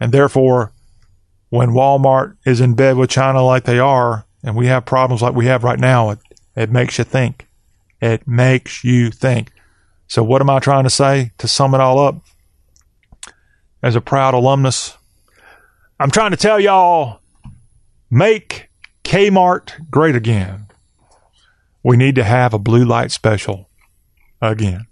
[0.00, 0.72] And therefore,
[1.50, 5.34] when Walmart is in bed with China like they are, and we have problems like
[5.34, 6.18] we have right now, it,
[6.56, 7.46] it makes you think.
[8.00, 9.52] It makes you think.
[10.08, 12.16] So, what am I trying to say to sum it all up?
[13.82, 14.96] As a proud alumnus,
[15.98, 17.20] I'm trying to tell y'all
[18.10, 18.70] make
[19.04, 20.66] Kmart great again.
[21.82, 23.68] We need to have a blue light special
[24.40, 24.86] again.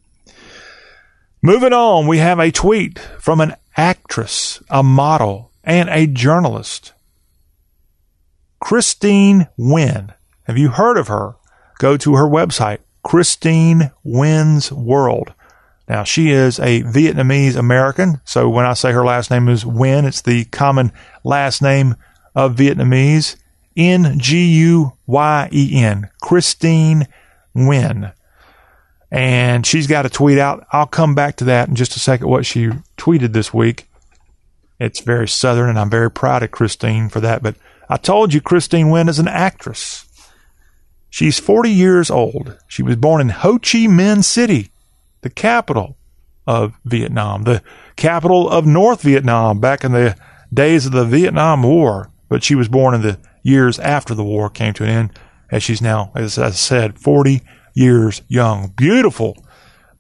[1.48, 6.92] Moving on, we have a tweet from an actress, a model, and a journalist.
[8.60, 10.12] Christine Nguyen.
[10.42, 11.36] Have you heard of her?
[11.78, 15.32] Go to her website, Christine Nguyen's World.
[15.88, 18.20] Now, she is a Vietnamese American.
[18.26, 20.92] So when I say her last name is Nguyen, it's the common
[21.24, 21.96] last name
[22.34, 23.36] of Vietnamese.
[23.74, 26.10] N G U Y E N.
[26.20, 27.08] Christine
[27.56, 28.12] Nguyen
[29.10, 30.66] and she's got a tweet out.
[30.72, 33.89] I'll come back to that in just a second, what she tweeted this week.
[34.78, 37.43] It's very southern, and I'm very proud of Christine for that.
[37.43, 37.56] But
[37.89, 40.05] I told you Christine Nguyen is an actress.
[41.10, 42.56] She's 40 years old.
[42.68, 44.70] She was born in Ho Chi Minh City,
[45.22, 45.97] the capital
[46.47, 47.62] of Vietnam, the
[47.97, 50.16] capital of North Vietnam back in the
[50.52, 52.10] days of the Vietnam War.
[52.28, 55.18] But she was born in the years after the war came to an end,
[55.51, 57.43] as she's now, as I said, 40
[57.78, 58.68] years young.
[58.76, 59.44] Beautiful,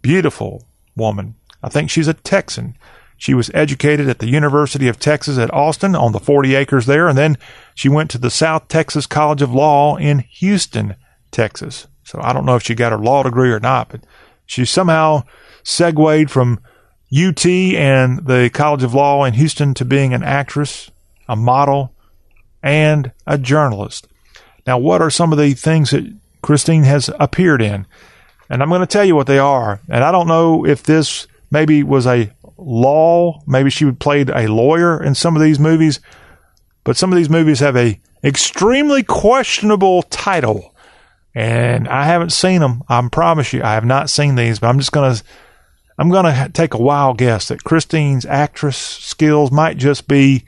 [0.02, 1.36] beautiful woman.
[1.62, 2.76] I think she's a Texan.
[3.16, 7.08] She was educated at the University of Texas at Austin on the 40 acres there,
[7.08, 7.36] and then
[7.74, 10.94] she went to the South Texas College of Law in Houston,
[11.30, 11.88] Texas.
[12.04, 14.02] So I don't know if she got her law degree or not, but
[14.46, 15.24] she somehow
[15.64, 16.60] segued from
[17.12, 20.90] UT and the College of Law in Houston to being an actress,
[21.28, 21.92] a model,
[22.62, 24.06] and a journalist.
[24.66, 26.04] Now, what are some of the things that
[26.42, 27.86] Christine has appeared in.
[28.50, 29.80] And I'm going to tell you what they are.
[29.88, 35.02] And I don't know if this maybe was a law, maybe she played a lawyer
[35.02, 36.00] in some of these movies,
[36.84, 40.74] but some of these movies have a extremely questionable title.
[41.34, 42.82] And I haven't seen them.
[42.88, 45.22] I promise you, I have not seen these, but I'm just going to
[45.98, 50.44] I'm going to take a wild guess that Christine's actress skills might just be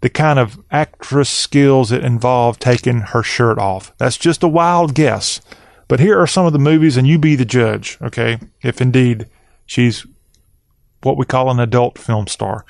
[0.00, 3.92] the kind of actress skills that involve taking her shirt off.
[3.98, 5.40] That's just a wild guess.
[5.88, 8.38] But here are some of the movies, and you be the judge, okay?
[8.62, 9.26] If indeed
[9.66, 10.06] she's
[11.02, 12.64] what we call an adult film star.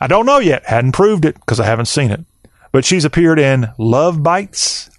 [0.00, 0.66] I don't know yet.
[0.66, 2.24] Hadn't proved it because I haven't seen it.
[2.72, 4.90] But she's appeared in Love Bites.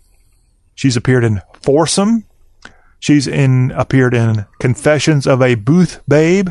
[0.76, 2.26] She's appeared in Foursome.
[3.00, 6.50] She's in appeared in Confessions of a Booth Babe.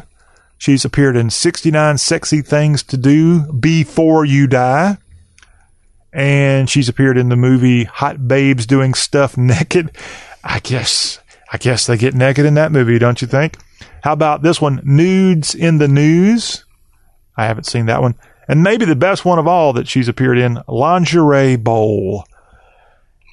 [0.58, 4.96] She's appeared in 69 Sexy Things to Do Before You Die.
[6.12, 9.90] and she's appeared in the movie Hot Babes Doing Stuff Naked.
[10.42, 11.18] I guess,
[11.52, 13.58] I guess they get naked in that movie, don't you think?
[14.02, 16.64] How about this one, Nudes in the News?
[17.36, 18.14] I haven't seen that one.
[18.48, 22.24] And maybe the best one of all that she's appeared in, Lingerie Bowl.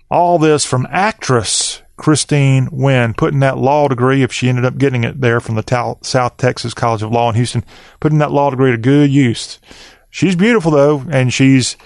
[0.10, 5.06] All this from actress Christine Nguyen, putting that law degree, if she ended up getting
[5.06, 7.64] it there from the South Texas College of Law in Houston,
[8.02, 9.58] putting that law degree to good use.
[10.10, 11.78] She's beautiful, though, and she's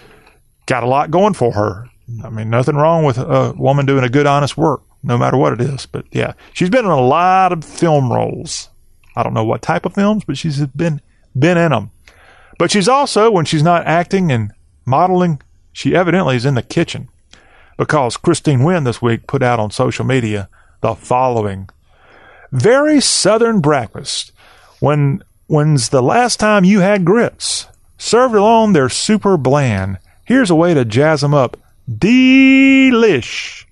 [0.65, 1.85] got a lot going for her.
[2.23, 5.53] I mean, nothing wrong with a woman doing a good, honest work, no matter what
[5.53, 5.85] it is.
[5.85, 8.69] But yeah, she's been in a lot of film roles.
[9.15, 10.99] I don't know what type of films, but she's been
[11.37, 11.91] been in them.
[12.57, 14.51] But she's also, when she's not acting and
[14.83, 17.09] modeling, she evidently is in the kitchen
[17.77, 20.49] because Christine Nguyen this week put out on social media
[20.81, 21.69] the following
[22.51, 24.31] very southern breakfast.
[24.79, 27.67] When when's the last time you had grits?
[27.97, 29.97] Served along, they're super bland.
[30.25, 31.57] Here's a way to jazz them up.
[31.89, 33.65] Delish.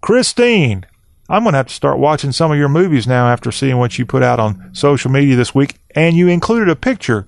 [0.00, 0.86] Christine,
[1.28, 3.98] I'm going to have to start watching some of your movies now after seeing what
[3.98, 5.76] you put out on social media this week.
[5.94, 7.26] And you included a picture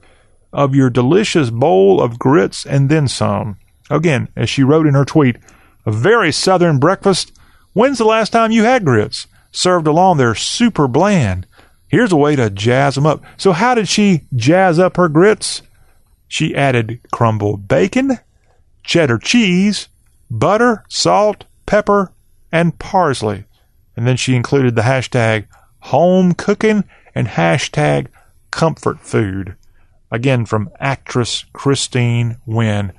[0.53, 3.57] of your delicious bowl of grits and then some.
[3.89, 5.36] Again, as she wrote in her tweet,
[5.87, 7.33] a very southern breakfast.
[7.73, 9.27] When's the last time you had grits?
[9.53, 11.47] Served along, they're super bland.
[11.89, 13.23] Here's a way to jazz them up.
[13.37, 15.63] So, how did she jazz up her grits?
[16.29, 18.19] She added crumbled bacon,
[18.83, 19.89] cheddar cheese,
[20.31, 22.13] butter, salt, pepper,
[22.51, 23.45] and parsley.
[23.97, 25.47] And then she included the hashtag
[25.81, 26.85] home cooking
[27.15, 28.09] and hashtag
[28.51, 29.57] comfort food.
[30.11, 32.93] Again, from actress Christine Nguyen.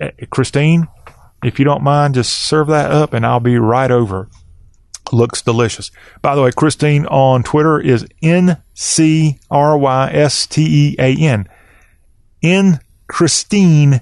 [0.00, 0.88] Eh, Christine,
[1.44, 4.28] if you don't mind, just serve that up and I'll be right over.
[5.12, 5.90] Looks delicious.
[6.20, 11.14] By the way, Christine on Twitter is N C R Y S T E A
[11.16, 11.48] N.
[12.42, 14.00] N Christine,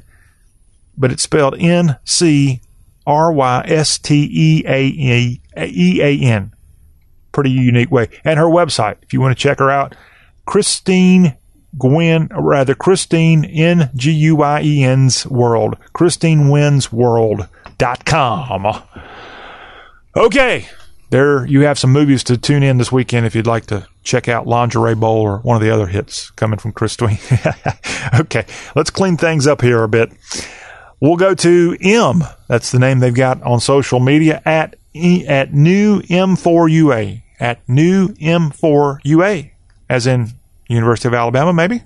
[0.96, 2.62] but it's spelled N C
[3.06, 6.54] R Y S T E A E A N.
[7.32, 8.08] Pretty unique way.
[8.24, 9.94] And her website, if you want to check her out,
[10.46, 11.36] Christine
[11.78, 18.82] Gwen, rather Christine N G U I E N's World, Christine Nguyen's World.com.
[20.16, 20.68] Okay,
[21.10, 24.28] there you have some movies to tune in this weekend if you'd like to check
[24.28, 27.18] out Lingerie Bowl or one of the other hits coming from Christine.
[28.20, 28.46] okay,
[28.76, 30.12] let's clean things up here a bit.
[31.00, 32.24] We'll go to M.
[32.48, 39.50] That's the name they've got on social media at at new M4UA at new M4UA,
[39.88, 40.30] as in
[40.68, 41.82] University of Alabama, maybe?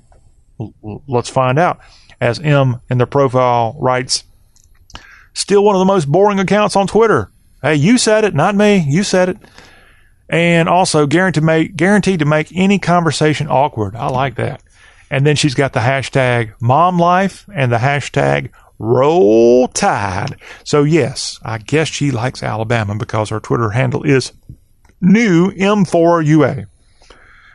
[0.60, 1.80] L- let's find out.
[2.20, 4.24] As M in their profile writes,
[5.32, 7.30] still one of the most boring accounts on Twitter.
[7.62, 8.84] Hey, you said it, not me.
[8.88, 9.36] You said it.
[10.28, 13.96] And also guaranteed to make guaranteed to make any conversation awkward.
[13.96, 14.62] I like that.
[15.10, 20.36] And then she's got the hashtag mom life and the hashtag roll tide.
[20.64, 24.32] So yes, I guess she likes Alabama because her Twitter handle is
[25.00, 26.66] new M4UA.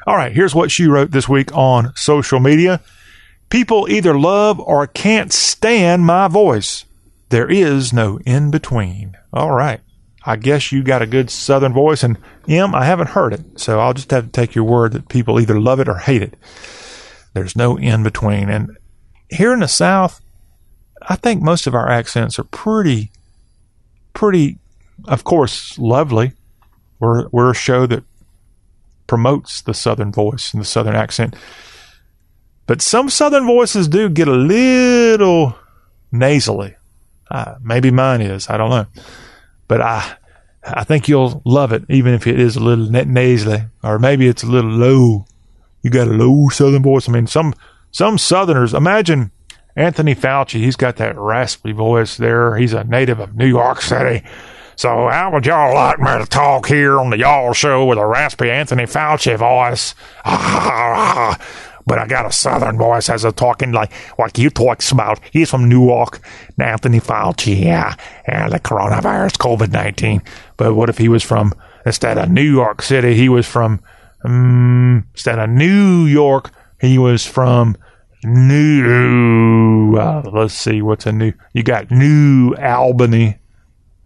[0.05, 2.81] All right, here's what she wrote this week on social media.
[3.49, 6.85] People either love or can't stand my voice.
[7.29, 9.15] There is no in between.
[9.31, 9.79] All right.
[10.25, 12.17] I guess you got a good southern voice and
[12.47, 13.59] M, I haven't heard it.
[13.59, 16.21] So I'll just have to take your word that people either love it or hate
[16.21, 16.35] it.
[17.33, 18.49] There's no in between.
[18.49, 18.77] And
[19.29, 20.21] here in the South,
[21.01, 23.11] I think most of our accents are pretty,
[24.13, 24.59] pretty,
[25.07, 26.33] of course, lovely.
[26.99, 28.03] We're, we're a show that
[29.07, 31.35] promotes the Southern voice and the Southern accent.
[32.65, 35.55] But some Southern voices do get a little
[36.11, 36.75] nasally.
[37.29, 38.49] Uh, maybe mine is.
[38.49, 38.85] I don't know.
[39.67, 40.15] But I,
[40.63, 44.43] I think you'll love it, even if it is a little nasally, or maybe it's
[44.43, 45.25] a little low.
[45.81, 47.09] You got a low Southern voice.
[47.09, 47.53] I mean, some
[47.91, 48.73] some Southerners.
[48.73, 49.31] Imagine
[49.75, 50.59] Anthony Fauci.
[50.59, 52.55] He's got that raspy voice there.
[52.55, 54.23] He's a native of New York City.
[54.75, 58.05] So how would y'all like me to talk here on the y'all show with a
[58.05, 59.95] raspy Anthony Fauci voice?
[61.85, 65.19] but I got a southern voice as a talking like what you talks about.
[65.31, 66.21] He's from Newark,
[66.59, 67.95] Anthony Fauci, yeah,
[68.25, 70.21] and the coronavirus, COVID nineteen.
[70.57, 71.53] But what if he was from
[71.85, 73.81] instead of New York City, he was from
[74.23, 77.75] um, instead of New York, he was from
[78.23, 79.97] New.
[79.97, 81.33] Uh, let's see, what's a new?
[81.53, 83.39] You got New Albany.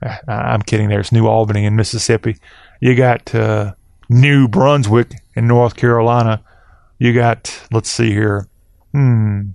[0.01, 0.89] Uh, I'm kidding.
[0.89, 2.37] There's New Albany in Mississippi.
[2.79, 3.73] You got uh,
[4.09, 6.43] New Brunswick in North Carolina.
[6.99, 8.47] You got, let's see here.
[8.91, 9.49] Hmm.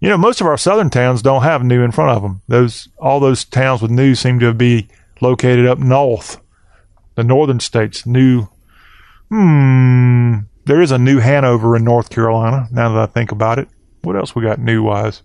[0.00, 2.42] You know, most of our southern towns don't have new in front of them.
[2.46, 4.88] Those all those towns with new seem to be
[5.22, 6.40] located up north.
[7.14, 8.48] The northern states, new.
[9.30, 10.40] Hmm.
[10.66, 12.68] There is a new Hanover in North Carolina.
[12.70, 13.68] Now that I think about it,
[14.02, 15.22] what else we got new wise?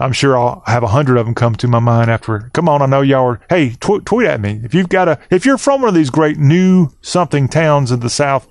[0.00, 2.50] I'm sure I'll have a hundred of them come to my mind after.
[2.52, 3.40] Come on, I know y'all are.
[3.50, 5.18] Hey, tw- tweet at me if you've got a.
[5.30, 8.46] If you're from one of these great new something towns in the South,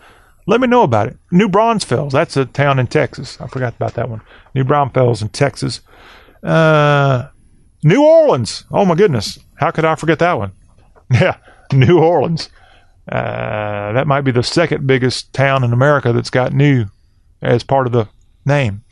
[0.46, 1.18] let me know about it.
[1.32, 3.40] New Braunfels, that's a town in Texas.
[3.40, 4.22] I forgot about that one.
[4.56, 5.82] New Braunfels in Texas.
[6.44, 7.28] Uh,
[7.84, 8.66] New Orleans.
[8.72, 10.52] Oh my goodness, how could I forget that one?
[11.10, 11.38] Yeah,
[11.72, 12.50] New Orleans.
[13.10, 16.88] Uh, that might be the second biggest town in America that's got new
[17.42, 18.10] as part of the
[18.46, 18.84] name.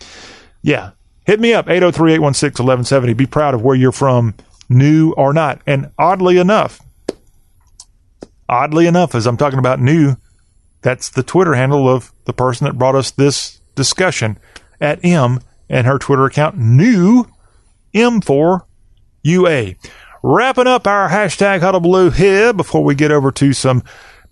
[0.62, 0.92] Yeah,
[1.26, 4.36] hit me up 803-816-1170 be proud of where you're from
[4.70, 5.62] new or not.
[5.68, 6.80] And oddly enough
[8.48, 10.16] oddly enough as i'm talking about new
[10.82, 14.38] that's the twitter handle of the person that brought us this discussion
[14.80, 17.26] at m and her twitter account new
[17.94, 18.62] m4
[19.24, 19.74] ua
[20.22, 23.84] wrapping up our hashtag hullabaloo here before we get over to some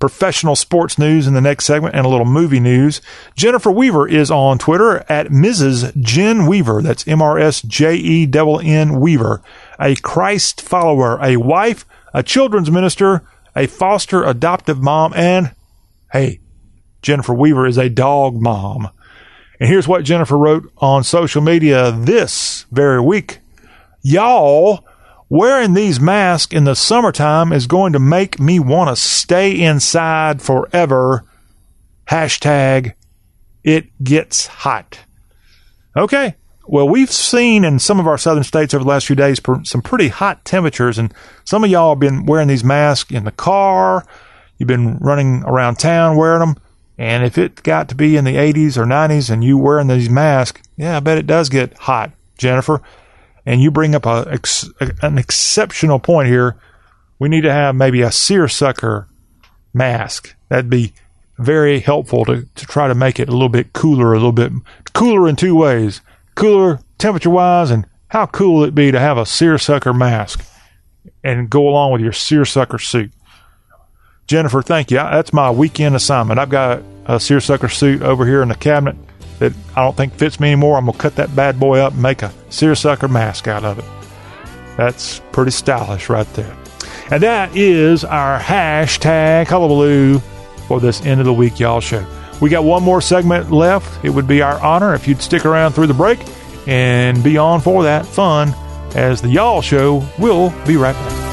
[0.04, 3.00] professional sports news in the next segment and a little movie news.
[3.38, 5.96] Jennifer Weaver is on Twitter at Mrs.
[5.96, 6.82] Jen Weaver.
[6.82, 9.42] That's M R S J E N N Weaver.
[9.80, 13.24] A Christ follower, a wife, a children's minister,
[13.56, 15.56] a foster adoptive mom, and
[16.12, 16.42] hey,
[17.02, 18.90] Jennifer Weaver is a dog mom.
[19.58, 23.40] And here's what Jennifer wrote on social media this very week.
[24.02, 24.86] Y'all,
[25.30, 30.42] wearing these masks in the summertime is going to make me want to stay inside
[30.42, 31.24] forever.
[32.10, 32.94] Hashtag
[33.64, 35.00] it gets hot.
[35.96, 36.36] Okay.
[36.66, 39.82] Well, we've seen in some of our southern states over the last few days some
[39.82, 41.14] pretty hot temperatures, and
[41.44, 44.06] some of y'all have been wearing these masks in the car.
[44.58, 46.56] You've been running around town wearing them.
[46.98, 50.10] And if it got to be in the 80s or 90s and you wearing these
[50.10, 52.82] masks, yeah, I bet it does get hot, Jennifer
[53.46, 54.40] and you bring up a,
[55.02, 56.56] an exceptional point here.
[57.20, 59.08] We need to have maybe a seersucker
[59.74, 60.36] mask.
[60.50, 60.94] That'd be
[61.38, 64.52] very helpful to, to try to make it a little bit cooler, a little bit
[64.94, 66.02] cooler in two ways.
[66.36, 70.46] Cooler temperature wise, and how cool it'd it be to have a seersucker mask
[71.24, 73.12] and go along with your seersucker suit.
[74.28, 74.98] Jennifer, thank you.
[74.98, 76.40] That's my weekend assignment.
[76.40, 78.96] I've got a seersucker suit over here in the cabinet
[79.44, 80.78] that I don't think fits me anymore.
[80.78, 83.78] I'm going to cut that bad boy up and make a seersucker mask out of
[83.78, 83.86] it.
[84.78, 86.56] That's pretty stylish right there.
[87.12, 90.20] And that is our hashtag hullabaloo
[90.68, 92.06] for this end of the week, y'all show.
[92.40, 94.04] We got one more segment left.
[94.06, 96.20] It would be our honor if you'd stick around through the break
[96.66, 98.54] and be on for that fun
[98.96, 101.33] as the y'all show will be right back.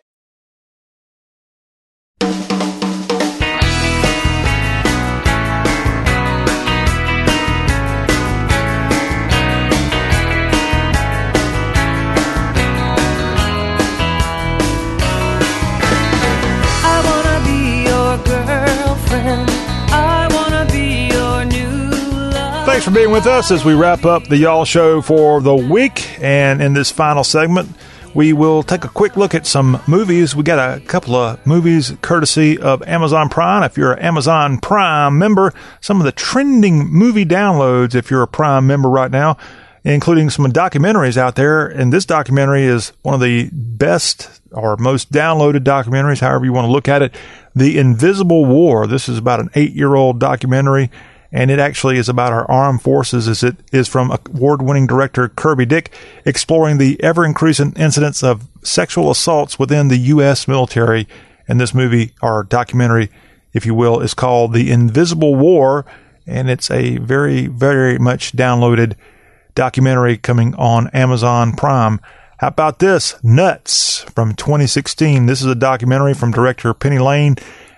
[22.81, 26.19] Thanks for being with us as we wrap up the Y'all Show for the week.
[26.19, 27.69] And in this final segment,
[28.15, 30.35] we will take a quick look at some movies.
[30.35, 33.61] We got a couple of movies courtesy of Amazon Prime.
[33.61, 38.27] If you're an Amazon Prime member, some of the trending movie downloads, if you're a
[38.27, 39.37] Prime member right now,
[39.83, 41.67] including some documentaries out there.
[41.67, 46.65] And this documentary is one of the best or most downloaded documentaries, however you want
[46.65, 47.15] to look at it.
[47.55, 48.87] The Invisible War.
[48.87, 50.89] This is about an eight year old documentary
[51.31, 55.65] and it actually is about our armed forces as it is from award-winning director Kirby
[55.65, 55.93] Dick
[56.25, 60.47] exploring the ever-increasing incidents of sexual assaults within the U.S.
[60.47, 61.07] military.
[61.47, 63.09] And this movie, or documentary,
[63.53, 65.85] if you will, is called The Invisible War,
[66.25, 68.95] and it's a very, very much downloaded
[69.55, 71.99] documentary coming on Amazon Prime.
[72.37, 73.15] How about this?
[73.23, 75.25] Nuts from 2016.
[75.25, 77.35] This is a documentary from director Penny Lane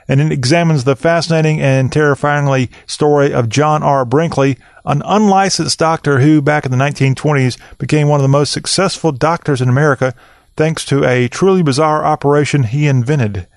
[0.07, 4.05] and it examines the fascinating and terrifyingly story of John R.
[4.05, 9.11] Brinkley, an unlicensed doctor who, back in the 1920s, became one of the most successful
[9.11, 10.13] doctors in America
[10.55, 13.47] thanks to a truly bizarre operation he invented.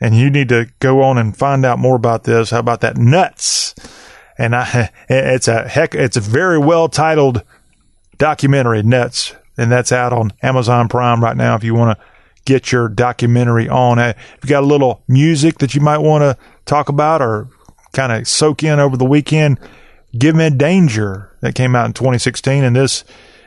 [0.00, 2.50] And you need to go on and find out more about this.
[2.50, 2.96] How about that?
[2.96, 3.74] Nuts.
[4.36, 7.42] And I, it's a heck, it's a very well titled
[8.18, 9.34] documentary, Nuts.
[9.56, 12.04] And that's out on Amazon Prime right now if you want to
[12.44, 13.98] get your documentary on.
[13.98, 17.48] Uh, if you got a little music that you might want to talk about or
[17.92, 19.58] kind of soak in over the weekend.
[20.16, 23.04] Gimme Danger that came out in 2016, and this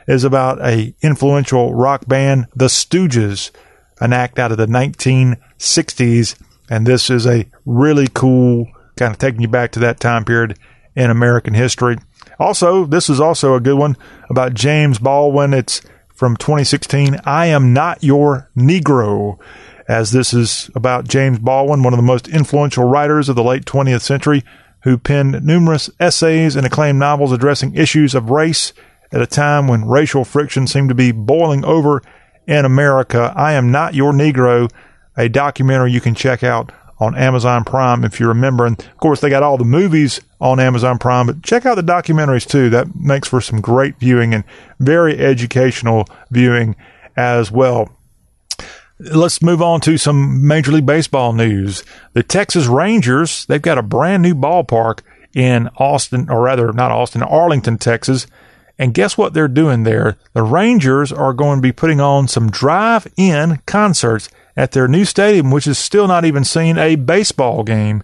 [0.08, 3.50] is about a influential rock band, The Stooges,
[4.00, 6.36] an act out of the 1960s,
[6.68, 10.58] and this is a really cool kind of taking you back to that time period
[10.94, 11.96] in American history.
[12.38, 13.96] Also, this is also a good one
[14.28, 15.54] about James Baldwin.
[15.54, 15.80] It's
[16.16, 17.20] from 2016.
[17.24, 19.38] I am not your Negro,
[19.86, 23.64] as this is about James Baldwin, one of the most influential writers of the late
[23.64, 24.42] 20th century,
[24.82, 28.72] who penned numerous essays and acclaimed novels addressing issues of race
[29.12, 32.02] at a time when racial friction seemed to be boiling over
[32.46, 33.32] in America.
[33.36, 34.70] I am not your Negro,
[35.16, 38.66] a documentary you can check out on Amazon Prime if you remember.
[38.66, 41.82] And of course, they got all the movies on Amazon Prime, but check out the
[41.82, 42.70] documentaries too.
[42.70, 44.44] That makes for some great viewing and
[44.78, 46.76] very educational viewing
[47.16, 47.90] as well.
[48.98, 51.84] Let's move on to some Major League Baseball news.
[52.14, 55.00] The Texas Rangers, they've got a brand new ballpark
[55.34, 58.26] in Austin, or rather, not Austin, Arlington, Texas.
[58.78, 60.16] And guess what they're doing there?
[60.32, 65.04] The Rangers are going to be putting on some drive in concerts at their new
[65.04, 68.02] stadium, which is still not even seen a baseball game.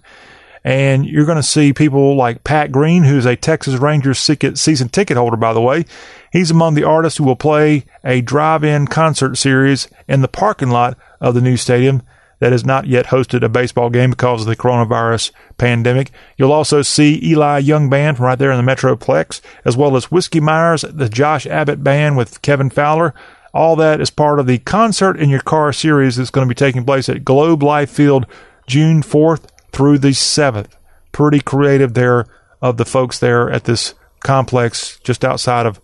[0.65, 5.17] And you're going to see people like Pat Green, who's a Texas Rangers season ticket
[5.17, 5.85] holder, by the way.
[6.33, 10.71] He's among the artists who will play a drive in concert series in the parking
[10.71, 12.03] lot of the new stadium
[12.39, 16.11] that has not yet hosted a baseball game because of the coronavirus pandemic.
[16.37, 20.11] You'll also see Eli Young Band from right there in the Metroplex, as well as
[20.11, 23.15] Whiskey Myers, the Josh Abbott Band with Kevin Fowler,
[23.55, 26.59] all that is part of the Concert in Your Car series that's going to be
[26.59, 28.27] taking place at Globe Life Field
[28.67, 30.73] June 4th through the 7th.
[31.13, 32.27] Pretty creative there
[32.63, 35.81] of the folks there at this complex just outside of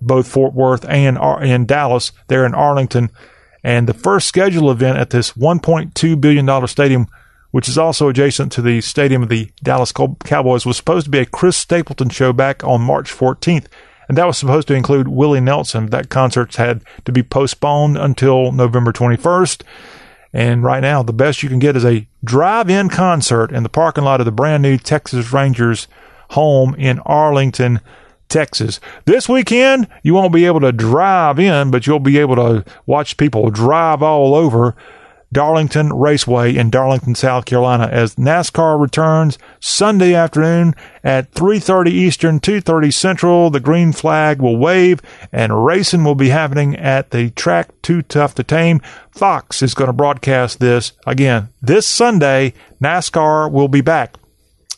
[0.00, 3.10] both Fort Worth and in Dallas, there in Arlington.
[3.64, 7.08] And the first scheduled event at this $1.2 billion stadium,
[7.50, 11.18] which is also adjacent to the stadium of the Dallas Cowboys, was supposed to be
[11.18, 13.66] a Chris Stapleton show back on March 14th
[14.08, 15.86] and that was supposed to include Willie Nelson.
[15.86, 19.62] That concert had to be postponed until November 21st.
[20.32, 23.68] And right now, the best you can get is a drive in concert in the
[23.68, 25.88] parking lot of the brand new Texas Rangers
[26.30, 27.80] home in Arlington,
[28.28, 28.80] Texas.
[29.06, 33.16] This weekend, you won't be able to drive in, but you'll be able to watch
[33.16, 34.76] people drive all over
[35.32, 40.74] Darlington Raceway in Darlington, South Carolina as NASCAR returns Sunday afternoon
[41.04, 43.50] at 3:30 Eastern, 2:30 Central.
[43.50, 48.34] The green flag will wave and racing will be happening at the track Too Tough
[48.36, 48.80] to Tame.
[49.10, 52.54] Fox is going to broadcast this again this Sunday.
[52.82, 54.16] NASCAR will be back.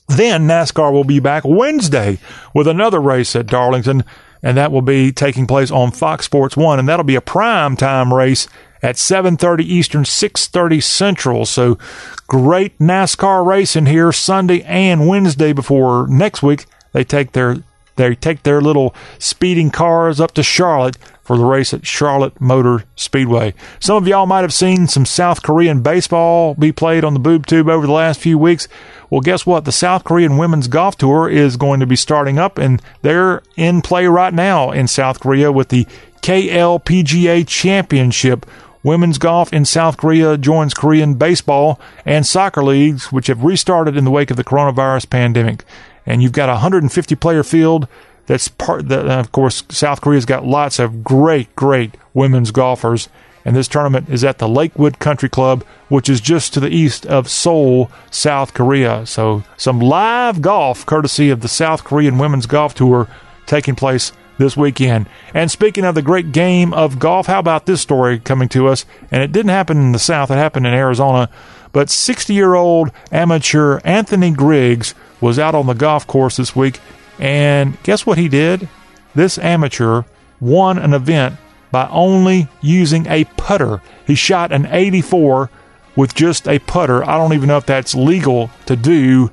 [0.09, 2.19] Then NASCAR will be back Wednesday
[2.53, 4.03] with another race at Darlington
[4.43, 7.77] and that will be taking place on Fox Sports 1 and that'll be a prime
[7.77, 8.49] time race
[8.83, 11.47] at 7:30 Eastern, 6:30 Central.
[11.47, 11.79] So
[12.27, 17.59] great NASCAR racing here Sunday and Wednesday before next week they take their
[17.97, 22.85] they take their little speeding cars up to Charlotte for the race at Charlotte Motor
[22.97, 23.55] Speedway.
[23.79, 27.47] Some of y'all might have seen some South Korean baseball be played on the boob
[27.47, 28.67] tube over the last few weeks.
[29.11, 29.65] Well, guess what?
[29.65, 33.83] The South Korean Women's Golf Tour is going to be starting up, and they're in
[33.83, 35.87] play right now in South Korea with the
[36.23, 38.45] KLPGA Championship
[38.83, 44.05] Women's golf in South Korea joins Korean baseball and soccer leagues, which have restarted in
[44.05, 45.65] the wake of the coronavirus pandemic.
[46.07, 47.89] And you've got a 150 player field.
[48.27, 48.89] That's part.
[48.89, 53.09] That, uh, of course, South Korea's got lots of great, great women's golfers.
[53.45, 57.07] And this tournament is at the Lakewood Country Club, which is just to the east
[57.07, 59.07] of Seoul, South Korea.
[59.07, 63.09] So, some live golf courtesy of the South Korean Women's Golf Tour
[63.47, 65.07] taking place this weekend.
[65.35, 68.87] And speaking of the great game of golf, how about this story coming to us?
[69.11, 71.29] And it didn't happen in the South, it happened in Arizona.
[71.73, 76.81] But 60 year old amateur Anthony Griggs was out on the golf course this week.
[77.19, 78.69] And guess what he did?
[79.15, 80.03] This amateur
[80.41, 81.37] won an event
[81.71, 83.83] by only using a putter.
[84.07, 85.51] He shot an 84
[85.95, 87.05] with just a putter.
[87.05, 89.31] I don't even know if that's legal to do,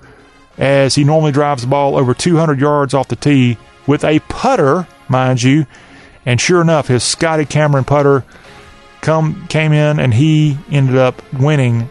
[0.58, 3.58] as he normally drives the ball over 200 yards off the tee
[3.88, 5.66] with a putter mind you.
[6.26, 8.24] And sure enough, his Scotty Cameron putter
[9.02, 11.90] come came in, and he ended up winning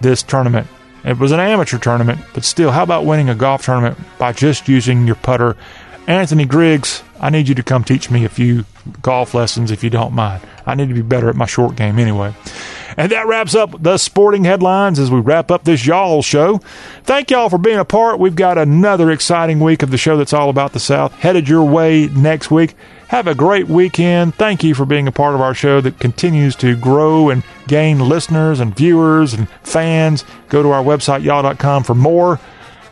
[0.00, 0.68] this tournament.
[1.04, 4.68] It was an amateur tournament, but still, how about winning a golf tournament by just
[4.68, 5.56] using your putter?
[6.06, 8.64] Anthony Griggs, I need you to come teach me a few
[9.00, 10.42] golf lessons if you don't mind.
[10.66, 12.34] I need to be better at my short game anyway.
[12.96, 16.58] And that wraps up the sporting headlines as we wrap up this y'all show.
[17.04, 18.18] Thank y'all for being a part.
[18.18, 21.64] We've got another exciting week of the show that's all about the South headed your
[21.64, 22.74] way next week.
[23.08, 24.34] Have a great weekend.
[24.34, 27.98] Thank you for being a part of our show that continues to grow and gain
[28.00, 30.24] listeners and viewers and fans.
[30.48, 32.40] Go to our website, y'all.com, for more.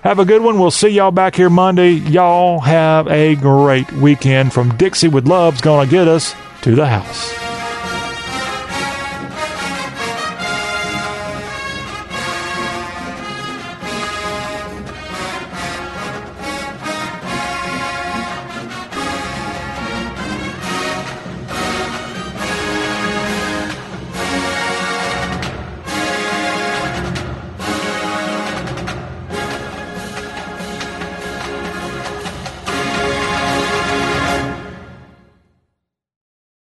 [0.02, 0.58] Have a good one.
[0.58, 1.90] We'll see y'all back here Monday.
[1.90, 7.49] Y'all have a great weekend from Dixie with Love's Gonna Get Us to the House.